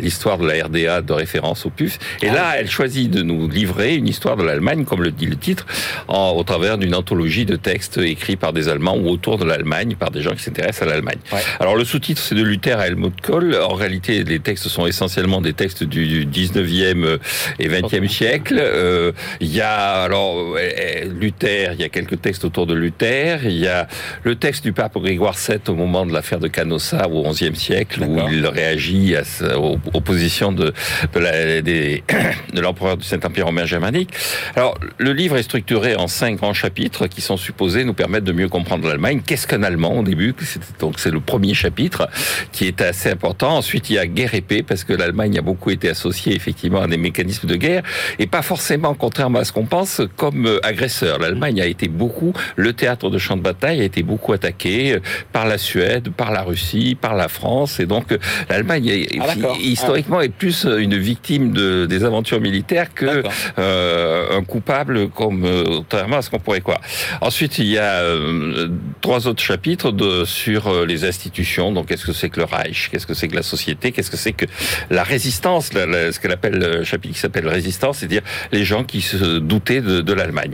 l'histoire 0.00 0.38
de 0.38 0.46
la 0.46 0.64
RDA 0.64 1.02
de 1.02 1.12
référence 1.12 1.66
au 1.66 1.70
PUF. 1.70 1.98
Et 2.22 2.28
Ah 2.30 2.34
là, 2.34 2.52
elle 2.58 2.70
choisit 2.70 3.10
de 3.10 3.22
nous 3.22 3.48
livrer 3.48 3.94
une 3.96 4.08
histoire 4.08 4.36
de 4.36 4.42
l'Allemagne, 4.42 4.84
comme 4.84 5.02
le 5.02 5.10
dit 5.10 5.26
le 5.26 5.36
titre, 5.36 5.66
en- 6.08 6.30
au 6.32 6.42
travers 6.42 6.78
d'une 6.78 6.94
anthologie 6.94 7.44
de 7.44 7.56
textes 7.56 7.98
écrits 7.98 8.36
par 8.36 8.52
des 8.52 8.68
Allemands 8.68 8.96
ou 8.96 9.08
autour 9.08 9.36
de 9.38 9.44
l'Allemagne, 9.44 9.94
par 9.98 10.10
des 10.10 10.22
gens 10.22 10.32
qui 10.34 10.42
s'intéressent 10.42 10.82
à 10.88 10.90
l'Allemagne. 10.90 11.18
Ouais. 11.32 11.40
Alors, 11.60 11.76
le 11.76 11.84
sous-titre, 11.84 12.20
c'est 12.22 12.34
de 12.34 12.42
Luther 12.42 12.78
à 12.78 12.86
Helmut 12.86 13.20
Kohl. 13.20 13.54
En 13.56 13.74
réalité, 13.74 14.24
les 14.24 14.40
textes 14.40 14.68
sont 14.68 14.86
essentiellement 14.86 15.40
des 15.40 15.52
textes 15.60 15.84
du, 15.84 16.24
du 16.24 16.26
19e 16.26 17.18
et 17.58 17.68
20e 17.68 18.08
siècle. 18.08 18.56
Euh, 18.58 19.12
Il 19.42 19.54
y 19.54 19.60
a, 19.60 20.04
alors, 20.04 20.56
euh, 20.56 21.04
Luther, 21.20 21.74
il 21.74 21.80
y 21.80 21.84
a 21.84 21.90
quelques 21.90 22.18
textes 22.22 22.46
autour 22.46 22.66
de 22.66 22.72
Luther. 22.72 23.40
Il 23.44 23.58
y 23.58 23.66
a 23.66 23.86
le 24.24 24.36
texte 24.36 24.64
du 24.64 24.72
pape 24.72 24.96
Grégoire 24.96 25.36
VII 25.36 25.58
au 25.68 25.74
moment 25.74 26.06
de 26.06 26.14
l'affaire 26.14 26.38
de 26.38 26.48
Canossa 26.48 27.08
au 27.08 27.24
11e 27.30 27.54
siècle, 27.56 28.02
où 28.04 28.18
il 28.32 28.46
réagit 28.46 29.16
à, 29.16 29.58
aux, 29.58 29.78
aux 29.92 30.00
positions 30.00 30.50
de, 30.50 30.72
de 31.12 32.00
de 32.54 32.60
l'empereur 32.60 32.96
du 32.96 33.04
Saint-Empire 33.04 33.44
romain 33.46 33.66
germanique. 33.66 34.10
Alors, 34.56 34.78
le 34.96 35.12
livre 35.12 35.36
est 35.36 35.42
structuré 35.42 35.94
en 35.96 36.08
cinq 36.08 36.36
grands 36.36 36.54
chapitres 36.54 37.06
qui 37.06 37.20
sont 37.20 37.36
supposés 37.36 37.84
nous 37.84 37.92
permettre 37.92 38.24
de 38.24 38.32
mieux 38.32 38.48
comprendre 38.48 38.88
l'Allemagne. 38.88 39.20
Qu'est-ce 39.26 39.46
qu'un 39.46 39.62
Allemand 39.62 39.98
au 39.98 40.02
début? 40.02 40.34
Donc, 40.78 40.98
c'est 40.98 41.10
le 41.10 41.20
premier 41.20 41.52
chapitre 41.52 42.08
qui 42.50 42.64
est 42.66 42.80
assez 42.80 43.10
important. 43.10 43.56
Ensuite, 43.58 43.90
il 43.90 43.96
y 43.96 43.98
a 43.98 44.06
guerre 44.06 44.34
et 44.34 44.40
paix, 44.40 44.62
parce 44.62 44.84
que 44.84 44.94
l'Allemagne 44.94 45.36
a 45.40 45.42
beaucoup 45.50 45.70
été 45.70 45.88
associée 45.96 46.32
effectivement 46.40 46.82
à 46.82 46.88
des 46.94 47.00
mécanismes 47.08 47.48
de 47.54 47.56
guerre, 47.56 47.82
et 48.18 48.28
pas 48.36 48.44
forcément, 48.52 48.94
contrairement 48.94 49.40
à 49.40 49.46
ce 49.48 49.52
qu'on 49.52 49.68
pense, 49.76 50.02
comme 50.16 50.46
euh, 50.46 50.72
agresseur. 50.72 51.18
L'Allemagne 51.18 51.60
a 51.60 51.68
été 51.74 51.88
beaucoup, 51.88 52.32
le 52.56 52.72
théâtre 52.80 53.10
de 53.14 53.18
champ 53.18 53.36
de 53.36 53.42
bataille 53.50 53.80
a 53.80 53.86
été 53.92 54.02
beaucoup 54.10 54.32
attaqué 54.38 54.72
euh, 54.92 55.00
par 55.32 55.46
la 55.52 55.58
Suède, 55.58 56.04
par 56.22 56.30
la 56.30 56.42
Russie, 56.42 56.96
par 57.06 57.14
la 57.22 57.28
France, 57.28 57.80
et 57.80 57.86
donc 57.86 58.12
euh, 58.12 58.18
l'Allemagne 58.50 58.88
Ah, 59.20 59.34
historiquement 59.60 60.20
est 60.20 60.34
plus 60.44 60.66
une 60.86 60.96
victime 61.12 61.52
de, 61.52 61.86
des 61.86 62.04
aventures 62.04 62.42
militaires 62.48 62.90
que 63.00 63.22
euh, 63.58 64.38
un 64.38 64.44
coupable 64.52 65.08
comme 65.08 65.42
contrairement 65.66 66.18
à 66.20 66.22
ce 66.22 66.30
qu'on 66.30 66.38
pourrait 66.38 66.64
croire. 66.68 66.82
Ensuite, 67.20 67.58
il 67.58 67.68
y 67.76 67.78
a 67.78 67.92
euh, 68.02 68.68
trois 69.00 69.26
autres 69.28 69.42
chapitres 69.42 69.90
de, 70.02 70.24
sur 70.24 70.62
les 70.84 71.04
institutions. 71.04 71.72
Donc, 71.72 71.86
qu'est-ce 71.86 72.06
que 72.10 72.12
c'est 72.12 72.30
que 72.30 72.40
le 72.40 72.46
Reich? 72.54 72.88
Qu'est-ce 72.90 73.06
que 73.06 73.14
c'est 73.14 73.28
que 73.28 73.36
la 73.36 73.48
société? 73.54 73.92
Qu'est-ce 73.92 74.10
que 74.10 74.16
c'est 74.24 74.36
que 74.40 74.46
la 74.90 75.02
résistance? 75.02 75.29
La- 75.74 76.12
Ce 76.12 76.18
qu'elle 76.20 76.32
appelle 76.32 76.58
le 76.58 76.84
chapitre 76.84 77.14
qui 77.14 77.20
s'appelle 77.20 77.46
résistance, 77.48 77.98
c'est-à-dire 77.98 78.22
les 78.52 78.64
gens 78.64 78.84
qui 78.84 79.00
se 79.00 79.38
doutaient 79.38 79.80
de, 79.80 80.00
de 80.00 80.12
l'Allemagne. 80.12 80.52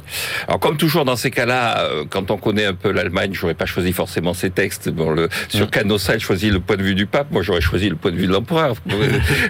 Alors, 0.49 0.61
comme 0.61 0.77
toujours 0.77 1.05
dans 1.05 1.17
ces 1.17 1.31
cas-là, 1.31 1.81
euh, 1.85 2.05
quand 2.09 2.31
on 2.31 2.37
connaît 2.37 2.67
un 2.67 2.75
peu 2.75 2.91
l'Allemagne, 2.91 3.31
j'aurais 3.33 3.55
pas 3.55 3.67
choisi 3.67 3.93
forcément 3.93 4.35
ces 4.35 4.51
textes. 4.51 4.89
Bon, 4.91 5.11
le, 5.11 5.29
sur 5.49 5.71
Canossa, 5.71 6.15
elle 6.15 6.21
choisit 6.21 6.53
le 6.53 6.61
point 6.61 6.77
de 6.77 6.83
vue 6.83 6.95
du 6.95 7.07
pape. 7.07 7.31
Moi, 7.31 7.43
j'aurais 7.43 7.61
choisi 7.61 7.89
le 7.89 7.97
point 7.97 8.11
de 8.11 8.17
vue 8.17 8.27
de 8.27 8.33
l'empereur. 8.33 8.75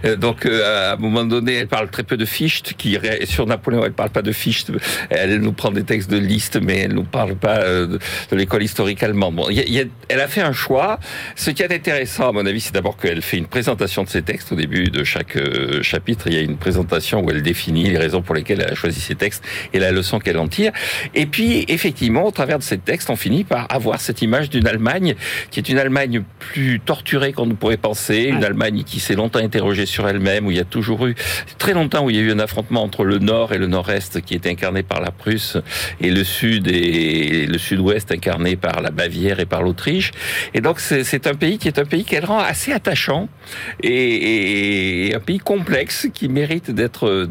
Euh, 0.04 0.16
Donc, 0.16 0.46
euh, 0.46 0.90
à 0.90 0.94
un 0.94 0.96
moment 0.96 1.24
donné, 1.24 1.54
elle 1.54 1.68
parle 1.68 1.90
très 1.90 2.02
peu 2.02 2.16
de 2.16 2.24
Fichte, 2.24 2.74
qui 2.76 2.98
sur 3.24 3.46
Napoléon, 3.46 3.84
elle 3.84 3.92
parle 3.92 4.10
pas 4.10 4.22
de 4.22 4.32
Fichte. 4.32 4.70
Elle 5.10 5.38
nous 5.40 5.52
prend 5.52 5.70
des 5.70 5.84
textes 5.84 6.10
de 6.10 6.18
Liszt, 6.18 6.58
mais 6.62 6.80
elle 6.80 6.92
nous 6.94 7.04
parle 7.04 7.34
pas 7.36 7.60
de, 7.64 7.98
l'école 8.32 8.62
historique 8.62 9.02
allemande. 9.02 9.36
Bon, 9.36 9.46
il 9.50 9.56
y 9.56 9.60
a- 9.60 9.64
il 9.66 9.72
y 9.74 9.80
a- 9.80 9.84
elle 10.08 10.20
a 10.20 10.28
fait 10.28 10.42
un 10.42 10.52
choix. 10.52 10.98
Ce 11.34 11.50
qui 11.50 11.62
est 11.62 11.72
intéressant, 11.72 12.28
à 12.28 12.32
mon 12.32 12.44
avis, 12.46 12.60
c'est 12.60 12.74
d'abord 12.74 12.96
qu'elle 12.96 13.22
fait 13.22 13.38
une 13.38 13.46
présentation 13.46 14.04
de 14.04 14.08
ses 14.08 14.22
textes 14.22 14.52
au 14.52 14.56
début 14.56 14.84
de 14.90 15.02
chaque 15.04 15.15
euh, 15.36 15.82
chapitre. 15.82 16.26
Il 16.26 16.34
y 16.34 16.38
a 16.38 16.40
une 16.40 16.56
présentation 16.56 17.22
où 17.24 17.30
elle 17.30 17.42
définit 17.42 17.84
les 17.90 17.98
raisons 17.98 18.22
pour 18.22 18.34
lesquelles 18.34 18.60
elle 18.60 18.72
a 18.72 18.74
choisi 18.74 19.00
ces 19.00 19.14
textes 19.14 19.44
et 19.72 19.78
la 19.78 19.92
leçon 19.92 20.18
qu'elle 20.18 20.38
en 20.38 20.48
tire. 20.48 20.72
Et 21.14 21.26
puis, 21.26 21.64
effectivement, 21.68 22.24
au 22.26 22.30
travers 22.30 22.58
de 22.58 22.62
ces 22.62 22.78
textes, 22.78 23.10
on 23.10 23.16
finit 23.16 23.44
par 23.44 23.66
avoir 23.72 24.00
cette 24.00 24.22
image 24.22 24.50
d'une 24.50 24.66
Allemagne 24.66 25.14
qui 25.50 25.60
est 25.60 25.68
une 25.68 25.78
Allemagne 25.78 26.22
plus 26.38 26.80
torturée 26.80 27.32
qu'on 27.32 27.46
ne 27.46 27.54
pourrait 27.54 27.76
penser, 27.76 28.24
une 28.24 28.44
Allemagne 28.44 28.82
qui 28.84 29.00
s'est 29.00 29.14
longtemps 29.14 29.38
interrogée 29.40 29.86
sur 29.86 30.08
elle-même, 30.08 30.46
où 30.46 30.50
il 30.50 30.56
y 30.56 30.60
a 30.60 30.64
toujours 30.64 31.06
eu 31.06 31.14
très 31.58 31.72
longtemps 31.72 32.04
où 32.04 32.10
il 32.10 32.16
y 32.16 32.18
a 32.18 32.22
eu 32.22 32.32
un 32.32 32.38
affrontement 32.38 32.82
entre 32.82 33.04
le 33.04 33.18
Nord 33.18 33.52
et 33.52 33.58
le 33.58 33.66
Nord-Est 33.66 34.20
qui 34.20 34.34
est 34.34 34.46
incarné 34.46 34.82
par 34.82 35.00
la 35.00 35.10
Prusse 35.10 35.56
et 36.00 36.10
le 36.10 36.24
Sud 36.24 36.68
et 36.68 37.46
le 37.46 37.58
Sud-Ouest 37.58 38.12
incarné 38.12 38.56
par 38.56 38.80
la 38.82 38.90
Bavière 38.90 39.40
et 39.40 39.46
par 39.46 39.62
l'Autriche. 39.62 40.10
Et 40.54 40.60
donc 40.60 40.80
c'est 40.80 41.04
c'est 41.04 41.26
un 41.26 41.34
pays 41.34 41.58
qui 41.58 41.68
est 41.68 41.78
un 41.78 41.84
pays 41.84 42.04
qu'elle 42.04 42.24
rend 42.24 42.38
assez 42.40 42.72
attachant 42.72 43.28
et, 43.82 43.90
et- 45.05 45.05
et 45.06 45.14
un 45.14 45.20
pays 45.20 45.38
complexe 45.38 46.08
qui 46.12 46.28
mérite 46.28 46.70
d'être 46.70 47.28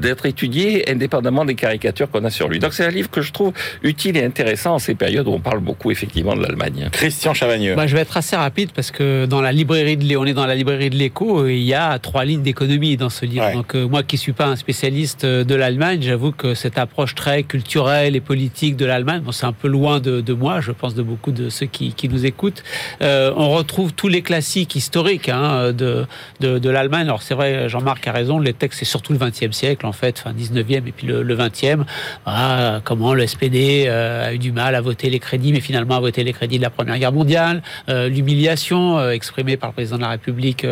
d'être 0.00 0.26
étudié 0.26 0.90
indépendamment 0.90 1.44
des 1.44 1.54
caricatures 1.54 2.10
qu'on 2.10 2.24
a 2.24 2.30
sur 2.30 2.48
lui. 2.48 2.58
Donc 2.58 2.74
c'est 2.74 2.84
un 2.84 2.90
livre 2.90 3.10
que 3.10 3.22
je 3.22 3.32
trouve 3.32 3.52
utile 3.82 4.16
et 4.16 4.24
intéressant 4.24 4.74
en 4.74 4.78
ces 4.78 4.94
périodes 4.94 5.26
où 5.26 5.32
on 5.32 5.40
parle 5.40 5.60
beaucoup 5.60 5.90
effectivement 5.90 6.34
de 6.36 6.42
l'Allemagne. 6.42 6.88
Christian 6.92 7.34
Chavagneux. 7.34 7.74
Bah, 7.74 7.86
je 7.86 7.94
vais 7.94 8.02
être 8.02 8.16
assez 8.16 8.36
rapide 8.36 8.70
parce 8.74 8.90
que 8.90 9.26
dans 9.26 9.40
la 9.40 9.52
librairie 9.52 9.96
de 9.96 10.16
on 10.16 10.24
est 10.24 10.34
dans 10.34 10.46
la 10.46 10.54
librairie 10.54 10.90
de 10.90 10.96
l'Écho, 10.96 11.46
il 11.46 11.62
y 11.62 11.74
a 11.74 11.98
trois 11.98 12.24
lignes 12.24 12.42
d'économie 12.42 12.96
dans 12.96 13.10
ce 13.10 13.24
livre. 13.24 13.52
Donc 13.52 13.74
moi 13.74 14.02
qui 14.02 14.18
suis 14.18 14.32
pas 14.32 14.46
un 14.46 14.56
spécialiste 14.56 15.24
de 15.24 15.54
l'Allemagne, 15.54 16.00
j'avoue 16.02 16.32
que 16.32 16.54
cette 16.54 16.78
approche 16.78 17.14
très 17.14 17.42
culturelle 17.42 18.16
et 18.16 18.20
politique 18.20 18.76
de 18.76 18.84
l'Allemagne, 18.84 19.22
bon, 19.22 19.32
c'est 19.32 19.46
un 19.46 19.52
peu 19.52 19.68
loin 19.68 20.00
de, 20.00 20.20
de, 20.20 20.32
moi, 20.32 20.60
je 20.60 20.72
pense 20.72 20.94
de 20.94 21.02
beaucoup 21.02 21.32
de 21.32 21.48
ceux 21.48 21.66
qui, 21.66 21.92
qui 21.92 22.08
nous 22.08 22.26
écoutent. 22.26 22.62
Euh, 23.02 23.32
on 23.36 23.50
retrouve 23.50 23.92
tous 23.92 24.08
les 24.08 24.22
classiques 24.22 24.74
historiques 24.74 25.28
hein, 25.28 25.72
de, 25.72 26.06
de, 26.40 26.58
de 26.58 26.70
l'Allemagne. 26.70 26.97
Alors 27.00 27.22
c'est 27.22 27.34
vrai, 27.34 27.68
Jean-Marc 27.68 28.06
a 28.06 28.12
raison, 28.12 28.38
les 28.38 28.52
textes 28.52 28.80
c'est 28.80 28.84
surtout 28.84 29.12
le 29.12 29.18
XXe 29.18 29.50
siècle 29.50 29.86
en 29.86 29.92
fait, 29.92 30.18
fin 30.18 30.32
19e 30.32 30.86
et 30.86 30.92
puis 30.92 31.06
le, 31.06 31.22
le 31.22 31.36
20e. 31.36 31.84
Voilà, 32.24 32.80
comment 32.84 33.14
le 33.14 33.26
SPD 33.26 33.84
euh, 33.86 34.28
a 34.28 34.34
eu 34.34 34.38
du 34.38 34.52
mal 34.52 34.74
à 34.74 34.80
voter 34.80 35.10
les 35.10 35.18
crédits, 35.18 35.52
mais 35.52 35.60
finalement 35.60 35.96
a 35.96 36.00
voté 36.00 36.24
les 36.24 36.32
crédits 36.32 36.58
de 36.58 36.62
la 36.62 36.70
Première 36.70 36.98
Guerre 36.98 37.12
mondiale. 37.12 37.62
Euh, 37.88 38.08
L'humiliation 38.08 38.98
euh, 38.98 39.10
exprimée 39.10 39.56
par 39.56 39.70
le 39.70 39.74
président 39.74 39.96
de 39.96 40.02
la 40.02 40.10
République 40.10 40.66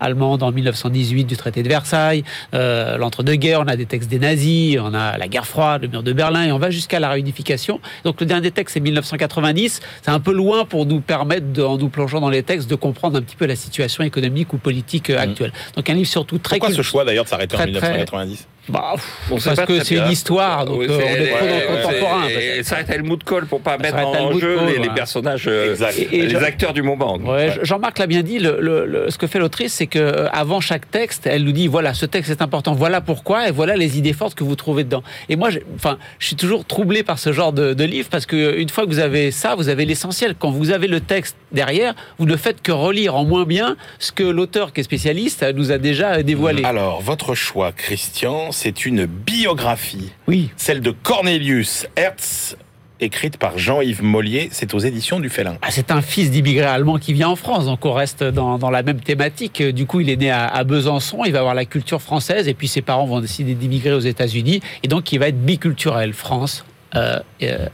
allemande 0.00 0.42
en 0.42 0.52
1918 0.52 1.24
du 1.24 1.36
traité 1.36 1.62
de 1.62 1.68
Versailles. 1.68 2.24
L'entre-deux-guerres, 2.52 3.60
on 3.60 3.68
a 3.68 3.76
des 3.76 3.86
textes 3.86 4.10
des 4.10 4.18
nazis, 4.18 4.78
on 4.80 4.94
a 4.94 5.18
la 5.18 5.28
guerre 5.28 5.46
froide, 5.46 5.82
le 5.82 5.88
mur 5.88 6.02
de 6.02 6.12
Berlin, 6.12 6.44
et 6.44 6.52
on 6.52 6.58
va 6.58 6.70
jusqu'à 6.70 7.00
la 7.00 7.10
réunification. 7.10 7.80
Donc 8.04 8.20
le 8.20 8.26
dernier 8.26 8.50
texte, 8.50 8.74
c'est 8.74 8.80
1990. 8.80 9.80
C'est 10.02 10.10
un 10.10 10.20
peu 10.20 10.32
loin 10.32 10.64
pour 10.64 10.86
nous 10.86 11.00
permettre, 11.00 11.52
de, 11.52 11.62
en 11.62 11.78
nous 11.78 11.88
plongeant 11.88 12.20
dans 12.20 12.30
les 12.30 12.42
textes, 12.42 12.68
de 12.68 12.74
comprendre 12.74 13.18
un 13.18 13.22
petit 13.22 13.36
peu 13.36 13.46
la 13.46 13.56
situation 13.56 14.04
économique 14.04 14.52
ou 14.52 14.58
politique 14.58 15.10
euh, 15.10 15.18
actuelle. 15.18 15.52
Donc 15.76 15.88
un 15.90 15.94
livre 15.94 16.08
surtout 16.08 16.38
très... 16.38 16.58
Pourquoi 16.58 16.74
ce 16.74 16.82
choix 16.82 17.04
d'ailleurs 17.04 17.24
de 17.24 17.28
s'arrêter 17.28 17.56
en 17.56 17.64
1990 17.64 18.46
bah, 18.68 18.94
parce 19.30 19.60
que 19.60 19.84
c'est 19.84 19.96
une 19.96 20.10
histoire, 20.10 20.64
donc 20.64 20.80
oui, 20.80 20.86
euh, 20.88 20.98
on 20.98 21.22
est 21.22 21.28
trop 21.28 21.46
dans 21.46 21.54
le 21.54 21.82
contemporain. 21.82 22.28
Et 22.28 22.62
ça 22.62 22.76
arrête 22.76 22.90
Helmut 22.90 23.22
Kohl 23.24 23.46
pour 23.46 23.60
pas 23.60 23.78
mettre 23.78 23.96
en 23.98 24.38
jeu 24.38 24.58
les, 24.66 24.78
les, 24.78 24.90
personnages, 24.90 25.46
exact. 25.46 25.98
et, 25.98 26.16
et 26.18 26.26
les 26.26 26.36
acteurs 26.36 26.72
du 26.72 26.82
moment. 26.82 27.16
Ouais, 27.18 27.52
Jean-Marc 27.62 27.98
l'a 27.98 28.06
bien 28.06 28.22
dit, 28.22 28.38
le, 28.38 28.58
le, 28.60 28.86
le, 28.86 29.10
ce 29.10 29.18
que 29.18 29.26
fait 29.26 29.38
l'autrice, 29.38 29.72
c'est 29.74 29.86
que 29.86 29.98
euh, 29.98 30.28
avant 30.30 30.60
chaque 30.60 30.90
texte, 30.90 31.26
elle 31.26 31.44
nous 31.44 31.52
dit 31.52 31.66
voilà, 31.66 31.94
ce 31.94 32.06
texte 32.06 32.30
est 32.30 32.42
important, 32.42 32.74
voilà 32.74 33.00
pourquoi, 33.00 33.48
et 33.48 33.50
voilà 33.50 33.76
les 33.76 33.98
idées 33.98 34.12
fortes 34.12 34.34
que 34.34 34.44
vous 34.44 34.56
trouvez 34.56 34.84
dedans. 34.84 35.02
Et 35.28 35.36
moi, 35.36 35.50
enfin, 35.74 35.98
je 36.18 36.26
suis 36.26 36.36
toujours 36.36 36.64
troublé 36.64 37.02
par 37.02 37.18
ce 37.18 37.32
genre 37.32 37.52
de, 37.52 37.74
de 37.74 37.84
livre 37.84 38.08
parce 38.10 38.26
que 38.26 38.58
une 38.58 38.68
fois 38.68 38.84
que 38.84 38.90
vous 38.90 38.98
avez 38.98 39.30
ça, 39.30 39.54
vous 39.54 39.68
avez 39.68 39.84
l'essentiel. 39.84 40.34
Quand 40.38 40.50
vous 40.50 40.70
avez 40.70 40.86
le 40.88 41.00
texte 41.00 41.36
derrière, 41.52 41.94
vous 42.18 42.26
ne 42.26 42.36
faites 42.36 42.62
que 42.62 42.72
relire 42.72 43.14
en 43.16 43.24
moins 43.24 43.44
bien 43.44 43.76
ce 43.98 44.12
que 44.12 44.22
l'auteur 44.22 44.72
qui 44.72 44.80
est 44.80 44.84
spécialiste 44.84 45.44
nous 45.54 45.72
a 45.72 45.78
déjà 45.78 46.22
dévoilé. 46.22 46.64
Alors, 46.64 47.00
votre 47.02 47.34
choix, 47.34 47.72
Christian, 47.72 48.52
c'est 48.56 48.86
une 48.86 49.04
biographie. 49.04 50.12
Oui. 50.26 50.50
Celle 50.56 50.80
de 50.80 50.90
Cornelius 50.90 51.86
Hertz, 51.94 52.56
écrite 53.00 53.36
par 53.36 53.58
Jean-Yves 53.58 54.02
Mollier. 54.02 54.48
C'est 54.50 54.72
aux 54.72 54.78
éditions 54.78 55.20
du 55.20 55.28
Félin. 55.28 55.58
Ah, 55.60 55.70
c'est 55.70 55.90
un 55.90 56.00
fils 56.00 56.30
d'immigrés 56.30 56.64
allemands 56.64 56.98
qui 56.98 57.12
vient 57.12 57.28
en 57.28 57.36
France, 57.36 57.66
donc 57.66 57.84
on 57.84 57.92
reste 57.92 58.24
dans, 58.24 58.56
dans, 58.56 58.70
la 58.70 58.82
même 58.82 59.00
thématique. 59.00 59.62
Du 59.62 59.84
coup, 59.84 60.00
il 60.00 60.08
est 60.08 60.16
né 60.16 60.30
à, 60.30 60.46
à, 60.46 60.64
Besançon, 60.64 61.24
il 61.26 61.32
va 61.32 61.40
avoir 61.40 61.54
la 61.54 61.66
culture 61.66 62.00
française, 62.00 62.48
et 62.48 62.54
puis 62.54 62.66
ses 62.66 62.80
parents 62.80 63.04
vont 63.04 63.20
décider 63.20 63.54
d'immigrer 63.54 63.92
aux 63.92 64.00
États-Unis, 64.00 64.62
et 64.82 64.88
donc 64.88 65.12
il 65.12 65.18
va 65.18 65.28
être 65.28 65.44
biculturel, 65.44 66.14
France, 66.14 66.64
euh, 66.94 67.18
euh, 67.42 67.66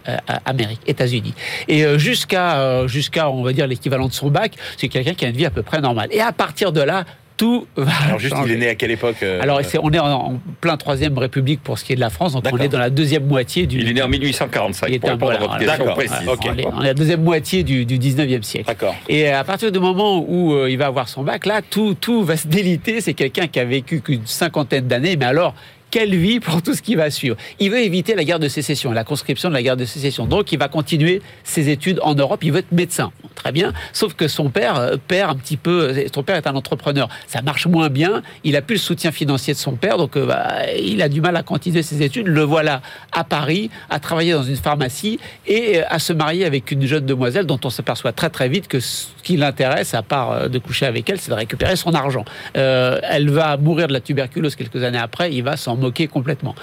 Amérique, 0.44 0.80
États-Unis. 0.86 1.34
Et 1.68 1.84
euh, 1.84 1.96
jusqu'à, 1.96 2.88
jusqu'à, 2.88 3.30
on 3.30 3.44
va 3.44 3.52
dire, 3.52 3.68
l'équivalent 3.68 4.08
de 4.08 4.12
son 4.12 4.30
bac, 4.30 4.54
c'est 4.76 4.88
quelqu'un 4.88 5.14
qui 5.14 5.24
a 5.24 5.28
une 5.28 5.36
vie 5.36 5.46
à 5.46 5.50
peu 5.50 5.62
près 5.62 5.80
normale. 5.80 6.08
Et 6.10 6.20
à 6.20 6.32
partir 6.32 6.72
de 6.72 6.80
là, 6.80 7.04
tout 7.36 7.66
va 7.76 7.92
Alors 8.06 8.18
juste, 8.18 8.34
changer. 8.34 8.52
il 8.52 8.56
est 8.56 8.58
né 8.58 8.68
à 8.68 8.74
quelle 8.74 8.90
époque 8.90 9.16
euh... 9.22 9.40
Alors 9.42 9.60
on 9.82 9.90
est 9.90 9.98
en, 9.98 10.06
en, 10.06 10.40
plein 10.60 10.76
troisième 10.76 11.16
République 11.18 11.62
pour 11.62 11.78
ce 11.78 11.84
qui 11.84 11.92
est 11.92 11.96
de 11.96 12.00
la 12.00 12.10
France, 12.10 12.32
donc 12.32 12.44
on 12.50 12.58
est 12.58 12.68
dans 12.68 12.78
la 12.78 12.90
deuxième 12.90 13.26
moitié 13.26 13.66
du. 13.66 13.78
Il 13.78 13.88
est 13.88 13.94
né 13.94 14.02
en 14.02 14.08
1845. 14.08 14.86
Il 14.88 14.94
est 14.94 15.08
un, 15.08 15.16
voilà, 15.16 15.38
votre 15.38 15.58
question 15.58 15.84
précise. 15.86 16.28
Okay. 16.28 16.50
On, 16.50 16.58
est, 16.58 16.66
on 16.66 16.82
est 16.82 16.86
la 16.86 16.94
deuxième 16.94 17.22
moitié 17.22 17.62
du, 17.62 17.84
du 17.84 17.98
19e 17.98 18.42
siècle. 18.42 18.66
D'accord. 18.66 18.94
Et 19.08 19.28
à 19.28 19.44
partir 19.44 19.72
du 19.72 19.78
moment 19.78 20.24
où 20.26 20.54
euh, 20.54 20.70
il 20.70 20.78
va 20.78 20.86
avoir 20.86 21.08
son 21.08 21.22
bac, 21.22 21.46
là, 21.46 21.60
tout, 21.62 21.94
tout 21.94 22.22
va 22.22 22.36
se 22.36 22.48
déliter. 22.48 23.00
C'est 23.00 23.14
quelqu'un 23.14 23.46
qui 23.46 23.60
a 23.60 23.64
vécu 23.64 24.00
qu'une 24.00 24.26
cinquantaine 24.26 24.86
d'années, 24.86 25.16
mais 25.16 25.26
alors 25.26 25.54
quelle 25.92 26.16
vie 26.16 26.40
pour 26.40 26.62
tout 26.62 26.74
ce 26.74 26.80
qui 26.80 26.96
va 26.96 27.10
suivre. 27.10 27.36
Il 27.60 27.70
veut 27.70 27.80
éviter 27.80 28.14
la 28.14 28.24
guerre 28.24 28.40
de 28.40 28.48
sécession, 28.48 28.92
la 28.92 29.04
conscription 29.04 29.50
de 29.50 29.54
la 29.54 29.62
guerre 29.62 29.76
de 29.76 29.84
sécession. 29.84 30.24
Donc, 30.26 30.50
il 30.50 30.58
va 30.58 30.68
continuer 30.68 31.20
ses 31.44 31.68
études 31.68 32.00
en 32.02 32.14
Europe. 32.14 32.42
Il 32.42 32.50
veut 32.50 32.60
être 32.60 32.72
médecin. 32.72 33.12
Très 33.34 33.52
bien. 33.52 33.74
Sauf 33.92 34.14
que 34.14 34.26
son 34.26 34.48
père 34.48 34.92
perd 35.06 35.30
un 35.30 35.34
petit 35.34 35.58
peu. 35.58 35.94
Son 36.12 36.22
père 36.22 36.36
est 36.36 36.46
un 36.46 36.56
entrepreneur. 36.56 37.10
Ça 37.26 37.42
marche 37.42 37.66
moins 37.66 37.90
bien. 37.90 38.22
Il 38.42 38.56
a 38.56 38.62
plus 38.62 38.76
le 38.76 38.80
soutien 38.80 39.12
financier 39.12 39.52
de 39.52 39.58
son 39.58 39.72
père. 39.72 39.98
Donc, 39.98 40.16
bah, 40.16 40.64
il 40.74 41.02
a 41.02 41.10
du 41.10 41.20
mal 41.20 41.36
à 41.36 41.42
continuer 41.42 41.82
ses 41.82 42.02
études. 42.02 42.26
Le 42.26 42.40
voilà 42.40 42.80
à 43.12 43.22
Paris, 43.22 43.70
à 43.90 44.00
travailler 44.00 44.32
dans 44.32 44.42
une 44.42 44.56
pharmacie 44.56 45.20
et 45.46 45.82
à 45.82 45.98
se 45.98 46.14
marier 46.14 46.46
avec 46.46 46.70
une 46.70 46.86
jeune 46.86 47.04
demoiselle 47.04 47.44
dont 47.44 47.60
on 47.64 47.70
s'aperçoit 47.70 48.12
très 48.12 48.30
très 48.30 48.48
vite 48.48 48.66
que 48.66 48.80
ce 48.80 49.08
qui 49.22 49.36
l'intéresse, 49.36 49.92
à 49.92 50.02
part 50.02 50.48
de 50.48 50.58
coucher 50.58 50.86
avec 50.86 51.10
elle, 51.10 51.20
c'est 51.20 51.30
de 51.30 51.36
récupérer 51.36 51.76
son 51.76 51.92
argent. 51.92 52.24
Euh, 52.56 52.98
elle 53.02 53.28
va 53.28 53.58
mourir 53.58 53.88
de 53.88 53.92
la 53.92 54.00
tuberculose 54.00 54.56
quelques 54.56 54.82
années 54.82 54.98
après. 54.98 55.34
Il 55.34 55.42
va 55.42 55.58
s'en 55.58 55.81
moqué 55.82 56.06
complètement. 56.06 56.54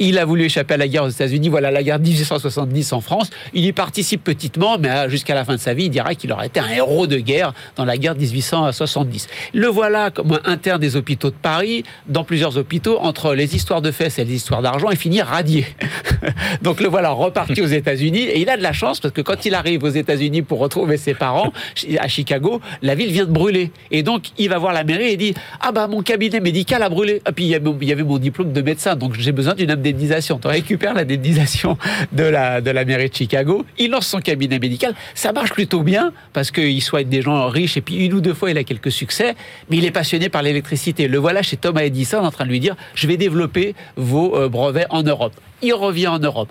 Il 0.00 0.18
a 0.18 0.24
voulu 0.24 0.44
échapper 0.44 0.74
à 0.74 0.76
la 0.76 0.88
guerre 0.88 1.04
aux 1.04 1.08
États-Unis. 1.08 1.48
Voilà 1.48 1.70
la 1.70 1.82
guerre 1.82 1.98
1870 1.98 2.92
en 2.92 3.00
France. 3.00 3.30
Il 3.54 3.64
y 3.64 3.72
participe 3.72 4.24
petitement, 4.24 4.78
mais 4.78 5.08
jusqu'à 5.08 5.34
la 5.34 5.44
fin 5.44 5.54
de 5.54 5.60
sa 5.60 5.74
vie, 5.74 5.84
il 5.84 5.90
dira 5.90 6.14
qu'il 6.14 6.32
aurait 6.32 6.48
été 6.48 6.60
un 6.60 6.68
héros 6.68 7.06
de 7.06 7.18
guerre 7.18 7.52
dans 7.76 7.84
la 7.84 7.96
guerre 7.96 8.16
1870. 8.16 9.28
Le 9.54 9.66
voilà 9.68 10.10
comme 10.10 10.40
interne 10.44 10.80
des 10.80 10.96
hôpitaux 10.96 11.30
de 11.30 11.36
Paris, 11.36 11.84
dans 12.08 12.24
plusieurs 12.24 12.56
hôpitaux, 12.56 12.98
entre 12.98 13.34
les 13.34 13.54
histoires 13.54 13.82
de 13.82 13.90
fesses 13.90 14.18
et 14.18 14.24
les 14.24 14.34
histoires 14.34 14.62
d'argent, 14.62 14.90
et 14.90 14.96
finit 14.96 15.22
radié. 15.22 15.66
Donc 16.62 16.80
le 16.80 16.88
voilà 16.88 17.10
reparti 17.10 17.60
aux 17.60 17.66
États-Unis, 17.66 18.22
et 18.22 18.40
il 18.40 18.48
a 18.48 18.56
de 18.56 18.62
la 18.62 18.72
chance 18.72 19.00
parce 19.00 19.14
que 19.14 19.20
quand 19.20 19.44
il 19.44 19.54
arrive 19.54 19.84
aux 19.84 19.88
États-Unis 19.88 20.42
pour 20.42 20.58
retrouver 20.58 20.96
ses 20.96 21.14
parents 21.14 21.52
à 21.98 22.08
Chicago, 22.08 22.60
la 22.82 22.94
ville 22.94 23.12
vient 23.12 23.26
de 23.26 23.32
brûler. 23.32 23.70
Et 23.90 24.02
donc 24.02 24.30
il 24.38 24.48
va 24.48 24.58
voir 24.58 24.72
la 24.72 24.84
mairie 24.84 25.10
et 25.10 25.16
dit 25.16 25.34
Ah 25.60 25.72
bah 25.72 25.86
mon 25.86 26.02
cabinet 26.02 26.40
médical 26.40 26.82
a 26.82 26.88
brûlé. 26.88 27.22
Et 27.28 27.32
puis 27.32 27.44
il 27.44 27.50
y 27.50 27.92
avait 27.92 28.02
mon 28.02 28.18
diplôme 28.18 28.45
de 28.52 28.62
médecin, 28.62 28.96
donc 28.96 29.14
j'ai 29.18 29.32
besoin 29.32 29.54
d'une 29.54 29.70
indemnisation. 29.70 30.38
Tu 30.38 30.48
récupères 30.48 30.94
l'indemnisation 30.94 31.78
de 32.12 32.24
la, 32.24 32.60
de 32.60 32.70
la 32.70 32.84
mairie 32.84 33.08
de 33.08 33.14
Chicago, 33.14 33.64
il 33.78 33.90
lance 33.90 34.06
son 34.06 34.20
cabinet 34.20 34.58
médical, 34.58 34.94
ça 35.14 35.32
marche 35.32 35.52
plutôt 35.52 35.82
bien, 35.82 36.12
parce 36.32 36.50
qu'il 36.50 36.82
souhaite 36.82 37.08
des 37.08 37.22
gens 37.22 37.48
riches, 37.48 37.76
et 37.76 37.80
puis 37.80 37.96
une 38.04 38.14
ou 38.14 38.20
deux 38.20 38.34
fois 38.34 38.50
il 38.50 38.58
a 38.58 38.64
quelques 38.64 38.92
succès, 38.92 39.34
mais 39.70 39.76
il 39.78 39.84
est 39.84 39.90
passionné 39.90 40.28
par 40.28 40.42
l'électricité. 40.42 41.08
Le 41.08 41.18
voilà 41.18 41.42
chez 41.42 41.56
Thomas 41.56 41.82
Edison 41.82 42.24
en 42.24 42.30
train 42.30 42.44
de 42.44 42.50
lui 42.50 42.60
dire, 42.60 42.76
je 42.94 43.06
vais 43.06 43.16
développer 43.16 43.74
vos 43.96 44.48
brevets 44.48 44.86
en 44.90 45.02
Europe. 45.02 45.34
Il 45.62 45.74
revient 45.74 46.08
en 46.08 46.18
Europe. 46.18 46.48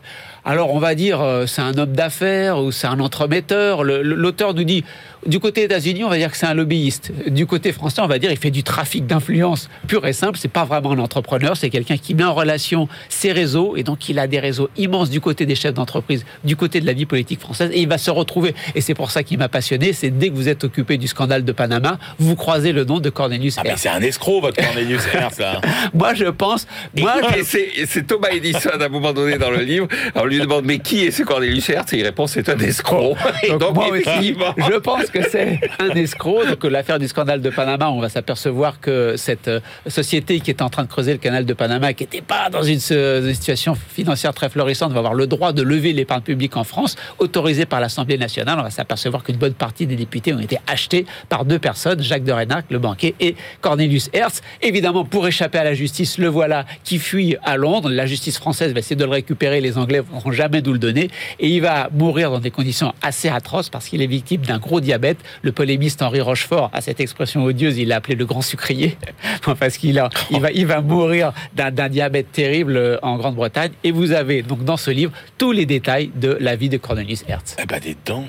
Alors 0.47 0.71
on 0.75 0.77
va 0.77 0.93
dire 0.93 1.21
euh, 1.21 1.47
c'est 1.47 1.63
un 1.63 1.75
homme 1.75 1.93
d'affaires 1.93 2.59
ou 2.59 2.71
c'est 2.71 2.85
un 2.85 2.99
entremetteur. 2.99 3.83
L'auteur 3.83 4.53
nous 4.53 4.63
dit 4.63 4.83
du 5.25 5.39
côté 5.39 5.63
États-Unis 5.63 6.03
on 6.03 6.09
va 6.09 6.17
dire 6.17 6.29
que 6.29 6.37
c'est 6.37 6.45
un 6.45 6.53
lobbyiste. 6.53 7.11
Du 7.27 7.47
côté 7.47 7.71
français 7.71 7.99
on 8.01 8.07
va 8.07 8.19
dire 8.19 8.31
il 8.31 8.37
fait 8.37 8.51
du 8.51 8.61
trafic 8.61 9.07
d'influence 9.07 9.71
pur 9.87 10.05
et 10.05 10.13
simple. 10.13 10.37
C'est 10.37 10.47
pas 10.47 10.63
vraiment 10.63 10.91
un 10.91 10.99
entrepreneur, 10.99 11.57
c'est 11.57 11.71
quelqu'un 11.71 11.97
qui 11.97 12.13
met 12.13 12.23
en 12.23 12.35
relation 12.35 12.87
ses 13.09 13.31
réseaux 13.31 13.75
et 13.75 13.81
donc 13.81 14.07
il 14.07 14.19
a 14.19 14.27
des 14.27 14.39
réseaux 14.39 14.69
immenses 14.77 15.09
du 15.09 15.19
côté 15.19 15.47
des 15.47 15.55
chefs 15.55 15.73
d'entreprise, 15.73 16.25
du 16.43 16.55
côté 16.55 16.79
de 16.79 16.85
la 16.85 16.93
vie 16.93 17.07
politique 17.07 17.39
française 17.39 17.71
et 17.73 17.81
il 17.81 17.87
va 17.87 17.97
se 17.97 18.11
retrouver. 18.11 18.53
Et 18.75 18.81
c'est 18.81 18.93
pour 18.93 19.09
ça 19.09 19.23
qu'il 19.23 19.39
m'a 19.39 19.49
passionné. 19.49 19.93
C'est 19.93 20.11
dès 20.11 20.29
que 20.29 20.35
vous 20.35 20.47
êtes 20.47 20.63
occupé 20.63 20.99
du 20.99 21.07
scandale 21.07 21.43
de 21.43 21.51
Panama, 21.51 21.97
vous 22.19 22.35
croisez 22.35 22.71
le 22.71 22.85
nom 22.85 22.99
de 22.99 23.09
Cornelius. 23.09 23.55
Ah 23.57 23.61
mais 23.63 23.73
c'est 23.77 23.89
un 23.89 24.01
escroc 24.01 24.41
votre 24.41 24.63
Cornelius 24.63 25.01
Hertz 25.11 25.39
là. 25.39 25.59
moi 25.95 26.13
je 26.13 26.25
pense. 26.25 26.67
Moi 26.95 27.13
c'est 27.43 28.05
Thomas 28.05 28.29
Edison 28.29 28.69
à 28.79 28.89
moment 28.95 29.13
donné 29.13 29.37
dans 29.37 29.51
le 29.51 29.61
livre. 29.61 29.87
Alors, 30.13 30.27
lui 30.27 30.39
demande 30.39 30.65
mais 30.65 30.79
qui 30.79 31.05
est 31.05 31.11
ce 31.11 31.23
Cornelius 31.23 31.69
Hertz? 31.69 31.93
Et 31.93 31.99
il 31.99 32.03
répond 32.03 32.27
c'est 32.27 32.49
un 32.49 32.57
escroc. 32.59 33.15
Donc, 33.49 33.59
donc 33.59 33.75
moi 33.75 33.89
aussi, 33.89 34.35
je 34.57 34.77
pense 34.77 35.05
que 35.05 35.27
c'est 35.29 35.59
un 35.79 35.89
escroc. 35.89 36.45
Donc 36.45 36.63
l'affaire 36.63 36.99
du 36.99 37.07
scandale 37.07 37.41
de 37.41 37.49
Panama, 37.49 37.89
on 37.89 37.99
va 37.99 38.09
s'apercevoir 38.09 38.79
que 38.79 39.15
cette 39.17 39.49
société 39.87 40.39
qui 40.39 40.49
est 40.49 40.61
en 40.61 40.69
train 40.69 40.83
de 40.83 40.89
creuser 40.89 41.13
le 41.13 41.19
canal 41.19 41.45
de 41.45 41.53
Panama, 41.53 41.93
qui 41.93 42.03
n'était 42.03 42.21
pas 42.21 42.49
dans 42.49 42.63
une, 42.63 42.79
une, 42.91 43.33
situation 43.33 43.75
financière 43.75 44.33
très 44.33 44.49
florissante, 44.49 44.91
va 44.91 44.99
avoir 44.99 45.13
le 45.13 45.27
droit 45.27 45.53
de 45.53 45.61
lever 45.61 45.93
l'épargne 45.93 46.21
publique 46.21 46.57
en 46.57 46.63
France, 46.63 46.95
autorisée 47.19 47.65
par 47.65 47.79
l'Assemblée 47.79 48.17
nationale. 48.17 48.57
On 48.59 48.63
va 48.63 48.69
s'apercevoir 48.69 49.23
qu'une 49.23 49.37
bonne 49.37 49.53
partie 49.53 49.87
des 49.87 49.95
députés 49.95 50.33
ont 50.33 50.39
été 50.39 50.57
achetés 50.67 51.05
par 51.29 51.45
deux 51.45 51.59
personnes, 51.59 52.01
Jacques 52.01 52.23
de 52.23 52.31
Renac, 52.31 52.65
le 52.69 52.79
banquier, 52.79 53.15
et 53.19 53.35
Cornelius 53.61 54.09
Hertz. 54.13 54.41
Évidemment, 54.61 55.05
pour 55.05 55.27
échapper 55.27 55.57
à 55.57 55.63
la 55.63 55.73
justice, 55.73 56.17
le 56.17 56.27
voilà 56.27 56.65
qui 56.83 56.99
fuit 56.99 57.35
à 57.43 57.57
Londres. 57.57 57.89
La 57.89 58.05
justice 58.05 58.37
française 58.37 58.73
va 58.73 58.79
essayer 58.85 58.95
de 58.95 59.03
le 59.03 59.11
récupérer. 59.11 59.61
Les 59.61 59.77
Anglais 59.77 59.99
ne 59.99 60.19
vont 60.19 60.31
jamais 60.31 60.61
nous 60.61 60.73
le 60.73 60.79
donner. 60.79 61.09
Et 61.39 61.49
il 61.49 61.61
va 61.61 61.89
mourir 61.91 62.31
dans 62.31 62.39
des 62.39 62.51
conditions 62.51 62.93
assez 63.01 63.29
atroces 63.29 63.69
parce 63.69 63.87
qu'il 63.87 64.01
est 64.01 64.07
victime 64.07 64.41
d'un 64.41 64.59
gros 64.59 64.79
diabète. 64.79 65.17
Le 65.41 65.51
polémiste 65.51 66.01
Henri 66.01 66.21
Rochefort 66.21 66.69
a 66.73 66.81
cette 66.81 66.99
expression 66.99 67.43
odieuse, 67.43 67.77
il 67.77 67.89
l'a 67.89 67.97
appelé 67.97 68.15
le 68.15 68.25
grand 68.25 68.41
sucrier, 68.41 68.97
parce 69.59 69.77
qu'il 69.77 70.01
il 70.31 70.65
va, 70.65 70.81
mourir 70.81 71.33
d'un 71.55 71.89
diabète 71.89 72.31
terrible 72.31 72.99
en 73.01 73.17
Grande-Bretagne. 73.17 73.71
Et 73.83 73.91
vous 73.91 74.11
avez 74.11 74.41
donc 74.41 74.63
dans 74.63 74.77
ce 74.77 74.91
livre 74.91 75.11
tous 75.37 75.51
les 75.51 75.65
détails 75.65 76.11
de 76.15 76.37
la 76.39 76.55
vie 76.55 76.69
de 76.69 76.77
Cornelius 76.77 77.23
Hertz. 77.27 77.55
Eh 77.61 77.65
ben, 77.65 77.79
des 77.79 77.95
dents. 78.05 78.25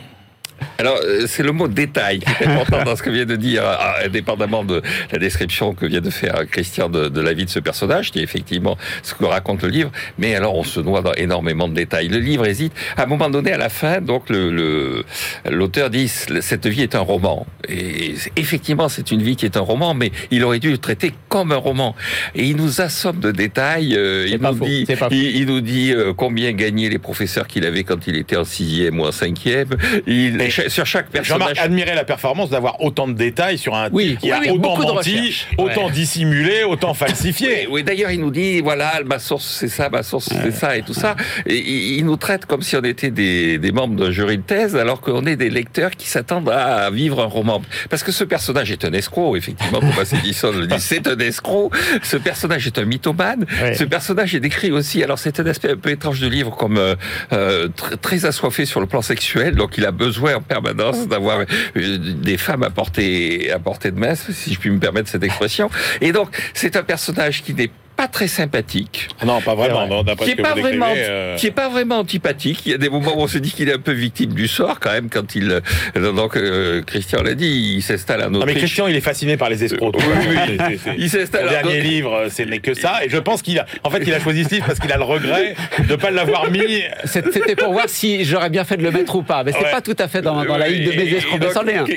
Alors, 0.78 0.98
euh, 1.02 1.26
c'est 1.26 1.42
le 1.42 1.52
mot 1.52 1.68
détail 1.68 2.20
qui 2.20 2.44
est 2.44 2.46
important 2.46 2.82
dans 2.84 2.96
ce 2.96 3.02
que 3.02 3.10
vient 3.10 3.24
de 3.24 3.36
dire, 3.36 3.62
ah, 3.64 3.96
indépendamment 4.04 4.64
de 4.64 4.82
la 5.10 5.18
description 5.18 5.74
que 5.74 5.86
vient 5.86 6.00
de 6.00 6.10
faire 6.10 6.46
Christian 6.50 6.88
de, 6.88 7.20
la 7.20 7.32
vie 7.32 7.44
de 7.44 7.50
ce 7.50 7.60
personnage, 7.60 8.10
qui 8.10 8.20
est 8.20 8.22
effectivement 8.22 8.76
ce 9.02 9.14
que 9.14 9.24
raconte 9.24 9.62
le 9.62 9.68
livre. 9.68 9.90
Mais 10.18 10.34
alors, 10.34 10.54
on 10.54 10.64
se 10.64 10.80
noie 10.80 11.02
dans 11.02 11.14
énormément 11.14 11.68
de 11.68 11.74
détails. 11.74 12.08
Le 12.08 12.18
livre 12.18 12.46
hésite. 12.46 12.72
À 12.96 13.04
un 13.04 13.06
moment 13.06 13.30
donné, 13.30 13.52
à 13.52 13.58
la 13.58 13.68
fin, 13.68 14.00
donc, 14.00 14.28
le, 14.28 15.04
l'auteur 15.48 15.90
dit 15.90 16.08
cette 16.08 16.66
vie 16.66 16.82
est 16.82 16.94
un 16.94 17.00
roman. 17.00 17.46
Et 17.68 18.14
effectivement, 18.36 18.88
c'est 18.88 19.10
une 19.10 19.22
vie 19.22 19.36
qui 19.36 19.46
est 19.46 19.56
un 19.56 19.60
roman, 19.60 19.94
mais 19.94 20.12
il 20.30 20.44
aurait 20.44 20.58
dû 20.58 20.70
le 20.70 20.78
traiter 20.78 21.12
comme 21.28 21.52
un 21.52 21.56
roman. 21.56 21.94
Et 22.34 22.44
il 22.44 22.56
nous 22.56 22.80
assomme 22.80 23.18
de 23.18 23.30
détails. 23.30 23.96
Euh, 23.96 24.26
il, 24.28 24.40
nous 24.40 24.54
dit, 24.54 24.86
il, 25.10 25.46
nous 25.46 25.60
dit, 25.60 25.94
combien 26.16 26.52
gagnaient 26.52 26.88
les 26.88 26.98
professeurs 26.98 27.46
qu'il 27.46 27.64
avait 27.64 27.84
quand 27.84 28.06
il 28.06 28.16
était 28.16 28.36
en 28.36 28.44
sixième 28.44 29.00
ou 29.00 29.04
en 29.04 29.12
cinquième. 29.12 29.68
Il, 30.06 30.45
sur 30.50 30.86
chaque 30.86 31.08
personnage. 31.08 31.40
Jean-Marc 31.40 31.58
admirait 31.58 31.94
la 31.94 32.04
performance 32.04 32.50
d'avoir 32.50 32.82
autant 32.82 33.08
de 33.08 33.12
détails 33.12 33.58
sur 33.58 33.74
un 33.74 33.88
oui, 33.92 34.16
qui 34.20 34.30
a 34.30 34.40
autant 34.52 34.94
menti, 34.94 35.46
autant 35.58 35.90
dissimulé, 35.90 36.64
autant 36.64 36.94
falsifié. 36.94 37.66
Oui, 37.70 37.82
d'ailleurs, 37.82 38.10
il 38.10 38.20
nous 38.20 38.30
dit 38.30 38.60
voilà, 38.60 39.00
ma 39.04 39.18
source 39.18 39.46
c'est 39.46 39.68
ça, 39.68 39.88
ma 39.88 40.02
source 40.02 40.28
c'est 40.42 40.52
ça 40.52 40.76
et 40.76 40.82
tout 40.82 40.94
ça. 40.94 41.16
Et 41.46 41.58
il, 41.58 42.04
nous 42.04 42.16
traite 42.16 42.46
comme 42.46 42.62
si 42.62 42.76
on 42.76 42.82
était 42.82 43.10
des, 43.10 43.58
des 43.58 43.72
membres 43.72 43.96
d'un 43.96 44.10
jury 44.10 44.38
de 44.38 44.42
thèse, 44.42 44.76
alors 44.76 45.00
qu'on 45.00 45.24
est 45.26 45.36
des 45.36 45.50
lecteurs 45.50 45.90
qui 45.90 46.08
s'attendent 46.08 46.50
à 46.50 46.90
vivre 46.90 47.20
un 47.20 47.26
roman. 47.26 47.62
Parce 47.90 48.02
que 48.02 48.12
ce 48.12 48.24
personnage 48.24 48.70
est 48.70 48.84
un 48.84 48.92
escroc, 48.92 49.36
effectivement, 49.36 49.80
Thomas 49.80 50.10
Edison 50.12 50.52
le 50.52 50.66
dit, 50.66 50.80
c'est 50.80 51.06
un 51.08 51.18
escroc. 51.18 51.70
Ce 52.02 52.16
personnage 52.16 52.66
est 52.66 52.78
un 52.78 52.84
mythomane. 52.84 53.44
Ce 53.74 53.84
personnage 53.84 54.34
est 54.34 54.40
décrit 54.40 54.70
aussi, 54.70 55.02
alors 55.02 55.18
c'est 55.18 55.40
un 55.40 55.46
aspect 55.46 55.70
un 55.70 55.76
peu 55.76 55.90
étrange 55.90 56.20
du 56.20 56.30
livre, 56.30 56.50
comme 56.56 56.78
euh, 56.78 56.94
euh 57.32 57.68
très 58.00 58.24
assoiffé 58.24 58.66
sur 58.66 58.80
le 58.80 58.86
plan 58.86 59.02
sexuel, 59.02 59.54
donc 59.54 59.78
il 59.78 59.86
a 59.86 59.90
besoin 59.90 60.35
en 60.36 60.40
permanence 60.40 61.08
d'avoir 61.08 61.40
euh, 61.76 61.98
des 61.98 62.36
femmes 62.36 62.62
à 62.62 62.70
portée, 62.70 63.50
à 63.50 63.58
portée 63.58 63.90
de 63.90 63.98
main, 63.98 64.14
si 64.14 64.54
je 64.54 64.58
puis 64.58 64.70
me 64.70 64.78
permettre 64.78 65.08
cette 65.08 65.22
expression. 65.22 65.70
Et 66.00 66.12
donc, 66.12 66.28
c'est 66.54 66.76
un 66.76 66.82
personnage 66.82 67.42
qui 67.42 67.54
n'est 67.54 67.70
pas 67.96 68.08
très 68.08 68.28
sympathique. 68.28 69.08
Non, 69.24 69.40
pas 69.40 69.54
vraiment. 69.54 69.86
Non, 69.86 70.04
qui 70.16 70.30
est 70.30 70.36
pas 70.36 70.54
vraiment, 70.54 70.92
euh... 70.94 71.36
qui 71.36 71.46
est 71.46 71.50
pas 71.50 71.68
vraiment 71.68 71.98
antipathique. 71.98 72.60
Il 72.66 72.72
y 72.72 72.74
a 72.74 72.78
des 72.78 72.90
moments 72.90 73.16
où 73.16 73.22
on 73.22 73.26
se 73.26 73.38
dit 73.38 73.50
qu'il 73.50 73.68
est 73.68 73.74
un 73.74 73.78
peu 73.78 73.92
victime 73.92 74.34
du 74.34 74.48
sort 74.48 74.80
quand 74.80 74.92
même 74.92 75.08
quand 75.08 75.34
il. 75.34 75.50
Euh, 75.96 76.12
donc 76.12 76.36
euh, 76.36 76.82
Christian 76.82 77.22
l'a 77.22 77.34
dit, 77.34 77.74
il 77.76 77.82
s'installe 77.82 78.20
à 78.20 78.28
notre. 78.28 78.46
Non 78.46 78.52
mais 78.52 78.58
Christian, 78.58 78.86
il 78.86 78.96
est 78.96 79.00
fasciné 79.00 79.36
par 79.36 79.48
les 79.48 79.64
escrocs. 79.64 79.96
oui, 79.96 80.36
oui, 80.48 80.78
il 80.98 81.10
s'installe. 81.10 81.44
Le 81.44 81.50
dernier 81.50 81.80
livre, 81.80 82.28
ce 82.30 82.42
n'est 82.42 82.58
que 82.58 82.74
ça. 82.74 83.04
Et 83.04 83.08
je 83.08 83.16
pense 83.16 83.40
qu'il 83.40 83.58
a. 83.58 83.66
En 83.82 83.90
fait, 83.90 84.02
il 84.06 84.12
a 84.12 84.20
choisi 84.20 84.44
ce 84.44 84.50
livre 84.50 84.66
parce 84.66 84.78
qu'il 84.78 84.92
a 84.92 84.98
le 84.98 85.04
regret 85.04 85.54
de 85.78 85.90
ne 85.90 85.96
pas 85.96 86.10
l'avoir 86.10 86.50
mis. 86.50 86.82
C'était 87.04 87.56
pour 87.56 87.72
voir 87.72 87.88
si 87.88 88.24
j'aurais 88.24 88.50
bien 88.50 88.64
fait 88.64 88.76
de 88.76 88.82
le 88.82 88.90
mettre 88.90 89.16
ou 89.16 89.22
pas. 89.22 89.42
Mais 89.42 89.52
c'est 89.52 89.70
pas 89.70 89.80
tout 89.80 89.96
à 89.98 90.08
fait 90.08 90.20
dans, 90.20 90.44
dans 90.44 90.58
la 90.58 90.68
ligne 90.68 90.90
de 90.90 90.96
mes 90.96 91.12
escrocs. 91.12 91.40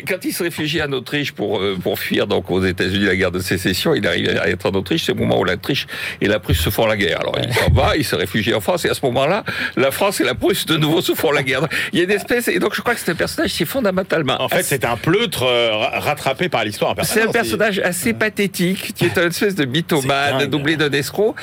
Quand 0.08 0.24
il 0.24 0.32
se 0.32 0.44
réfugie 0.44 0.82
en 0.82 0.92
Autriche 0.94 1.34
pour 1.34 1.60
euh, 1.60 1.78
pour 1.82 2.00
fuir 2.00 2.28
donc 2.28 2.50
aux 2.52 2.64
États-Unis 2.64 3.06
la 3.06 3.16
guerre 3.16 3.32
de 3.32 3.40
sécession, 3.40 3.94
il 3.96 4.08
arrive 4.08 4.40
à 4.42 4.50
être 4.50 4.66
en 4.66 4.72
Autriche. 4.76 5.04
C'est 5.06 5.14
le 5.14 5.20
moment 5.20 5.40
où 5.40 5.44
l'Autriche 5.44 5.88
et 6.22 6.28
la 6.28 6.40
Prusse 6.40 6.60
se 6.60 6.70
font 6.70 6.86
la 6.86 6.98
guerre. 6.98 7.20
Alors 7.22 7.38
il 7.42 7.54
s'en 7.54 7.72
va, 7.72 7.98
il 7.98 8.06
se 8.06 8.16
réfugie 8.16 8.54
en 8.54 8.62
France, 8.62 8.86
et 8.86 8.90
à 8.90 8.94
ce 8.94 9.06
moment-là, 9.06 9.44
la 9.76 9.92
France 9.92 10.22
et 10.22 10.24
la 10.24 10.36
Prusse 10.36 10.66
de 10.66 10.78
nouveau 10.78 11.02
se 11.02 11.14
font 11.14 11.32
la 11.32 11.44
guerre. 11.44 11.68
Il 11.94 12.00
y 12.00 12.02
a 12.02 12.06
une 12.06 12.12
espèce, 12.12 12.48
et 12.48 12.60
donc 12.60 12.76
je 12.76 12.82
crois 12.82 12.96
que 12.96 13.02
c'est 13.02 13.12
un 13.12 13.16
personnage 13.16 13.52
qui 13.52 13.64
est 13.64 13.66
fondamentalement. 13.66 14.42
En 14.42 14.50
fait, 14.50 14.64
c'est 14.64 14.86
un 14.86 14.98
pleutre 14.98 15.44
euh, 15.44 15.72
rattrapé 15.74 16.50
par 16.50 16.64
l'histoire. 16.64 16.96
C'est 17.04 17.24
un 17.24 17.32
personnage 17.32 17.80
assez 17.80 18.14
pathétique, 18.14 18.94
qui 18.94 19.06
est 19.06 19.18
une 19.18 19.28
espèce 19.28 19.56
de 19.56 19.66
mythomane, 19.66 20.46
doublé 20.46 20.78
d'un 20.78 20.92
escroc 20.92 21.36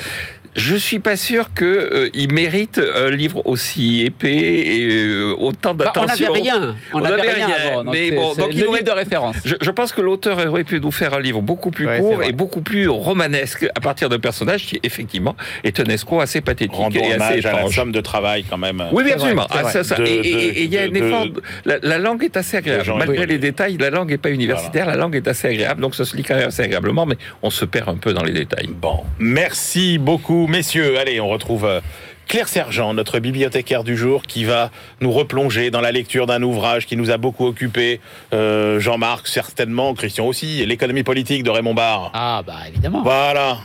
je 0.57 0.75
suis 0.75 0.99
pas 0.99 1.15
sûr 1.15 1.53
que 1.53 1.65
euh, 1.65 2.09
il 2.13 2.33
mérite 2.33 2.81
un 2.95 3.11
livre 3.11 3.45
aussi 3.45 4.01
épais 4.03 4.31
et 4.31 4.87
euh, 4.87 5.35
autant 5.37 5.75
d'attention. 5.75 6.27
on 6.29 6.33
n'avait 6.33 6.41
rien, 6.41 6.75
on 6.93 6.99
n'avait 6.99 7.31
rien, 7.31 7.47
avant, 7.47 7.83
mais 7.83 8.11
bon, 8.11 8.33
donc 8.33 8.49
il 8.51 8.65
aurait 8.65 8.81
de 8.81 8.91
référence. 8.91 9.35
Je, 9.45 9.55
je, 9.61 9.71
pense 9.71 9.93
que 9.93 10.01
l'auteur 10.01 10.45
aurait 10.47 10.63
pu 10.63 10.81
nous 10.81 10.91
faire 10.91 11.13
un 11.13 11.19
livre 11.19 11.41
beaucoup 11.41 11.69
plus 11.69 11.87
court 11.99 12.23
et 12.23 12.31
beaucoup 12.31 12.61
plus 12.61 12.89
romanesque 12.89 13.67
à 13.75 13.79
partir 13.79 14.09
d'un 14.09 14.19
personnage 14.19 14.65
qui 14.65 14.79
effectivement 14.81 15.35
est 15.63 15.79
un 15.79 15.85
escroc 15.85 16.21
assez 16.21 16.41
pathétique 16.41 16.75
Rendons 16.75 16.99
et 16.99 17.13
assez 17.13 17.39
étrange. 17.39 17.53
à 17.53 17.63
la 17.63 17.69
somme 17.69 17.91
de 17.91 18.01
travail 18.01 18.43
quand 18.49 18.57
même. 18.57 18.83
Oui, 18.91 19.03
bien 19.03 19.13
absolument. 19.13 19.47
Ah, 19.51 19.69
ça, 19.69 19.83
ça. 19.83 19.97
et 20.03 20.63
il 20.63 20.73
y 20.73 20.77
a 20.77 20.83
un 20.83 20.93
effort. 20.93 21.27
La, 21.65 21.77
la, 21.83 21.99
langue 21.99 22.23
est 22.23 22.35
assez 22.35 22.57
agréable. 22.57 22.93
Malgré 22.97 23.27
les 23.27 23.37
détails, 23.37 23.77
la 23.77 23.91
langue 23.91 24.09
n'est 24.09 24.17
pas 24.17 24.31
universitaire. 24.31 24.87
La 24.87 24.95
langue 24.95 25.15
est 25.15 25.27
assez 25.27 25.49
agréable, 25.49 25.81
donc 25.81 25.93
ça 25.93 26.03
se 26.03 26.17
lit 26.17 26.23
quand 26.23 26.35
même 26.35 26.47
assez 26.47 26.63
agréablement, 26.63 27.05
mais 27.05 27.17
on 27.43 27.51
se 27.51 27.65
perd 27.65 27.89
un 27.89 27.95
peu 27.95 28.13
dans 28.13 28.23
les 28.23 28.33
détails. 28.33 28.69
Bon, 28.69 29.01
merci 29.19 29.99
beaucoup 29.99 30.46
messieurs. 30.47 30.97
Allez, 30.97 31.19
on 31.19 31.27
retrouve 31.27 31.65
euh, 31.65 31.81
Claire 32.27 32.47
Sergent, 32.47 32.93
notre 32.93 33.19
bibliothécaire 33.19 33.83
du 33.83 33.95
jour, 33.95 34.23
qui 34.23 34.43
va 34.43 34.71
nous 34.99 35.11
replonger 35.11 35.71
dans 35.71 35.81
la 35.81 35.91
lecture 35.91 36.27
d'un 36.27 36.43
ouvrage 36.43 36.85
qui 36.85 36.97
nous 36.97 37.11
a 37.11 37.17
beaucoup 37.17 37.45
occupé. 37.45 38.01
Euh, 38.33 38.79
Jean-Marc, 38.79 39.27
certainement, 39.27 39.93
Christian 39.93 40.25
aussi, 40.25 40.65
l'économie 40.65 41.03
politique 41.03 41.43
de 41.43 41.49
Raymond 41.49 41.73
Barre. 41.73 42.11
Ah, 42.13 42.41
bah 42.45 42.67
évidemment. 42.67 43.01
Voilà. 43.03 43.59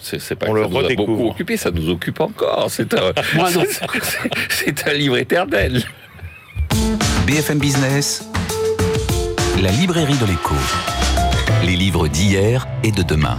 C'est 0.00 0.34
pas 0.34 0.46
on 0.48 0.52
que 0.52 0.58
le 0.58 0.62
ça 0.64 0.68
nous 0.68 0.84
a 0.84 0.94
beaucoup 0.94 1.28
occupé, 1.28 1.56
ça 1.56 1.70
nous 1.70 1.88
occupe 1.88 2.20
encore. 2.20 2.66
C'est 2.68 2.92
un, 2.94 3.12
c'est 4.50 4.86
un 4.88 4.92
livre 4.92 5.16
éternel. 5.16 5.82
BFM 7.26 7.58
Business, 7.58 8.28
la 9.62 9.70
librairie 9.70 10.16
de 10.18 10.26
l'écho. 10.26 10.54
Les 11.64 11.76
livres 11.76 12.08
d'hier 12.08 12.66
et 12.82 12.90
de 12.90 13.02
demain. 13.02 13.38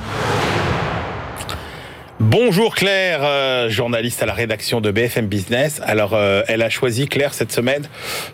Bonjour 2.21 2.75
Claire, 2.75 3.21
euh, 3.23 3.69
journaliste 3.69 4.21
à 4.21 4.25
la 4.25 4.33
rédaction 4.33 4.81
de 4.81 4.91
BFM 4.91 5.27
Business. 5.27 5.79
Alors, 5.85 6.13
euh, 6.13 6.43
elle 6.49 6.61
a 6.61 6.69
choisi 6.69 7.07
Claire 7.07 7.33
cette 7.33 7.53
semaine 7.53 7.83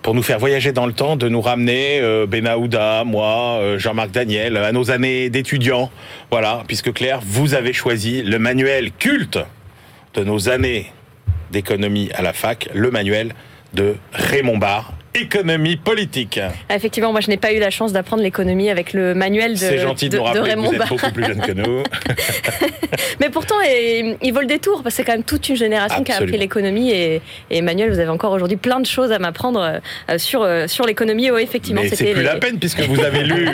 pour 0.01 0.15
nous 0.15 0.23
faire 0.23 0.39
voyager 0.39 0.71
dans 0.71 0.87
le 0.87 0.93
temps, 0.93 1.15
de 1.15 1.29
nous 1.29 1.39
ramener 1.39 1.99
euh, 2.01 2.25
moi, 3.05 3.59
euh, 3.59 3.77
Jean-Marc 3.77 4.09
Daniel, 4.09 4.57
à 4.57 4.71
nos 4.71 4.89
années 4.89 5.29
d'étudiants. 5.29 5.91
Voilà, 6.31 6.63
puisque 6.65 6.93
Claire, 6.93 7.19
vous 7.23 7.53
avez 7.53 7.73
choisi 7.73 8.23
le 8.23 8.39
manuel 8.39 8.91
culte 8.91 9.37
de 10.15 10.23
nos 10.23 10.49
années 10.49 10.91
d'économie 11.51 12.09
à 12.15 12.23
la 12.23 12.33
fac, 12.33 12.67
le 12.73 12.89
manuel 12.89 13.33
de 13.75 13.97
Raymond 14.13 14.57
Barre, 14.57 14.93
économie 15.15 15.75
politique. 15.77 16.39
Effectivement, 16.69 17.11
moi 17.11 17.21
je 17.21 17.29
n'ai 17.29 17.37
pas 17.37 17.53
eu 17.53 17.59
la 17.59 17.69
chance 17.69 17.93
d'apprendre 17.93 18.23
l'économie 18.23 18.69
avec 18.69 18.93
le 18.93 19.13
manuel 19.13 19.53
de, 19.53 19.57
C'est 19.57 19.79
gentil 19.79 20.09
de, 20.09 20.17
nous 20.17 20.23
rappeler 20.23 20.41
Raymond 20.41 20.71
que 20.71 20.75
vous 20.75 20.81
êtes 20.81 20.89
beaucoup 20.89 21.11
plus 21.11 21.25
jeune 21.25 21.41
que 21.41 21.51
nous. 21.51 21.83
Mais 23.19 23.29
pourtant, 23.29 23.55
il 24.21 24.31
vole 24.33 24.47
des 24.47 24.59
tours, 24.59 24.83
parce 24.83 24.95
que 24.95 24.97
c'est 24.97 25.03
quand 25.03 25.13
même 25.13 25.23
toute 25.23 25.47
une 25.49 25.55
génération 25.55 26.03
qui 26.03 26.11
a 26.11 26.17
appris 26.17 26.37
l'économie. 26.37 26.91
Et, 26.91 27.21
Emmanuel, 27.49 27.91
vous 27.91 27.99
avez 27.99 28.09
encore 28.09 28.31
aujourd'hui 28.31 28.57
plein 28.57 28.79
de 28.79 28.85
choses 28.85 29.11
à 29.11 29.19
m'apprendre 29.19 29.81
euh, 30.09 30.17
sur, 30.17 30.41
euh, 30.43 30.67
sur 30.67 30.85
l'économie. 30.85 31.31
Oui, 31.31 31.41
effectivement, 31.41 31.81
Mais 31.81 31.89
c'est 31.89 32.13
plus 32.13 32.23
la 32.23 32.35
peine, 32.35 32.59
puisque 32.59 32.81
vous 32.81 33.01
avez 33.01 33.23
lu 33.23 33.49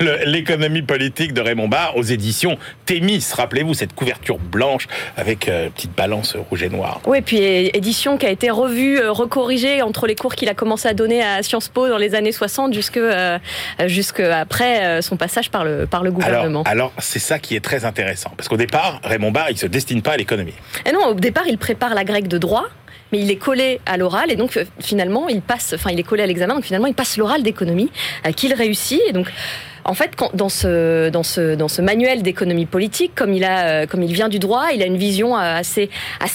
l'économie 0.26 0.82
politique 0.82 1.32
de 1.32 1.40
Raymond 1.40 1.68
Barre 1.68 1.96
aux 1.96 2.02
éditions 2.02 2.58
Thémis. 2.86 3.24
Rappelez-vous, 3.32 3.74
cette 3.74 3.94
couverture 3.94 4.38
blanche 4.38 4.86
avec 5.16 5.48
euh, 5.48 5.68
petite 5.70 5.94
balance 5.94 6.36
rouge 6.50 6.62
et 6.62 6.68
noire. 6.68 7.00
Oui, 7.06 7.20
puis 7.20 7.38
édition 7.38 8.16
qui 8.16 8.26
a 8.26 8.30
été 8.30 8.50
revue, 8.50 9.00
recorrigée 9.08 9.82
entre 9.82 10.06
les 10.06 10.14
cours 10.14 10.34
qu'il 10.34 10.48
a 10.48 10.54
commencé 10.54 10.88
à 10.88 10.93
donné 10.94 11.22
à 11.22 11.42
Sciences 11.42 11.68
Po 11.68 11.88
dans 11.88 11.98
les 11.98 12.14
années 12.14 12.32
60 12.32 12.72
jusque, 12.72 12.96
euh, 12.96 13.38
jusque 13.86 14.20
après 14.20 14.84
euh, 14.84 15.02
son 15.02 15.16
passage 15.16 15.50
par 15.50 15.64
le, 15.64 15.86
par 15.86 16.02
le 16.02 16.10
gouvernement. 16.10 16.62
Alors, 16.64 16.92
c'est 16.98 17.18
ça 17.18 17.38
qui 17.38 17.56
est 17.56 17.64
très 17.64 17.84
intéressant. 17.84 18.32
Parce 18.36 18.48
qu'au 18.48 18.56
départ, 18.56 19.00
Raymond 19.04 19.32
Barre, 19.32 19.50
il 19.50 19.58
se 19.58 19.66
destine 19.66 20.02
pas 20.02 20.12
à 20.12 20.16
l'économie. 20.16 20.54
Et 20.86 20.92
non, 20.92 21.06
au 21.08 21.14
départ, 21.14 21.44
il 21.46 21.58
prépare 21.58 21.94
la 21.94 22.04
grecque 22.04 22.28
de 22.28 22.38
droit 22.38 22.64
mais 23.12 23.20
il 23.20 23.30
est 23.30 23.36
collé 23.36 23.80
à 23.86 23.96
l'oral 23.96 24.32
et 24.32 24.34
donc 24.34 24.56
euh, 24.56 24.64
finalement 24.80 25.28
il 25.28 25.40
passe, 25.40 25.74
enfin 25.74 25.90
il 25.92 26.00
est 26.00 26.04
collé 26.04 26.24
à 26.24 26.26
l'examen, 26.26 26.54
donc 26.54 26.64
finalement 26.64 26.88
il 26.88 26.94
passe 26.94 27.16
l'oral 27.16 27.44
d'économie 27.44 27.90
qu'il 28.34 28.52
réussit 28.54 29.00
et 29.06 29.12
donc 29.12 29.30
en 29.84 29.94
fait, 29.94 30.12
dans, 30.32 30.48
ce, 30.48 31.80
manuel 31.80 32.22
d'économie 32.22 32.66
politique, 32.66 33.12
comme 33.14 33.34
il, 33.34 33.44
a, 33.44 33.66
euh, 33.66 33.86
comme 33.86 34.02
il 34.02 34.12
vient 34.12 34.28
du 34.28 34.38
droit, 34.38 34.68
il 34.74 34.82
a 34.82 34.86
une 34.86 34.96
vision 34.96 35.36
euh, 35.36 35.60
assez, 35.60 35.90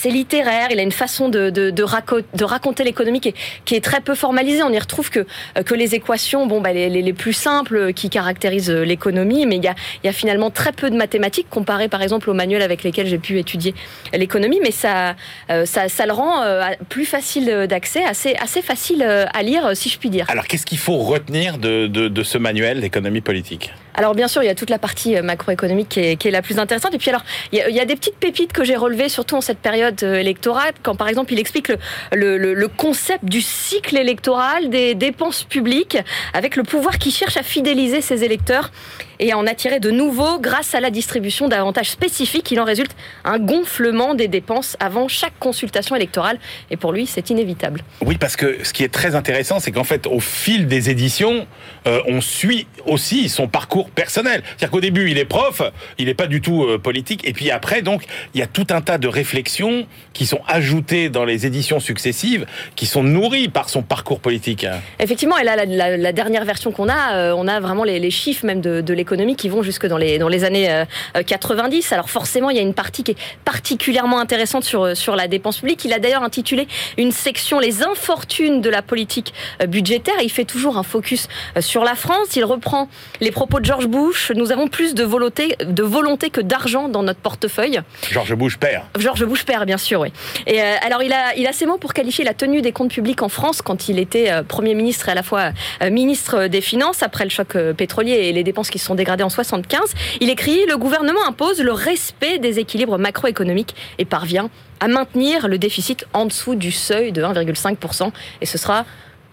littéraire, 0.06 0.68
il 0.72 0.80
a 0.80 0.84
une 0.84 0.91
façon 0.91 1.30
de, 1.30 2.43
raconter 2.43 2.84
l'économie 2.84 3.20
qui, 3.20 3.76
est 3.76 3.84
très 3.84 4.02
peu 4.02 4.16
formalisée. 4.16 4.64
On 4.64 4.72
y 4.72 4.80
retrouve 4.80 5.10
que, 5.10 5.20
euh, 5.58 5.76
les 5.76 5.95
équations, 5.95 6.45
bah, 6.60 6.74
les, 6.74 7.14
plus 7.14 7.34
simples 7.34 7.93
qui 7.93 8.10
caractérisent 8.10 8.70
l'économie, 8.70 9.45
mais 9.45 9.56
il 9.56 9.64
y, 9.64 10.08
a, 10.08 10.14
finalement 10.14 10.50
très 10.50 10.72
peu 10.72 10.89
de 10.89 10.95
mathématiques 10.95 11.50
comparé 11.50 11.88
par 11.88 12.02
exemple 12.02 12.30
aux 12.30 12.34
manuels 12.34 12.62
avec 12.62 12.84
lesquels 12.84 13.08
j'ai 13.08 13.18
pu 13.18 13.39
étudier 13.39 13.74
l'économie, 14.14 14.60
mais 14.62 14.72
ça, 14.72 15.16
le 15.47 16.12
rend 16.12 16.43
plus 16.89 17.06
facile 17.06 17.66
d'accès, 17.68 18.04
assez, 18.04 18.62
facile 18.62 19.04
à 19.04 19.41
lire, 19.41 19.72
si 19.74 19.89
je 19.89 19.97
puis 19.97 20.10
dire. 20.10 20.26
Alors, 20.28 20.45
qu'est-ce 20.45 20.66
qu'il 20.66 20.78
faut 20.78 20.97
retenir 20.97 21.58
de 21.58 22.24
ce 22.24 22.38
manuel 22.38 22.82
d'économie 22.82 23.22
politique? 23.22 23.39
politique 23.40 23.72
alors 24.00 24.16
bien 24.16 24.30
sûr, 24.30 24.41
il 24.41 24.45
y 24.45 24.50
a 24.50 24.56
toute 24.56 24.70
la 24.70 24.80
partie 24.80 25.18
euh, 25.18 25.22
macroéconomique 25.22 25.89
qui 25.89 26.00
est, 26.00 26.32
la 26.32 26.41
plus 26.41 26.58
intéressante. 26.58 26.93
Et 26.93 26.97
puis 26.97 27.10
alors, 27.10 27.26
il 27.52 27.58
y, 27.58 27.80
a, 27.82 27.86
des 27.86 27.97
petites 27.97 28.16
pépites 28.16 28.54
que 28.54 28.64
j'ai 28.64 28.78
relevées, 28.78 29.10
surtout 29.10 29.36
en 29.36 29.41
cette 29.41 29.58
période 29.58 30.02
euh, 30.04 30.16
électorale, 30.16 30.72
quand 30.84 30.95
par 30.95 31.10
exemple 31.10 31.34
il 31.34 31.39
explique 31.39 31.70
le, 32.14 32.68
concept 32.78 33.26
du 33.26 33.41
cycle 33.41 33.97
électoral 33.97 34.70
des 34.70 34.95
dépenses 34.95 35.43
publiques, 35.43 35.97
avec 36.34 36.56
le 36.56 36.64
pouvoir 36.64 36.97
qui 36.97 37.12
cherche 37.12 37.36
à 37.36 37.43
fidéliser 37.43 38.00
ses 38.00 38.24
électeurs 38.24 38.72
et 39.20 39.34
à 39.34 39.38
en 39.38 39.45
attirer 39.45 39.82
de 39.82 39.91
nouveaux 39.91 40.39
grâce 40.39 40.74
à 40.74 40.80
la 40.80 40.91
distribution 40.91 41.50
d'avantages 41.50 41.89
spécifiques. 41.89 42.50
Il 42.52 42.60
en 42.62 42.64
résulte 42.64 42.95
un 43.26 43.38
gonflement 43.38 44.16
des 44.16 44.30
dépenses 44.30 44.78
avant 44.80 45.08
chaque 45.08 45.38
consultation 45.39 45.95
électorale. 45.95 46.39
Et 46.72 46.78
pour 46.78 46.93
lui, 46.93 47.06
c'est 47.06 47.30
inévitable. 47.30 47.82
Oui, 48.02 48.18
parce 48.18 48.38
que 48.38 48.64
ce 48.64 48.72
qui 48.72 48.84
est 48.84 48.93
très 48.93 49.16
intéressant, 49.16 49.60
c'est 49.60 49.72
qu'en 49.72 49.84
fait, 49.84 50.08
au 50.08 50.22
fil 50.22 50.68
des 50.68 50.89
éditions, 50.89 51.45
euh, 51.86 52.02
on 52.08 52.22
suit 52.22 52.68
aussi 52.86 53.28
son 53.28 53.47
parcours 53.47 53.89
personnel. 53.90 54.44
C'est-à-dire 54.46 54.72
qu'au 54.72 54.82
début, 54.82 55.10
il 55.12 55.18
est 55.18 55.26
prof, 55.26 55.62
il 55.98 56.06
n'est 56.06 56.14
pas 56.14 56.28
du 56.28 56.42
tout 56.42 56.64
euh, 56.64 56.78
politique, 56.78 57.28
et 57.28 57.34
puis 57.34 57.52
après, 57.52 57.82
donc, 57.82 58.04
il 58.34 58.40
y 58.40 58.44
a 58.44 58.48
tout 58.48 58.68
un 58.70 58.82
tas 58.82 58.98
de 58.98 59.08
réflexions 59.08 59.86
qui 60.14 60.26
sont 60.26 60.42
ajoutées 60.48 61.10
dans 61.10 61.26
les 61.26 61.46
éditions 61.46 61.80
successives, 61.80 62.46
qui 62.76 62.86
sont 62.86 63.04
nourries 63.04 63.50
par 63.50 63.70
son 63.70 63.82
parcours 63.82 64.20
politique. 64.20 64.66
Effectivement, 65.00 65.38
et 65.38 65.44
là, 65.44 65.66
la, 65.66 66.12
dernière 66.12 66.46
version 66.46 66.72
qu'on 66.72 66.90
a, 66.90 67.14
euh, 67.14 67.34
on 67.36 67.48
a 67.48 67.60
vraiment 67.60 67.84
les, 67.84 68.10
chiffres 68.12 68.46
même 68.46 68.62
de, 68.62 68.94
l'économie 68.94 69.36
qui 69.36 69.50
vont 69.50 69.62
jusque 69.62 69.86
dans 69.86 69.98
les, 69.98 70.18
dans 70.18 70.28
les 70.28 70.44
années 70.44 70.84
90. 71.26 71.94
Alors 71.94 72.10
forcément, 72.10 72.50
il 72.50 72.58
y 72.58 72.60
a 72.60 72.64
une 72.64 72.74
partie 72.74 73.04
qui 73.04 73.12
est 73.12 73.18
particulièrement 73.46 74.20
intéressante 74.20 74.64
sur, 74.64 74.98
sur 74.98 75.16
la 75.16 75.28
dépense 75.28 75.60
publique. 75.60 75.86
Il 75.86 75.94
a 75.94 76.00
d'ailleurs 76.00 76.24
intitulé 76.24 76.68
une 76.98 77.12
section 77.12 77.60
Les 77.60 77.84
infortunes 77.84 78.62
de 78.62 78.70
la 78.70 78.82
politique 78.82 79.34
budgétaire. 79.68 80.16
Il 80.22 80.32
fait 80.32 80.46
toujours 80.46 80.78
un 80.78 80.84
focus 80.84 81.28
sur 81.60 81.84
la 81.84 81.96
France. 81.96 82.36
Il 82.36 82.46
reprend 82.46 82.90
les 83.22 83.32
propos 83.32 83.60
de 83.60 83.66
George 83.80 83.91
Bush. 83.91 84.32
Nous 84.36 84.51
avons 84.51 84.67
plus 84.67 84.93
de 84.93 85.05
volonté, 85.05 85.55
de 85.65 85.84
volonté 85.84 86.30
que 86.30 86.41
d'argent 86.41 86.89
dans 86.89 87.01
notre 87.01 87.21
portefeuille. 87.21 87.80
George 88.11 88.36
Bush 88.36 88.57
père. 88.57 88.84
George 88.97 89.23
Bush 89.23 89.45
père, 89.45 89.65
bien 89.65 89.77
sûr, 89.77 90.01
oui. 90.01 90.11
Et 90.47 90.61
euh, 90.61 90.75
alors, 90.82 91.01
il 91.01 91.13
a, 91.13 91.34
il 91.38 91.47
a 91.47 91.53
ces 91.53 91.65
mots 91.65 91.77
pour 91.77 91.93
qualifier 91.93 92.25
la 92.25 92.34
tenue 92.34 92.61
des 92.61 92.73
comptes 92.73 92.91
publics 92.91 93.21
en 93.21 93.30
France 93.30 93.61
quand 93.61 93.88
il 93.88 93.97
était 93.97 94.32
euh, 94.32 94.43
Premier 94.43 94.75
ministre 94.75 95.07
et 95.07 95.13
à 95.13 95.15
la 95.15 95.23
fois 95.23 95.53
euh, 95.82 95.91
ministre 95.91 96.47
des 96.47 96.59
Finances 96.59 97.03
après 97.03 97.23
le 97.23 97.30
choc 97.30 97.57
pétrolier 97.77 98.11
et 98.11 98.34
les 98.34 98.43
dépenses 98.43 98.69
qui 98.69 98.80
se 98.80 98.86
sont 98.86 98.95
dégradées 98.95 99.23
en 99.23 99.30
75. 99.30 99.93
Il 100.19 100.30
écrit 100.30 100.65
Le 100.67 100.75
gouvernement 100.75 101.25
impose 101.25 101.61
le 101.61 101.71
respect 101.71 102.38
des 102.38 102.59
équilibres 102.59 102.97
macroéconomiques 102.97 103.75
et 103.97 104.03
parvient 104.03 104.49
à 104.82 104.89
maintenir 104.89 105.47
le 105.47 105.57
déficit 105.57 106.05
en 106.11 106.25
dessous 106.25 106.55
du 106.55 106.73
seuil 106.73 107.13
de 107.13 107.23
1,5%. 107.23 108.11
Et 108.41 108.45
ce 108.45 108.57
sera 108.57 108.84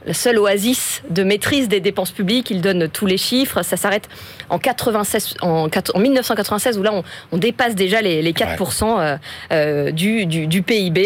la 0.07 0.15
seule 0.15 0.39
oasis 0.39 1.03
de 1.11 1.25
maîtrise 1.25 1.69
des 1.69 1.81
dépenses 1.81 2.13
publiques. 2.13 2.51
Il 2.51 2.61
donne 2.61 2.89
tous 2.89 3.07
les 3.07 3.19
chiffres. 3.19 3.63
Ça 3.63 3.77
s'arrête 3.77 4.09
en, 4.49 4.59
96, 4.59 5.35
en, 5.43 5.69
1996 5.99 6.79
où 6.79 6.83
là 6.83 7.03
on, 7.33 7.37
dépasse 7.37 7.75
déjà 7.75 8.01
les, 8.01 8.33
4% 8.33 8.85
euh, 8.99 9.17
euh, 9.53 9.91
du, 9.91 10.27
du, 10.27 10.63
PIB. 10.63 11.01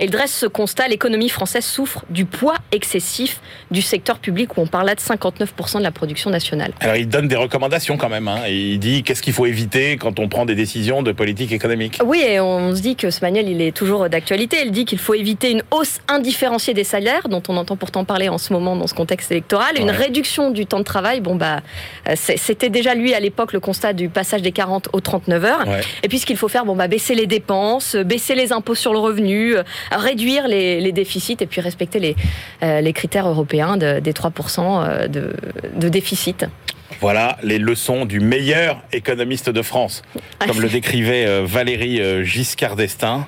Et 0.00 0.04
il 0.04 0.10
dresse 0.10 0.34
ce 0.34 0.46
constat, 0.46 0.88
l'économie 0.88 1.28
française 1.28 1.64
souffre 1.64 2.04
du 2.08 2.24
poids 2.24 2.56
excessif 2.72 3.40
du 3.70 3.82
secteur 3.82 4.18
public 4.18 4.56
où 4.56 4.62
on 4.62 4.66
parle 4.66 4.86
là 4.86 4.94
de 4.94 5.00
59% 5.00 5.78
de 5.78 5.82
la 5.82 5.90
production 5.90 6.30
nationale. 6.30 6.72
Alors 6.80 6.96
il 6.96 7.08
donne 7.08 7.28
des 7.28 7.36
recommandations 7.36 7.96
quand 7.96 8.08
même. 8.08 8.26
Hein, 8.28 8.46
il 8.48 8.78
dit 8.78 9.02
qu'est-ce 9.02 9.22
qu'il 9.22 9.34
faut 9.34 9.46
éviter 9.46 9.96
quand 9.96 10.18
on 10.18 10.28
prend 10.28 10.46
des 10.46 10.54
décisions 10.54 11.02
de 11.02 11.12
politique 11.12 11.52
économique. 11.52 11.98
Oui, 12.04 12.22
et 12.26 12.40
on 12.40 12.74
se 12.74 12.80
dit 12.80 12.96
que 12.96 13.10
ce 13.10 13.20
manuel 13.22 13.48
il 13.48 13.60
est 13.60 13.76
toujours 13.76 14.08
d'actualité. 14.08 14.58
Il 14.64 14.72
dit 14.72 14.86
qu'il 14.86 14.98
faut 14.98 15.14
éviter 15.14 15.50
une 15.50 15.62
hausse 15.70 16.00
indifférenciée 16.08 16.74
des 16.74 16.84
salaires 16.84 17.28
dont 17.28 17.42
on 17.48 17.56
entend 17.56 17.76
pourtant 17.76 18.04
parler 18.04 18.29
en 18.30 18.38
ce 18.38 18.52
moment 18.52 18.76
dans 18.76 18.86
ce 18.86 18.94
contexte 18.94 19.30
électoral. 19.30 19.78
Une 19.78 19.90
réduction 19.90 20.50
du 20.50 20.66
temps 20.66 20.78
de 20.78 20.84
travail, 20.84 21.20
bon 21.20 21.34
bah, 21.34 21.60
euh, 22.08 22.14
c'était 22.16 22.68
déjà 22.70 22.94
lui 22.94 23.14
à 23.14 23.20
l'époque 23.20 23.52
le 23.52 23.60
constat 23.60 23.92
du 23.92 24.08
passage 24.08 24.42
des 24.42 24.52
40 24.52 24.88
aux 24.92 25.00
39 25.00 25.44
heures. 25.44 25.64
Et 26.02 26.08
puis 26.08 26.18
ce 26.18 26.26
qu'il 26.26 26.36
faut 26.36 26.48
faire, 26.48 26.64
bon 26.64 26.76
bah, 26.76 26.88
baisser 26.88 27.14
les 27.14 27.26
dépenses, 27.26 27.96
baisser 27.96 28.34
les 28.34 28.52
impôts 28.52 28.74
sur 28.74 28.92
le 28.92 28.98
revenu, 28.98 29.56
euh, 29.56 29.62
réduire 29.90 30.48
les, 30.48 30.90
déficits 30.90 31.36
et 31.40 31.46
puis 31.46 31.60
respecter 31.60 32.00
les, 32.00 32.16
euh, 32.62 32.80
les 32.80 32.92
critères 32.92 33.28
européens 33.28 33.76
des 33.76 34.12
3% 34.12 35.08
de, 35.08 35.32
de 35.76 35.88
déficit. 35.88 36.46
Voilà 37.00 37.38
les 37.42 37.58
leçons 37.58 38.04
du 38.04 38.20
meilleur 38.20 38.82
économiste 38.92 39.48
de 39.50 39.62
France, 39.62 40.02
comme 40.46 40.60
le 40.60 40.68
décrivait 40.70 41.26
euh, 41.26 41.42
Valérie 41.44 42.00
euh, 42.00 42.24
Giscard 42.24 42.76
d'Estaing. 42.76 43.26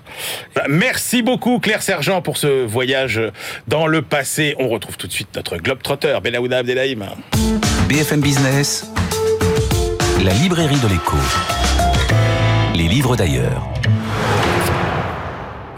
Bah, 0.55 0.65
merci 0.69 1.23
beaucoup 1.23 1.59
Claire 1.59 1.83
Sergent 1.83 2.23
pour 2.23 2.37
ce 2.37 2.65
voyage 2.65 3.21
dans 3.69 3.87
le 3.87 4.03
passé. 4.03 4.55
On 4.59 4.69
retrouve 4.69 4.97
tout 4.97 5.07
de 5.07 5.13
suite 5.13 5.29
notre 5.35 5.57
globe-trotteur, 5.57 6.21
Benaouda 6.21 6.59
Abdelhaim. 6.59 7.07
BFM 7.89 8.21
Business, 8.21 8.91
la 10.25 10.33
librairie 10.35 10.81
de 10.81 10.89
l'écho. 10.89 11.17
Les 12.75 12.89
livres 12.89 13.17
d'ailleurs. 13.17 13.69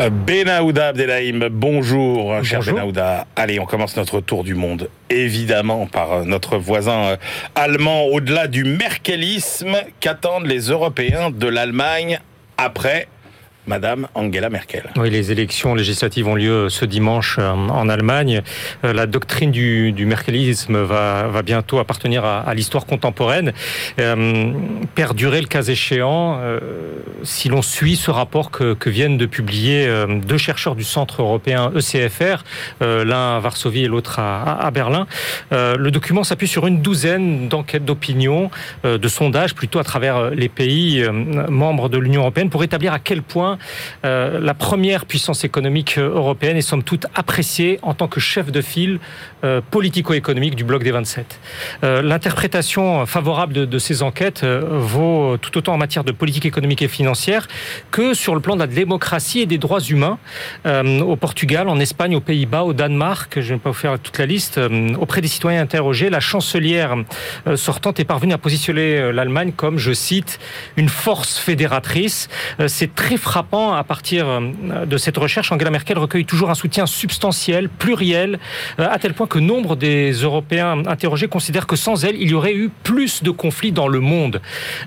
Euh, 0.01 0.11
Benaouda 0.11 0.88
Abdelhaim, 0.88 1.49
bonjour, 1.53 2.42
cher 2.42 2.61
Benaouda. 2.61 3.28
Allez, 3.36 3.61
on 3.61 3.64
commence 3.64 3.97
notre 3.97 4.20
tour 4.20 4.42
du 4.42 4.57
monde, 4.57 4.90
évidemment, 5.09 5.86
par 5.86 6.12
euh, 6.12 6.24
notre 6.24 6.59
voisin 6.59 7.05
euh, 7.05 7.16
allemand. 7.55 8.07
Au-delà 8.07 8.49
du 8.49 8.64
merkelisme, 8.64 9.76
qu'attendent 10.01 10.47
les 10.47 10.62
Européens 10.62 11.30
de 11.30 11.47
l'Allemagne 11.47 12.18
après 12.57 13.07
Madame 13.66 14.08
Angela 14.14 14.50
Merkel. 14.50 14.90
Oui, 14.96 15.10
les 15.10 15.32
élections 15.32 15.74
législatives 15.74 16.28
ont 16.28 16.34
lieu 16.34 16.68
ce 16.68 16.84
dimanche 16.84 17.36
euh, 17.38 17.50
en 17.50 17.88
Allemagne. 17.88 18.42
Euh, 18.84 18.92
la 18.92 19.06
doctrine 19.06 19.50
du, 19.50 19.92
merkelisme 20.04 20.82
va, 20.82 21.28
va, 21.28 21.42
bientôt 21.42 21.78
appartenir 21.78 22.24
à, 22.24 22.52
l'histoire 22.54 22.84
contemporaine, 22.84 23.52
euh, 23.98 24.52
perdurer 24.94 25.40
le 25.40 25.46
cas 25.46 25.62
échéant 25.62 26.40
si 27.22 27.48
l'on 27.48 27.62
suit 27.62 27.96
ce 27.96 28.10
rapport 28.10 28.50
que, 28.50 28.74
que 28.74 28.90
viennent 28.90 29.16
de 29.16 29.26
publier 29.26 29.88
deux 30.24 30.36
chercheurs 30.36 30.74
du 30.74 30.84
Centre 30.84 31.22
européen 31.22 31.72
ECFR, 31.74 32.44
l'un 32.80 33.36
à 33.36 33.40
Varsovie 33.40 33.84
et 33.84 33.88
l'autre 33.88 34.18
à, 34.18 34.66
à, 34.66 34.70
Berlin. 34.70 35.06
le 35.50 35.88
document 35.90 36.24
s'appuie 36.24 36.48
sur 36.48 36.66
une 36.66 36.82
douzaine 36.82 37.48
d'enquêtes 37.48 37.84
d'opinion, 37.84 38.50
de 38.84 39.08
sondages 39.08 39.54
plutôt 39.54 39.78
à 39.78 39.84
travers 39.84 40.30
les 40.30 40.48
pays 40.48 41.04
membres 41.48 41.88
de 41.88 41.98
l'Union 41.98 42.22
européenne 42.22 42.50
pour 42.50 42.62
établir 42.64 42.92
à 42.92 42.98
quel 42.98 43.22
point 43.22 43.53
euh, 44.05 44.40
la 44.40 44.55
première 44.55 45.07
puissance 45.07 45.44
économique 45.44 45.98
européenne 45.98 46.57
est 46.57 46.62
somme 46.62 46.82
toute 46.82 47.07
appréciée 47.14 47.78
en 47.82 47.94
tant 47.94 48.09
que 48.09 48.20
chef 48.20 48.50
de 48.50 48.61
file 48.61 48.98
euh, 49.44 49.61
politico-économique 49.70 50.57
du 50.57 50.64
bloc 50.64 50.82
des 50.82 50.90
27. 50.90 51.40
Euh, 51.82 52.02
l'interprétation 52.02 53.07
favorable 53.07 53.66
de, 53.66 53.78
ces 53.78 54.02
enquêtes 54.02 54.44
vaut 54.44 55.36
tout 55.36 55.59
autant 55.59 55.74
en 55.74 55.78
matière 55.78 56.05
de 56.05 56.12
politique 56.12 56.46
économique 56.46 56.80
et 56.82 56.88
financière 56.88 57.48
que 57.90 58.14
sur 58.14 58.34
le 58.34 58.40
plan 58.40 58.55
de 58.55 58.61
la 58.61 58.66
démocratie 58.66 59.40
et 59.40 59.46
des 59.46 59.59
droits 59.59 59.80
humains. 59.80 60.18
au 60.64 61.16
Portugal, 61.16 61.68
en 61.68 61.78
Espagne, 61.80 62.16
aux 62.16 62.20
Pays-Bas, 62.20 62.62
au 62.62 62.72
Danemark, 62.72 63.40
je 63.40 63.52
ne 63.52 63.59
vais 63.59 63.62
pas 63.62 63.70
vous 63.70 63.76
faire 63.76 63.98
toute 63.98 64.18
la 64.18 64.26
liste, 64.26 64.61
auprès 64.98 65.20
des 65.20 65.28
citoyens 65.28 65.61
interrogés, 65.61 66.09
la 66.09 66.20
chancelière 66.20 66.96
sortante 67.57 68.00
est 68.00 68.05
parvenue 68.05 68.32
à 68.32 68.38
positionner 68.38 69.12
l'Allemagne 69.12 69.52
comme, 69.55 69.78
je 69.78 69.92
cite, 69.92 70.38
une 70.76 70.88
force 70.88 71.38
fédératrice. 71.38 72.28
C'est 72.68 72.94
très 72.94 73.16
frappant 73.16 73.43
à 73.53 73.84
partir 73.86 74.26
euh, 74.26 74.86
de 74.86 74.97
cette 74.97 75.16
recherche, 75.16 75.53
Angela 75.53 75.70
Merkel 75.70 75.99
recueille 75.99 76.24
toujours 76.24 76.51
un 76.51 76.55
soutien 76.55 76.86
substantiel, 76.86 77.68
pluriel, 77.68 78.38
euh, 78.80 78.88
à 78.90 78.99
tel 78.99 79.14
point 79.14 79.26
que 79.26 79.38
nombre 79.38 79.76
des 79.76 80.12
Européens 80.12 80.82
interrogés 80.86 81.28
considèrent 81.28 81.66
que 81.66 81.76
sans 81.76 82.05
elle, 82.05 82.16
il 82.20 82.30
y 82.30 82.34
aurait 82.34 82.55
eu 82.55 82.70
plus 82.82 83.22
de 83.22 83.30
conflits 83.30 83.72
dans 83.72 83.88
le 83.88 84.01
monde. 84.01 84.40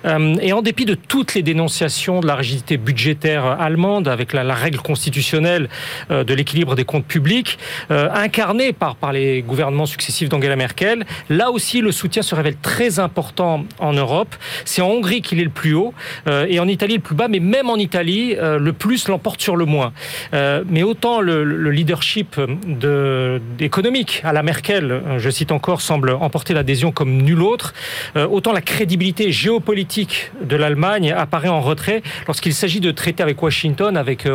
Euh, 0.06 0.36
et 0.42 0.54
en 0.54 0.62
dépit 0.62 0.86
de 0.86 0.96
toutes 0.96 1.34
les 1.34 1.44
dénonciations 1.44 2.20
de 2.20 2.28
la 2.28 2.36
rigidité 2.36 2.78
budgétaire 2.78 3.46
allemande, 3.46 4.08
avec 4.08 4.34
la, 4.34 4.58
règle 4.58 4.80
constitutionnelle 4.80 5.70
de 6.10 6.34
l'équilibre 6.34 6.74
des 6.74 6.84
comptes 6.84 7.06
publics, 7.06 7.60
incarnée 7.90 8.74
par, 8.74 8.96
par 8.96 9.12
les 9.12 9.44
gouvernements 9.44 9.86
successifs 9.86 10.30
d'Angela 10.30 10.56
Merkel, 10.56 11.06
là 11.30 11.52
aussi 11.52 11.82
le 11.82 11.92
soutien 11.92 12.24
se 12.24 12.34
révèle 12.34 12.56
très 12.58 12.98
important 13.00 13.66
en 13.78 13.94
Europe. 13.94 14.36
C'est 14.66 14.82
en 14.82 14.88
Hongrie 14.88 15.22
qu'il 15.22 15.40
est 15.40 15.44
le 15.44 15.52
plus 15.52 15.74
haut 15.74 15.94
et 16.28 16.60
en 16.60 16.68
Italie 16.68 16.96
le 16.96 17.02
plus 17.02 17.16
bas, 17.16 17.28
mais 17.28 17.40
même 17.40 17.70
en 17.70 17.76
Italie, 17.76 18.36
le 18.60 18.74
plus 18.74 19.08
l'emporte 19.08 19.42
sur 19.42 19.56
le 19.56 19.66
moins. 19.66 19.94
Euh, 20.34 20.64
mais 20.68 20.84
autant 20.84 21.22
le, 21.22 21.72
leadership 21.72 22.40
de, 22.66 23.42
économique 23.60 24.22
à 24.24 24.34
la 24.34 24.44
Merkel, 24.44 24.92
euh, 24.92 25.20
je 25.20 25.30
cite 25.30 25.52
encore, 25.52 25.82
semble 25.82 26.12
emporter 26.12 26.54
l'adhésion 26.54 26.92
comme 26.92 27.22
nul 27.22 27.42
autre, 27.42 27.74
autant 28.16 28.52
la 28.52 28.62
crédibilité 28.62 29.32
géopolitique 29.32 30.32
de 30.42 30.56
l'Allemagne 30.56 31.12
apparaît 31.12 31.48
en 31.48 31.62
retrait 31.62 32.02
lorsqu'il 32.28 32.54
s'agit 32.54 32.80
de 32.80 32.92
traiter 32.92 33.22
avec 33.22 33.42
Washington, 33.42 33.96
avec, 33.98 34.26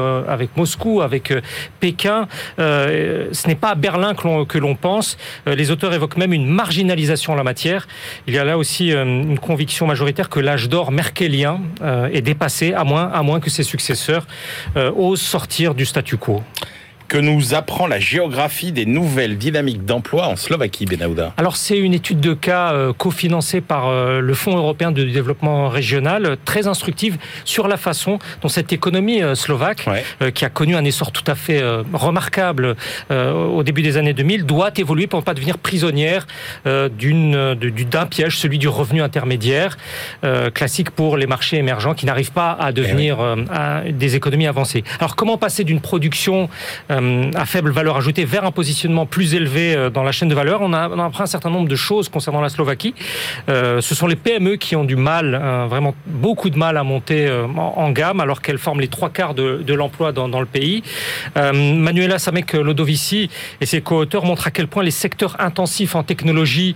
Moscou, 0.57 1.01
avec 1.01 1.33
Pékin. 1.81 2.29
ce 2.59 3.49
n'est 3.49 3.55
pas 3.55 3.71
à 3.71 3.75
Berlin 3.75 4.15
que 4.15 4.59
l'on 4.59 4.75
pense. 4.75 5.17
les 5.47 5.71
auteurs 5.71 5.93
évoquent 5.95 6.17
même 6.17 6.33
une 6.33 6.47
marginalisation 6.47 7.33
en 7.33 7.37
la 7.37 7.45
matière. 7.45 7.89
Il 8.27 8.35
y 8.35 8.39
a 8.39 8.45
là 8.45 8.59
aussi 8.59 8.93
une 8.93 9.39
conviction 9.39 9.87
majoritaire 9.87 10.29
que 10.29 10.41
l'âge 10.41 10.69
d'or 10.69 10.93
merkelien 10.93 11.61
est 12.13 12.23
dépassé, 12.23 12.73
à 12.73 12.85
moins, 12.85 13.11
à 13.13 13.23
moins 13.23 13.41
que 13.41 13.51
ses 13.51 13.63
successeurs 13.63 14.02
euh, 14.77 14.93
osent 14.95 15.23
sortir 15.23 15.75
du 15.75 15.87
statu 15.87 16.17
quo 16.17 16.43
que 17.13 17.19
nous 17.19 17.53
apprend 17.53 17.87
la 17.87 18.01
géographie 18.01 18.73
des 18.73 18.87
nouvelles 18.87 19.37
dynamiques 19.37 19.85
d'emploi 19.85 20.29
en 20.29 20.37
Slovaquie, 20.37 20.87
Benahouda 20.87 21.35
Alors 21.37 21.57
c'est 21.57 21.77
une 21.77 21.93
étude 21.93 22.21
de 22.21 22.33
cas 22.33 22.73
euh, 22.73 22.95
cofinancée 22.95 23.61
par 23.61 23.89
euh, 23.89 24.21
le 24.21 24.33
Fonds 24.33 24.57
européen 24.57 24.93
de 24.93 25.05
développement 25.05 25.69
régional, 25.69 26.39
très 26.47 26.69
instructive 26.69 27.19
sur 27.45 27.69
la 27.69 27.77
façon 27.77 28.19
dont 28.41 28.49
cette 28.49 28.73
économie 28.73 29.21
slovaque, 29.35 29.87
qui 30.35 30.45
a 30.47 30.49
connu 30.49 30.75
un 30.75 30.85
essor 30.85 31.13
tout 31.13 31.25
à 31.27 31.35
fait 31.35 31.63
remarquable 31.93 32.77
au 33.11 33.63
début 33.63 33.83
des 33.83 33.97
années 33.97 34.15
2000, 34.15 34.47
doit 34.47 34.71
évoluer 34.77 35.07
pour 35.07 35.21
ne 35.21 35.25
pas 35.25 35.35
devenir 35.35 35.59
prisonnière 35.59 36.27
d'une 36.65 37.55
d'un 37.55 38.07
piège, 38.07 38.39
celui 38.39 38.59
du 38.59 38.69
revenu 38.69 39.03
intermédiaire, 39.03 39.77
classique 40.55 40.91
pour 40.91 41.17
les 41.17 41.27
marchés 41.27 41.59
émergents 41.59 41.95
qui 41.95 42.07
n'arrivent 42.07 42.33
pas 42.33 42.53
à 42.53 42.73
devenir 42.73 43.19
eh 43.85 43.93
des 43.93 44.17
économies 44.17 44.47
avancées. 44.47 44.85
Alors 44.99 45.17
comment 45.17 45.37
passer 45.37 45.65
d'une 45.65 45.81
production 45.81 46.49
euh, 47.03 47.31
à 47.35 47.47
faible 47.47 47.71
valeur 47.71 47.97
ajoutée 47.97 48.25
vers 48.25 48.45
un 48.45 48.51
positionnement 48.51 49.07
plus 49.07 49.35
élevé 49.35 49.75
euh, 49.75 49.91
dans 49.91 50.03
la 50.03 50.13
chaîne 50.13 50.29
de 50.29 50.35
valeur. 50.35 50.61
On 50.63 50.73
a, 50.73 51.05
appris 51.05 51.23
un 51.23 51.27
certain 51.27 51.51
nombre 51.51 51.69
de 51.69 51.77
choses 51.77 52.09
concernant 52.09 52.41
la 52.41 52.49
Slovaquie. 52.49 52.95
Euh, 53.49 53.81
ce 53.81 53.95
sont 53.95 54.07
les 54.07 54.17
PME 54.17 54.57
qui 54.57 54.77
ont 54.77 54.85
du 54.85 54.97
mal, 54.97 55.41
vraiment 55.69 55.95
beaucoup 56.07 56.51
de 56.51 56.59
mal 56.59 56.77
à 56.77 56.83
monter 56.83 57.31
en, 57.57 57.91
gamme, 57.91 58.21
alors 58.21 58.43
qu'elles 58.43 58.59
forment 58.59 58.81
les 58.81 58.89
trois 58.89 59.11
quarts 59.11 59.35
de, 59.35 59.75
l'emploi 59.75 60.13
dans, 60.13 60.29
dans, 60.29 60.41
le 60.41 60.47
pays. 60.47 60.83
Manuela 61.37 62.19
Samek 62.19 62.53
Lodovici 62.53 63.31
et 63.61 63.67
ses 63.67 63.81
co-auteurs 63.81 64.25
montrent 64.25 64.47
à 64.47 64.51
quel 64.51 64.69
point 64.69 64.83
les 64.83 64.91
secteurs 64.91 65.37
intensifs 65.41 65.95
en 65.95 66.03
technologie 66.03 66.75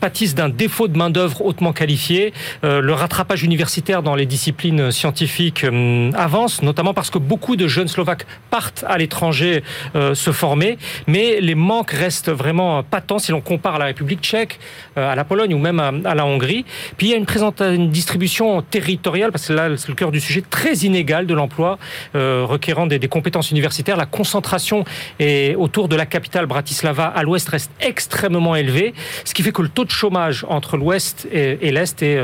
pâtissent 0.00 0.34
d'un 0.34 0.48
défaut 0.48 0.88
de 0.88 0.96
main-d'œuvre 0.96 1.44
hautement 1.44 1.72
qualifiée. 1.72 2.32
le 2.62 2.92
rattrapage 2.92 3.42
universitaire 3.42 4.02
dans 4.02 4.14
les 4.14 4.26
disciplines 4.26 4.90
scientifiques 4.90 5.66
avance, 6.14 6.62
notamment 6.62 6.94
parce 6.94 7.10
que 7.10 7.18
beaucoup 7.18 7.56
de 7.56 7.66
jeunes 7.66 7.88
Slovaques 7.88 8.26
partent 8.50 8.84
à 8.88 8.98
l'étranger 8.98 9.55
euh, 9.94 10.14
se 10.14 10.32
former, 10.32 10.78
mais 11.06 11.40
les 11.40 11.54
manques 11.54 11.90
restent 11.90 12.30
vraiment 12.30 12.82
patents 12.82 13.18
si 13.18 13.32
l'on 13.32 13.40
compare 13.40 13.76
à 13.76 13.78
la 13.78 13.84
République 13.86 14.20
tchèque, 14.20 14.58
euh, 14.96 15.10
à 15.10 15.14
la 15.14 15.24
Pologne 15.24 15.54
ou 15.54 15.58
même 15.58 15.80
à, 15.80 16.14
la 16.14 16.26
Hongrie. 16.26 16.64
Puis 16.96 17.08
il 17.08 17.10
y 17.10 17.14
a 17.14 17.16
une, 17.16 17.26
une 17.74 17.90
distribution 17.90 18.62
territoriale, 18.62 19.32
parce 19.32 19.48
que 19.48 19.52
là 19.52 19.68
c'est 19.76 19.88
le 19.88 19.94
cœur 19.94 20.10
du 20.10 20.20
sujet, 20.20 20.42
très 20.48 20.74
inégale 20.78 21.26
de 21.26 21.34
l'emploi, 21.34 21.78
euh, 22.14 22.44
requérant 22.46 22.86
des, 22.86 23.06
compétences 23.06 23.52
universitaires. 23.52 23.96
La 23.96 24.06
concentration 24.06 24.84
est 25.20 25.54
autour 25.54 25.88
de 25.88 25.94
la 25.94 26.06
capitale 26.06 26.46
Bratislava 26.46 27.06
à 27.06 27.22
l'ouest 27.22 27.48
reste 27.48 27.70
extrêmement 27.80 28.56
élevée, 28.56 28.94
ce 29.24 29.32
qui 29.32 29.42
fait 29.44 29.52
que 29.52 29.62
le 29.62 29.68
taux 29.68 29.84
de 29.84 29.90
chômage 29.90 30.44
entre 30.48 30.76
l'ouest 30.76 31.28
et, 31.32 31.70
l'est 31.70 32.02
est 32.02 32.18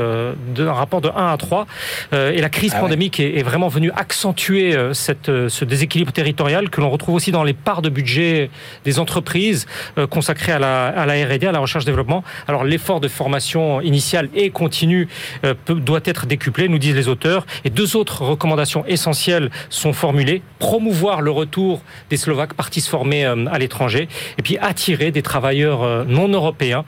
d'un 0.55 0.73
rapport 0.73 0.99
de 0.99 1.09
1 1.09 1.27
à 1.27 1.37
3. 1.37 1.67
et 2.11 2.41
la 2.41 2.49
crise 2.49 2.73
ah 2.75 2.81
pandémique 2.81 3.19
est, 3.19 3.37
est, 3.37 3.43
vraiment 3.43 3.69
venue 3.69 3.91
accentuer 3.95 4.77
cette, 4.91 5.31
ce 5.47 5.65
déséquilibre 5.65 6.11
territorial 6.11 6.69
que 6.69 6.81
l'on 6.81 6.89
retrouve 6.89 7.15
aussi 7.15 7.22
dans 7.31 7.43
les 7.43 7.53
parts 7.53 7.81
de 7.81 7.89
budget 7.89 8.49
des 8.85 8.99
entreprises 8.99 9.65
euh, 9.97 10.07
consacrées 10.07 10.51
à 10.51 10.59
la, 10.59 10.87
à 10.87 11.05
la 11.05 11.13
R&D, 11.13 11.47
à 11.47 11.51
la 11.51 11.59
recherche-développement. 11.59 12.23
Alors 12.47 12.63
l'effort 12.63 12.99
de 12.99 13.07
formation 13.07 13.81
initiale 13.81 14.29
et 14.33 14.49
continue 14.49 15.07
euh, 15.45 15.53
doit 15.67 16.01
être 16.05 16.25
décuplé, 16.25 16.67
nous 16.67 16.79
disent 16.79 16.95
les 16.95 17.07
auteurs. 17.07 17.45
Et 17.65 17.69
deux 17.69 17.95
autres 17.95 18.23
recommandations 18.23 18.85
essentielles 18.85 19.49
sont 19.69 19.93
formulées. 19.93 20.41
Promouvoir 20.59 21.21
le 21.21 21.31
retour 21.31 21.81
des 22.09 22.17
Slovaques 22.17 22.53
partis 22.53 22.81
se 22.81 22.89
former 22.89 23.25
euh, 23.25 23.45
à 23.51 23.59
l'étranger 23.59 24.07
et 24.37 24.41
puis 24.41 24.57
attirer 24.57 25.11
des 25.11 25.21
travailleurs 25.21 26.05
non 26.05 26.27
européens 26.27 26.85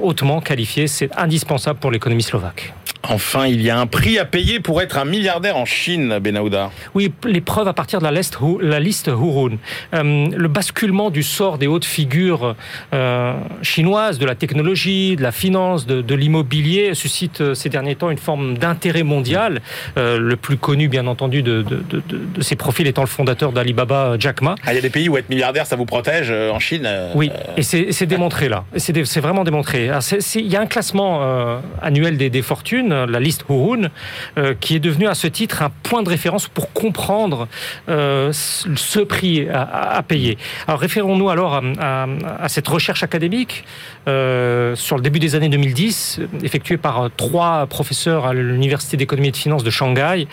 hautement 0.00 0.40
qualifiés. 0.40 0.86
C'est 0.86 1.10
indispensable 1.16 1.78
pour 1.78 1.90
l'économie 1.90 2.22
slovaque. 2.22 2.72
Enfin, 3.04 3.46
il 3.46 3.62
y 3.62 3.70
a 3.70 3.78
un 3.78 3.86
prix 3.86 4.18
à 4.18 4.24
payer 4.24 4.60
pour 4.60 4.82
être 4.82 4.98
un 4.98 5.04
milliardaire 5.04 5.56
en 5.56 5.64
Chine, 5.64 6.18
Benahouda. 6.18 6.70
Oui, 6.94 7.12
les 7.24 7.40
preuves 7.40 7.68
à 7.68 7.72
partir 7.72 8.00
de 8.00 8.04
la 8.04 8.10
liste, 8.10 8.38
la 8.60 8.80
liste 8.80 9.06
Hurun. 9.06 9.56
Euh, 9.94 10.26
le 10.36 10.48
basculement 10.48 11.10
du 11.10 11.22
sort 11.22 11.58
des 11.58 11.68
hautes 11.68 11.84
figures 11.84 12.56
euh, 12.92 13.34
chinoises, 13.62 14.18
de 14.18 14.26
la 14.26 14.34
technologie, 14.34 15.16
de 15.16 15.22
la 15.22 15.32
finance, 15.32 15.86
de, 15.86 16.14
l'immobilier, 16.14 16.94
suscite 16.94 17.40
euh, 17.40 17.54
ces 17.54 17.68
derniers 17.68 17.94
temps 17.94 18.10
une 18.10 18.18
forme 18.18 18.58
d'intérêt 18.58 19.04
mondial. 19.04 19.60
le 19.96 20.34
plus 20.34 20.56
connu, 20.56 20.88
bien 20.88 21.06
entendu, 21.06 21.42
de, 21.42 21.62
de, 21.62 22.42
ces 22.42 22.56
profils 22.56 22.86
étant 22.86 23.02
le 23.02 23.08
fondateur 23.08 23.52
d'Alibaba, 23.52 24.16
Jack 24.18 24.42
Ma. 24.42 24.56
Ah, 24.64 24.72
il 24.72 24.76
y 24.76 24.78
a 24.78 24.82
des 24.82 24.90
pays 24.90 25.08
où 25.08 25.16
être 25.16 25.28
milliardaire, 25.28 25.66
ça 25.66 25.76
vous 25.76 25.84
protège 25.84 26.30
en 26.30 26.58
Chine 26.58 26.88
Oui, 27.14 27.30
et 27.56 27.62
c'est 27.62 28.06
démontré 28.06 28.48
là. 28.48 28.64
C'est 28.76 29.20
vraiment 29.20 29.44
démontré. 29.44 29.90
Il 30.34 30.48
y 30.48 30.56
a 30.56 30.60
un 30.60 30.66
classement 30.66 31.60
annuel 31.80 32.16
des, 32.16 32.30
des 32.30 32.42
fortunes 32.42 32.87
la 32.88 33.20
liste 33.20 33.44
Hurun, 33.48 33.88
euh, 34.36 34.54
qui 34.58 34.76
est 34.76 34.80
devenue 34.80 35.06
à 35.06 35.14
ce 35.14 35.26
titre 35.26 35.62
un 35.62 35.70
point 35.82 36.02
de 36.02 36.08
référence 36.08 36.48
pour 36.48 36.72
comprendre 36.72 37.48
euh, 37.88 38.30
ce 38.32 39.00
prix 39.00 39.48
à, 39.48 40.02
payer. 40.06 40.38
Alors 40.66 40.80
référons-nous 40.80 41.30
alors 41.30 41.62
à, 41.80 42.48
cette 42.48 42.68
recherche 42.68 43.02
académique 43.02 43.64
euh, 44.08 44.74
sur 44.74 44.96
le 44.96 45.02
début 45.02 45.18
des 45.18 45.34
années 45.34 45.48
2010, 45.48 46.20
effectuée 46.42 46.76
par 46.76 47.10
trois 47.16 47.66
professeurs 47.66 48.26
à 48.26 48.34
l'Université 48.34 48.96
d'économie 48.96 49.28
et 49.28 49.32
de 49.32 49.36
finances 49.36 49.64
de 49.64 49.70
Shanghai. 49.70 50.26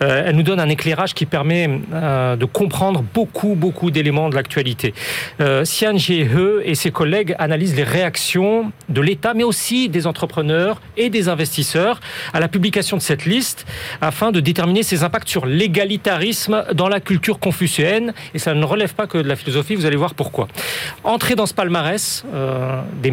elle 0.00 0.34
nous 0.34 0.42
donne 0.42 0.60
un 0.60 0.68
éclairage 0.68 1.14
qui 1.14 1.26
permet 1.26 1.68
de 1.68 2.44
comprendre 2.44 3.04
beaucoup, 3.14 3.54
beaucoup 3.54 3.90
d'éléments 3.90 4.28
de 4.28 4.34
l'actualité. 4.34 4.94
Xian 5.40 5.96
Jiehe 5.96 6.28
et 6.64 6.74
ses 6.74 6.90
collègues 6.90 7.34
analysent 7.38 7.76
les 7.76 7.84
réactions 7.84 8.72
de 8.88 9.00
l'État, 9.00 9.34
mais 9.34 9.44
aussi 9.44 9.88
des 9.88 10.06
entrepreneurs 10.06 10.80
et 10.96 11.10
des 11.10 11.28
investisseurs 11.28 12.00
à 12.32 12.40
la 12.40 12.48
publication 12.48 12.96
de 12.96 13.02
cette 13.02 13.24
liste 13.24 13.66
afin 14.00 14.32
de 14.32 14.40
déterminer 14.40 14.82
ses 14.82 15.04
impacts 15.04 15.28
sur 15.28 15.46
l'égalitarisme 15.46 16.64
dans 16.74 16.88
la 16.88 17.00
culture 17.00 17.38
confucéenne. 17.38 18.12
Et 18.34 18.38
ça 18.38 18.54
ne 18.54 18.64
relève 18.64 18.94
pas 18.94 19.06
que 19.06 19.18
de 19.18 19.28
la 19.28 19.36
philosophie, 19.36 19.74
vous 19.74 19.86
allez 19.86 19.96
voir 19.96 20.14
pourquoi. 20.14 20.48
Entrer 21.04 21.34
dans 21.34 21.46
ce 21.46 21.54
palmarès 21.54 22.24
euh, 22.32 22.80
des 23.02 23.10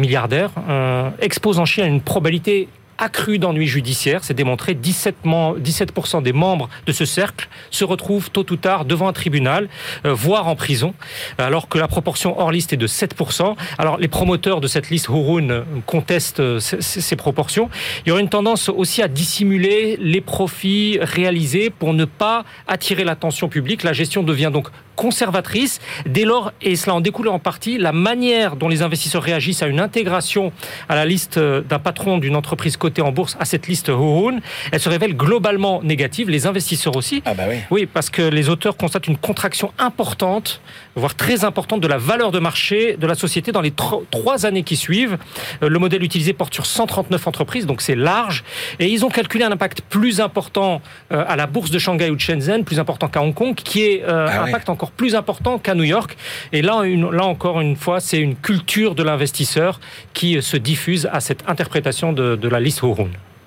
euh, 0.68 1.10
expose 1.20 1.58
en 1.58 1.64
Chine 1.64 1.84
à 1.84 1.88
une 1.88 2.00
probabilité 2.00 2.68
accrue 2.98 3.38
d'ennuis 3.38 3.66
judiciaires. 3.66 4.24
C'est 4.24 4.34
démontré. 4.34 4.74
17, 4.74 5.16
17% 5.24 6.22
des 6.22 6.32
membres 6.32 6.68
de 6.86 6.92
ce 6.92 7.04
cercle 7.04 7.48
se 7.70 7.84
retrouvent 7.84 8.30
tôt 8.30 8.46
ou 8.50 8.56
tard 8.56 8.84
devant 8.84 9.08
un 9.08 9.12
tribunal, 9.12 9.68
euh, 10.04 10.12
voire 10.12 10.48
en 10.48 10.56
prison, 10.56 10.94
alors 11.38 11.68
que 11.68 11.78
la 11.78 11.88
proportion 11.88 12.38
hors 12.38 12.50
liste 12.50 12.72
est 12.72 12.76
de 12.76 12.86
7%. 12.86 13.56
Alors 13.78 13.98
les 13.98 14.08
promoteurs 14.08 14.60
de 14.60 14.68
cette 14.68 14.90
liste 14.90 15.08
Hurun 15.08 15.64
contestent 15.86 16.40
euh, 16.40 16.60
ces 16.60 17.16
proportions. 17.16 17.68
Il 18.04 18.10
y 18.10 18.12
aurait 18.12 18.22
une 18.22 18.28
tendance 18.28 18.68
aussi 18.68 19.02
à 19.02 19.08
dissimuler 19.08 19.96
les 20.00 20.20
profits 20.20 20.98
réalisés 21.00 21.70
pour 21.70 21.94
ne 21.94 22.04
pas 22.04 22.44
attirer 22.68 23.04
l'attention 23.04 23.48
publique. 23.48 23.82
La 23.82 23.92
gestion 23.92 24.22
devient 24.22 24.50
donc 24.52 24.68
conservatrice. 24.96 25.80
Dès 26.06 26.24
lors, 26.24 26.52
et 26.62 26.74
cela 26.74 26.94
en 26.94 27.00
découle 27.00 27.28
en 27.28 27.38
partie, 27.38 27.78
la 27.78 27.92
manière 27.92 28.56
dont 28.56 28.68
les 28.68 28.82
investisseurs 28.82 29.22
réagissent 29.22 29.62
à 29.62 29.66
une 29.66 29.78
intégration 29.78 30.52
à 30.88 30.94
la 30.94 31.04
liste 31.04 31.36
euh, 31.36 31.60
d'un 31.60 31.78
patron 31.78 32.18
d'une 32.18 32.34
entreprise 32.34 32.76
en 33.00 33.12
bourse 33.12 33.36
à 33.40 33.44
cette 33.44 33.66
liste 33.66 33.88
Hurun, 33.88 34.38
elle 34.72 34.80
se 34.80 34.88
révèle 34.88 35.16
globalement 35.16 35.82
négative. 35.82 36.30
Les 36.30 36.46
investisseurs 36.46 36.96
aussi. 36.96 37.22
Ah 37.24 37.34
bah 37.34 37.44
oui. 37.48 37.56
oui, 37.70 37.86
parce 37.86 38.10
que 38.10 38.22
les 38.22 38.48
auteurs 38.48 38.76
constatent 38.76 39.06
une 39.06 39.16
contraction 39.16 39.72
importante, 39.78 40.60
voire 40.94 41.14
très 41.14 41.44
importante, 41.44 41.80
de 41.80 41.88
la 41.88 41.98
valeur 41.98 42.32
de 42.32 42.38
marché 42.38 42.96
de 42.96 43.06
la 43.06 43.14
société 43.14 43.52
dans 43.52 43.60
les 43.60 43.72
trois 44.10 44.46
années 44.46 44.62
qui 44.62 44.76
suivent. 44.76 45.18
Euh, 45.62 45.68
le 45.68 45.78
modèle 45.78 46.02
utilisé 46.02 46.32
porte 46.32 46.54
sur 46.54 46.66
139 46.66 47.26
entreprises, 47.26 47.66
donc 47.66 47.82
c'est 47.82 47.94
large. 47.94 48.44
Et 48.78 48.88
ils 48.88 49.04
ont 49.04 49.10
calculé 49.10 49.44
un 49.44 49.52
impact 49.52 49.82
plus 49.82 50.20
important 50.20 50.80
euh, 51.12 51.24
à 51.26 51.36
la 51.36 51.46
bourse 51.46 51.70
de 51.70 51.78
Shanghai 51.78 52.10
ou 52.10 52.16
de 52.16 52.20
Shenzhen, 52.20 52.64
plus 52.64 52.78
important 52.78 53.08
qu'à 53.08 53.22
Hong 53.22 53.34
Kong, 53.34 53.54
qui 53.54 53.82
est 53.82 54.02
ah 54.06 54.42
un 54.42 54.44
impact 54.44 54.68
encore 54.68 54.90
plus 54.90 55.14
important 55.14 55.58
qu'à 55.58 55.74
New 55.74 55.84
York. 55.84 56.16
Et 56.52 56.62
là, 56.62 56.82
là 56.84 57.24
encore 57.24 57.60
une 57.60 57.76
fois, 57.76 58.00
c'est 58.00 58.18
une 58.18 58.36
culture 58.36 58.94
de 58.94 59.02
l'investisseur 59.02 59.80
qui 60.12 60.40
se 60.42 60.56
diffuse 60.56 61.08
à 61.12 61.20
cette 61.20 61.44
interprétation 61.48 62.12
de, 62.12 62.48
la 62.48 62.60
liste 62.60 62.75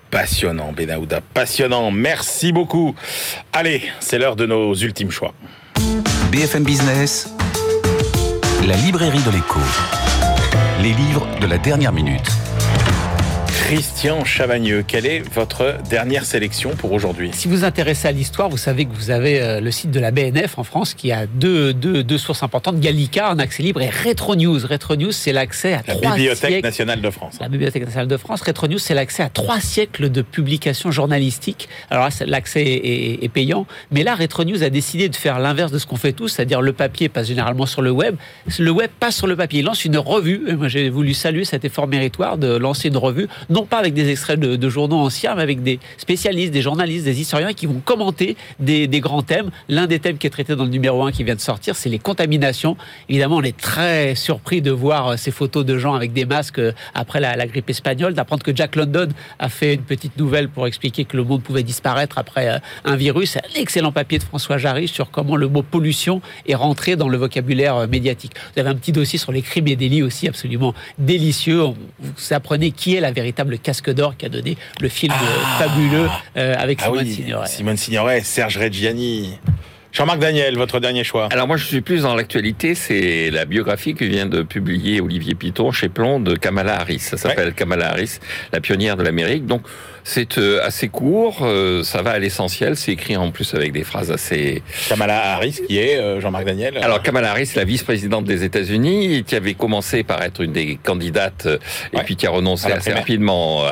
Passionnant, 0.09 0.71
Benahouda, 0.71 1.21
passionnant. 1.21 1.91
Merci 1.91 2.51
beaucoup. 2.51 2.95
Allez, 3.53 3.84
c'est 3.99 4.17
l'heure 4.17 4.36
de 4.36 4.45
nos 4.45 4.73
ultimes 4.73 5.11
choix. 5.11 5.34
BFM 6.32 6.63
Business, 6.63 7.32
la 8.67 8.75
librairie 8.75 9.21
de 9.21 9.32
l'écho. 9.32 9.59
Les 10.82 10.93
livres 10.93 11.27
de 11.41 11.47
la 11.47 11.57
dernière 11.57 11.91
minute. 11.91 12.32
Christian 13.70 14.26
Chavagneux, 14.26 14.84
quelle 14.88 15.05
est 15.05 15.20
votre 15.20 15.76
dernière 15.91 16.26
sélection 16.26 16.72
pour 16.72 16.91
aujourd'hui? 16.91 17.30
Si 17.34 17.47
vous 17.47 17.57
vous 17.57 17.63
intéressez 17.63 18.07
à 18.07 18.11
l'histoire, 18.11 18.49
vous 18.49 18.57
savez 18.57 18.86
que 18.86 18.95
vous 18.95 19.11
avez 19.11 19.39
euh, 19.39 19.61
le 19.61 19.70
site 19.70 19.91
de 19.91 19.99
la 19.99 20.09
BNF 20.09 20.57
en 20.57 20.63
France 20.63 20.95
qui 20.95 21.11
a 21.11 21.28
deux, 21.28 21.72
deux, 21.72 22.03
deux 22.03 22.17
sources 22.17 22.41
importantes, 22.41 22.80
Gallica 22.80 23.30
en 23.30 23.38
accès 23.38 23.61
libre 23.61 23.80
et 23.84 23.91
Retro 23.91 24.36
News. 24.36 24.57
Retro 24.65 24.95
News, 24.95 25.11
c'est 25.11 25.34
l'accès 25.34 25.74
à 25.74 25.84
la 25.86 25.93
trois 25.93 26.15
Bibliothèque 26.15 26.63
nationale 26.63 26.99
de 26.99 27.11
France. 27.11 27.36
La 27.39 27.47
Bibliothèque 27.47 27.84
nationale 27.84 28.07
de 28.07 28.17
France. 28.17 28.41
Retro 28.41 28.67
News, 28.67 28.80
c'est 28.80 28.95
l'accès 28.95 29.22
à 29.22 29.30
trois 29.30 29.59
siècles 29.59 30.09
de 30.09 30.24
publications 30.24 30.89
journalistiques. 30.89 31.70
Alors 31.91 32.05
là, 32.05 32.26
l'accès 32.26 32.63
est, 32.63 33.30
payant, 33.30 33.67
mais 33.91 34.01
là, 34.01 34.15
Retro 34.15 34.45
News 34.45 34.63
a 34.63 34.72
décidé 34.72 35.09
de 35.09 35.15
faire 35.15 35.38
l'inverse 35.38 35.72
de 35.72 35.78
ce 35.78 35.86
qu'on 35.86 35.95
fait 35.95 36.13
tous, 36.13 36.30
c'est-à-dire 36.30 36.63
le 36.63 36.74
papier 36.74 37.07
passe 37.07 37.28
généralement 37.28 37.67
sur 37.67 37.84
le 37.84 37.91
web, 37.91 38.15
le 38.57 38.72
web 38.72 38.89
passe 38.99 39.17
sur 39.17 39.28
le 39.28 39.36
papier. 39.36 39.59
Il 39.59 39.65
lance 39.65 39.86
une 39.86 39.99
revue. 39.99 40.55
Moi, 40.57 40.70
j'ai 40.70 40.89
voulu 40.89 41.13
saluer 41.13 41.45
cet 41.45 41.65
effort 41.65 41.88
méritoire 41.88 42.39
de 42.39 42.57
lancer 42.57 42.88
une 42.88 42.97
revue 42.97 43.28
non 43.59 43.59
pas 43.66 43.78
avec 43.78 43.93
des 43.93 44.10
extraits 44.10 44.39
de, 44.39 44.70
journaux 44.70 44.97
anciens, 44.97 45.36
mais 45.36 45.41
avec 45.41 45.64
des 45.64 45.80
spécialistes, 45.97 46.51
des 46.51 46.62
journalistes, 46.62 47.05
des 47.05 47.20
historiens 47.20 47.53
qui 47.53 47.66
vont 47.66 47.82
commenter 47.84 48.38
des, 48.60 48.88
grands 48.99 49.24
thèmes. 49.24 49.49
L'un 49.68 49.88
des 49.88 49.99
thèmes 49.99 50.18
qui 50.18 50.28
est 50.28 50.30
traité 50.30 50.55
dans 50.55 50.66
le 50.66 50.70
numéro 50.70 51.03
1 51.03 51.12
qui 51.12 51.24
vient 51.24 51.36
de 51.36 51.39
sortir, 51.39 51.76
c'est 51.76 51.89
les 51.89 51.99
contaminations. 51.99 52.78
Évidemment, 53.07 53.38
on 53.38 53.43
est 53.43 53.57
très 53.57 54.16
surpris 54.16 54.62
de 54.62 54.72
voir 54.72 55.18
ces 55.18 55.32
photos 55.32 55.66
de 55.66 55.78
gens 55.78 55.93
avec 55.93 56.14
des 56.14 56.26
masques 56.26 56.62
après 56.93 57.20
la, 57.20 57.47
grippe 57.47 57.70
espagnole, 57.70 58.14
d'apprendre 58.14 58.43
que 58.43 58.55
Jack 58.55 58.76
London 58.76 59.07
a 59.39 59.49
fait 59.49 59.76
une 59.76 59.82
petite 59.82 60.18
nouvelle 60.18 60.49
pour 60.49 60.68
expliquer 60.68 61.05
que 61.05 61.18
le 61.18 61.24
monde 61.24 61.41
pouvait 61.41 61.64
disparaître 61.64 62.18
après 62.18 62.49
euh, 62.49 62.60
un 62.86 62.95
virus. 62.95 63.38
Un 63.38 63.60
excellent 63.60 63.91
papier 63.91 64.20
de 64.20 64.24
François 64.24 64.57
Jarry 64.57 64.88
sur 64.88 65.12
comment 65.12 65.36
le 65.36 65.47
mot 65.47 65.64
pollution 65.64 66.22
est 66.47 66.55
rentré 66.55 66.95
dans 66.95 67.10
le 67.10 67.18
vocabulaire 67.18 67.76
euh, 67.76 67.88
médiatique. 67.88 68.34
Vous 68.53 68.60
avez 68.60 68.70
un 68.70 68.76
petit 68.76 68.91
dossier 68.91 69.18
sur 69.18 69.32
les 69.32 69.41
crimes 69.41 69.68
et 69.68 69.76
délits 69.76 70.03
aussi 70.03 70.28
absolument 70.28 70.74
délicieux. 70.97 71.64
Vous 71.99 72.34
apprenez 72.34 72.72
qui 72.72 72.95
est 72.95 73.01
la 73.01 73.12
véritable 73.12 73.48
casque 73.57 73.89
d'or 73.91 74.17
qui 74.17 74.25
a 74.25 74.29
donné 74.29 74.57
le 74.79 74.89
film 74.89 75.13
ah. 75.15 75.63
fabuleux 75.63 76.07
euh, 76.37 76.55
avec 76.57 76.79
ah 76.81 76.85
Simone 76.85 77.05
Signoret. 77.05 77.47
Simone 77.47 77.77
Signoret, 77.77 78.21
Serge 78.21 78.57
Reggiani. 78.57 79.39
Jean-Marc 79.91 80.19
Daniel, 80.19 80.55
votre 80.55 80.79
dernier 80.79 81.03
choix. 81.03 81.29
Alors 81.31 81.47
moi 81.47 81.57
je 81.57 81.65
suis 81.65 81.81
plus 81.81 82.03
dans 82.03 82.13
l'actualité, 82.13 82.75
c'est 82.75 83.31
la 83.31 83.45
biographie 83.45 83.95
que 83.95 84.05
vient 84.05 84.27
de 84.27 84.43
publier 84.43 85.01
Olivier 85.01 85.33
Piton 85.33 85.71
chez 85.71 85.89
Plon 85.89 86.19
de 86.19 86.35
Kamala 86.35 86.79
Harris. 86.79 86.99
Ça 86.99 87.17
s'appelle 87.17 87.53
Kamala 87.53 87.89
Harris, 87.89 88.19
la 88.53 88.61
pionnière 88.61 88.97
de 88.97 89.03
l'Amérique. 89.03 89.47
Donc 89.47 89.63
c'est 90.10 90.39
euh, 90.39 90.66
assez 90.66 90.88
court, 90.88 91.41
euh, 91.43 91.84
ça 91.84 92.01
va 92.01 92.12
à 92.12 92.20
l'essentiel, 92.20 92.76
c'est 92.76 92.93
écrit 92.93 93.16
en 93.16 93.30
plus 93.30 93.53
avec 93.53 93.74
des 93.74 93.84
phrases 93.84 94.10
assez... 94.10 94.64
Kamala 94.88 95.36
Harris, 95.36 95.60
qui 95.68 95.78
est 95.78 95.99
euh, 95.99 96.20
Jean-Marc 96.20 96.45
Daniel. 96.45 96.80
Alors 96.80 97.03
Kamala 97.03 97.30
Harris, 97.30 97.51
la 97.55 97.64
vice-présidente 97.64 98.26
des 98.26 98.43
États-Unis, 98.43 99.24
qui 99.24 99.36
avait 99.36 99.53
commencé 99.53 100.03
par 100.03 100.24
être 100.24 100.41
une 100.41 100.51
des 100.51 100.80
candidates 100.84 101.47
et 101.93 101.99
puis 101.99 102.16
qui 102.16 102.26
a 102.26 102.32
renoncé 102.32 102.72
assez 102.72 102.91
rapidement 102.91 103.66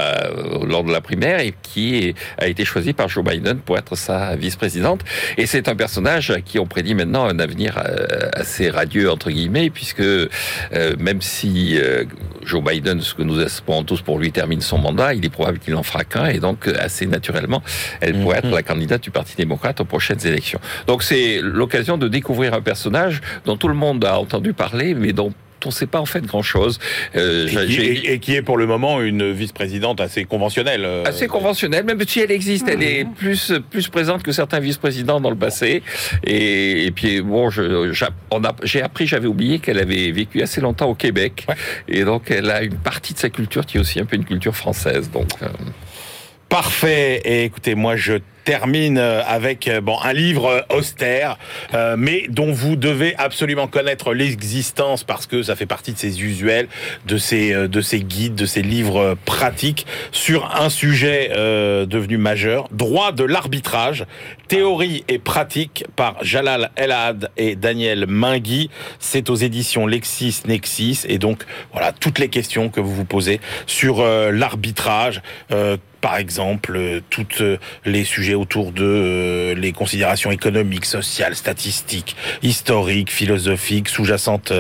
lors 0.64 0.84
de 0.84 0.92
la 0.92 1.02
primaire 1.02 1.40
et 1.40 1.56
qui 1.64 2.14
a 2.38 2.48
été 2.48 2.66
choisie 2.66 2.94
par 2.94 3.10
Joe 3.10 3.24
Biden 3.24 3.58
pour 3.58 3.78
être 3.78 3.96
sa 3.96 4.36
vice-présidente. 4.36 5.02
Et 5.38 5.48
c'est 5.48 5.68
un 5.68 5.76
personnage 5.76 6.30
à 6.30 6.42
qui 6.42 6.60
on 6.60 6.68
prédit 6.68 6.94
maintenant 6.94 7.26
un 7.26 7.40
avenir 7.40 7.82
assez 8.34 8.70
radieux, 8.70 9.10
entre 9.10 9.32
guillemets, 9.32 9.72
puisque 9.72 10.06
même 11.00 11.22
si 11.22 11.80
Joe 12.44 12.64
Biden, 12.64 13.02
ce 13.02 13.14
que 13.14 13.24
nous 13.24 13.42
espérons 13.42 13.84
tous 13.84 14.02
pour 14.02 14.20
lui, 14.20 14.32
termine 14.32 14.62
son 14.62 14.78
mandat, 14.78 15.14
il 15.14 15.26
est 15.26 15.30
probable 15.30 15.60
qu'il 15.60 15.76
en 15.76 15.84
fera 15.84 16.04
qu'un 16.04 16.27
et 16.30 16.40
donc 16.40 16.68
assez 16.68 17.06
naturellement, 17.06 17.62
elle 18.02 18.20
pourrait 18.22 18.40
être 18.40 18.48
mhm. 18.48 18.54
la 18.54 18.64
candidate 18.64 19.04
du 19.04 19.12
Parti 19.12 19.36
démocrate 19.36 19.80
aux 19.82 19.86
prochaines 19.86 20.26
élections. 20.26 20.60
Donc 20.88 21.04
c'est 21.04 21.40
l'occasion 21.42 21.98
de 21.98 22.08
découvrir 22.08 22.54
un 22.54 22.62
personnage 22.62 23.22
dont 23.46 23.58
tout 23.58 23.68
le 23.68 23.74
monde 23.74 24.04
a 24.06 24.20
entendu 24.20 24.54
parler, 24.54 24.94
mais 24.94 25.14
dont 25.14 25.34
on 25.66 25.70
ne 25.70 25.74
sait 25.74 25.88
pas 25.88 26.00
en 26.00 26.06
fait 26.06 26.26
grand-chose. 26.26 26.80
Euh, 27.16 27.48
et, 27.68 28.20
qui 28.20 28.36
est 28.36 28.42
pour 28.42 28.58
le 28.58 28.66
moment 28.66 29.02
une 29.02 29.32
vice-présidente 29.32 30.00
assez 30.02 30.26
conventionnelle. 30.26 30.84
Euh, 30.86 31.04
assez 31.06 31.28
conventionnelle, 31.28 31.84
même 31.84 32.00
si 32.08 32.20
elle 32.20 32.32
existe, 32.32 32.68
elle 32.68 32.84
est 32.84 33.06
plus 33.06 33.54
plus 33.70 33.90
présente 33.90 34.24
que 34.24 34.32
certains 34.32 34.60
vice-présidents 34.60 35.20
dans 35.20 35.30
le 35.30 35.36
passé. 35.36 35.84
Et, 36.24 36.92
puis 36.96 37.22
bon, 37.22 37.50
j'ai 37.50 38.82
appris, 38.82 39.08
j'avais 39.08 39.28
oublié 39.28 39.60
qu'elle 39.60 39.80
avait 39.80 40.12
vécu 40.12 40.42
assez 40.42 40.62
longtemps 40.62 40.90
au 40.90 40.96
Québec, 40.96 41.46
et 41.88 42.04
donc 42.04 42.32
elle 42.32 42.50
a 42.50 42.64
une 42.64 42.78
partie 42.78 43.14
de 43.14 43.20
sa 43.20 43.30
culture 43.30 43.66
qui 43.66 43.78
est 43.78 43.80
aussi 43.80 44.00
un 44.00 44.06
peu 44.06 44.16
une 44.16 44.26
culture 44.26 44.56
française. 44.56 45.10
Donc. 45.12 45.30
Euh, 45.42 45.48
Parfait. 46.50 47.22
Et 47.26 47.44
écoutez, 47.44 47.76
moi 47.76 47.96
je 47.96 48.20
termine 48.48 48.98
euh, 48.98 49.22
avec 49.28 49.68
euh, 49.68 49.82
bon 49.82 50.00
un 50.02 50.14
livre 50.14 50.46
euh, 50.46 50.78
austère, 50.78 51.38
mais 51.98 52.24
dont 52.30 52.54
vous 52.54 52.78
devez 52.78 53.14
absolument 53.18 53.68
connaître 53.68 54.14
l'existence 54.14 55.04
parce 55.04 55.28
que 55.28 55.44
ça 55.44 55.58
fait 55.58 55.66
partie 55.66 55.92
de 55.92 55.98
ces 55.98 56.24
usuels, 56.24 56.70
de 57.06 57.18
ces 57.18 57.68
de 57.68 57.82
ces 57.82 58.00
guides, 58.00 58.36
de 58.36 58.46
ces 58.46 58.62
livres 58.62 59.18
pratiques 59.26 59.86
sur 60.14 60.56
un 60.56 60.70
sujet 60.70 61.30
devenu 61.34 62.18
majeur, 62.18 62.70
droit 62.72 63.12
de 63.12 63.24
l'arbitrage, 63.24 64.06
théorie 64.48 65.04
et 65.10 65.20
pratique 65.20 65.86
par 65.96 66.24
Jalal 66.24 66.72
Elad 66.78 67.30
et 67.38 67.56
Daniel 67.56 68.06
Mingui. 68.08 68.70
C'est 69.00 69.30
aux 69.30 69.36
éditions 69.36 69.88
Lexis 69.88 70.44
Nexis 70.48 71.02
et 71.08 71.18
donc 71.18 71.44
voilà 71.74 71.92
toutes 71.92 72.20
les 72.20 72.30
questions 72.30 72.70
que 72.70 72.80
vous 72.80 72.94
vous 72.94 73.06
posez 73.06 73.42
sur 73.66 74.04
l'arbitrage 74.32 75.22
par 76.08 76.16
exemple, 76.16 76.78
euh, 76.78 77.02
tous 77.10 77.42
euh, 77.42 77.58
les 77.84 78.06
sujets 78.06 78.34
autour 78.34 78.72
de 78.72 78.82
euh, 78.82 79.56
les 79.56 79.74
considérations 79.74 80.32
économiques, 80.32 80.86
sociales, 80.86 81.36
statistiques, 81.36 82.16
historiques, 82.42 83.12
philosophiques, 83.12 83.90
sous-jacentes 83.90 84.54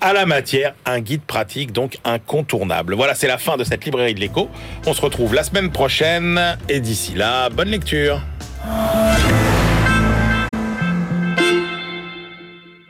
à 0.00 0.12
la 0.12 0.26
matière. 0.26 0.74
Un 0.86 1.00
guide 1.00 1.22
pratique, 1.22 1.72
donc 1.72 1.98
incontournable. 2.04 2.94
Voilà, 2.94 3.16
c'est 3.16 3.26
la 3.26 3.38
fin 3.38 3.56
de 3.56 3.64
cette 3.64 3.84
librairie 3.84 4.14
de 4.14 4.20
l'écho. 4.20 4.48
On 4.86 4.94
se 4.94 5.00
retrouve 5.00 5.34
la 5.34 5.42
semaine 5.42 5.72
prochaine 5.72 6.56
et 6.68 6.78
d'ici 6.78 7.14
là, 7.16 7.48
bonne 7.50 7.70
lecture. 7.70 8.20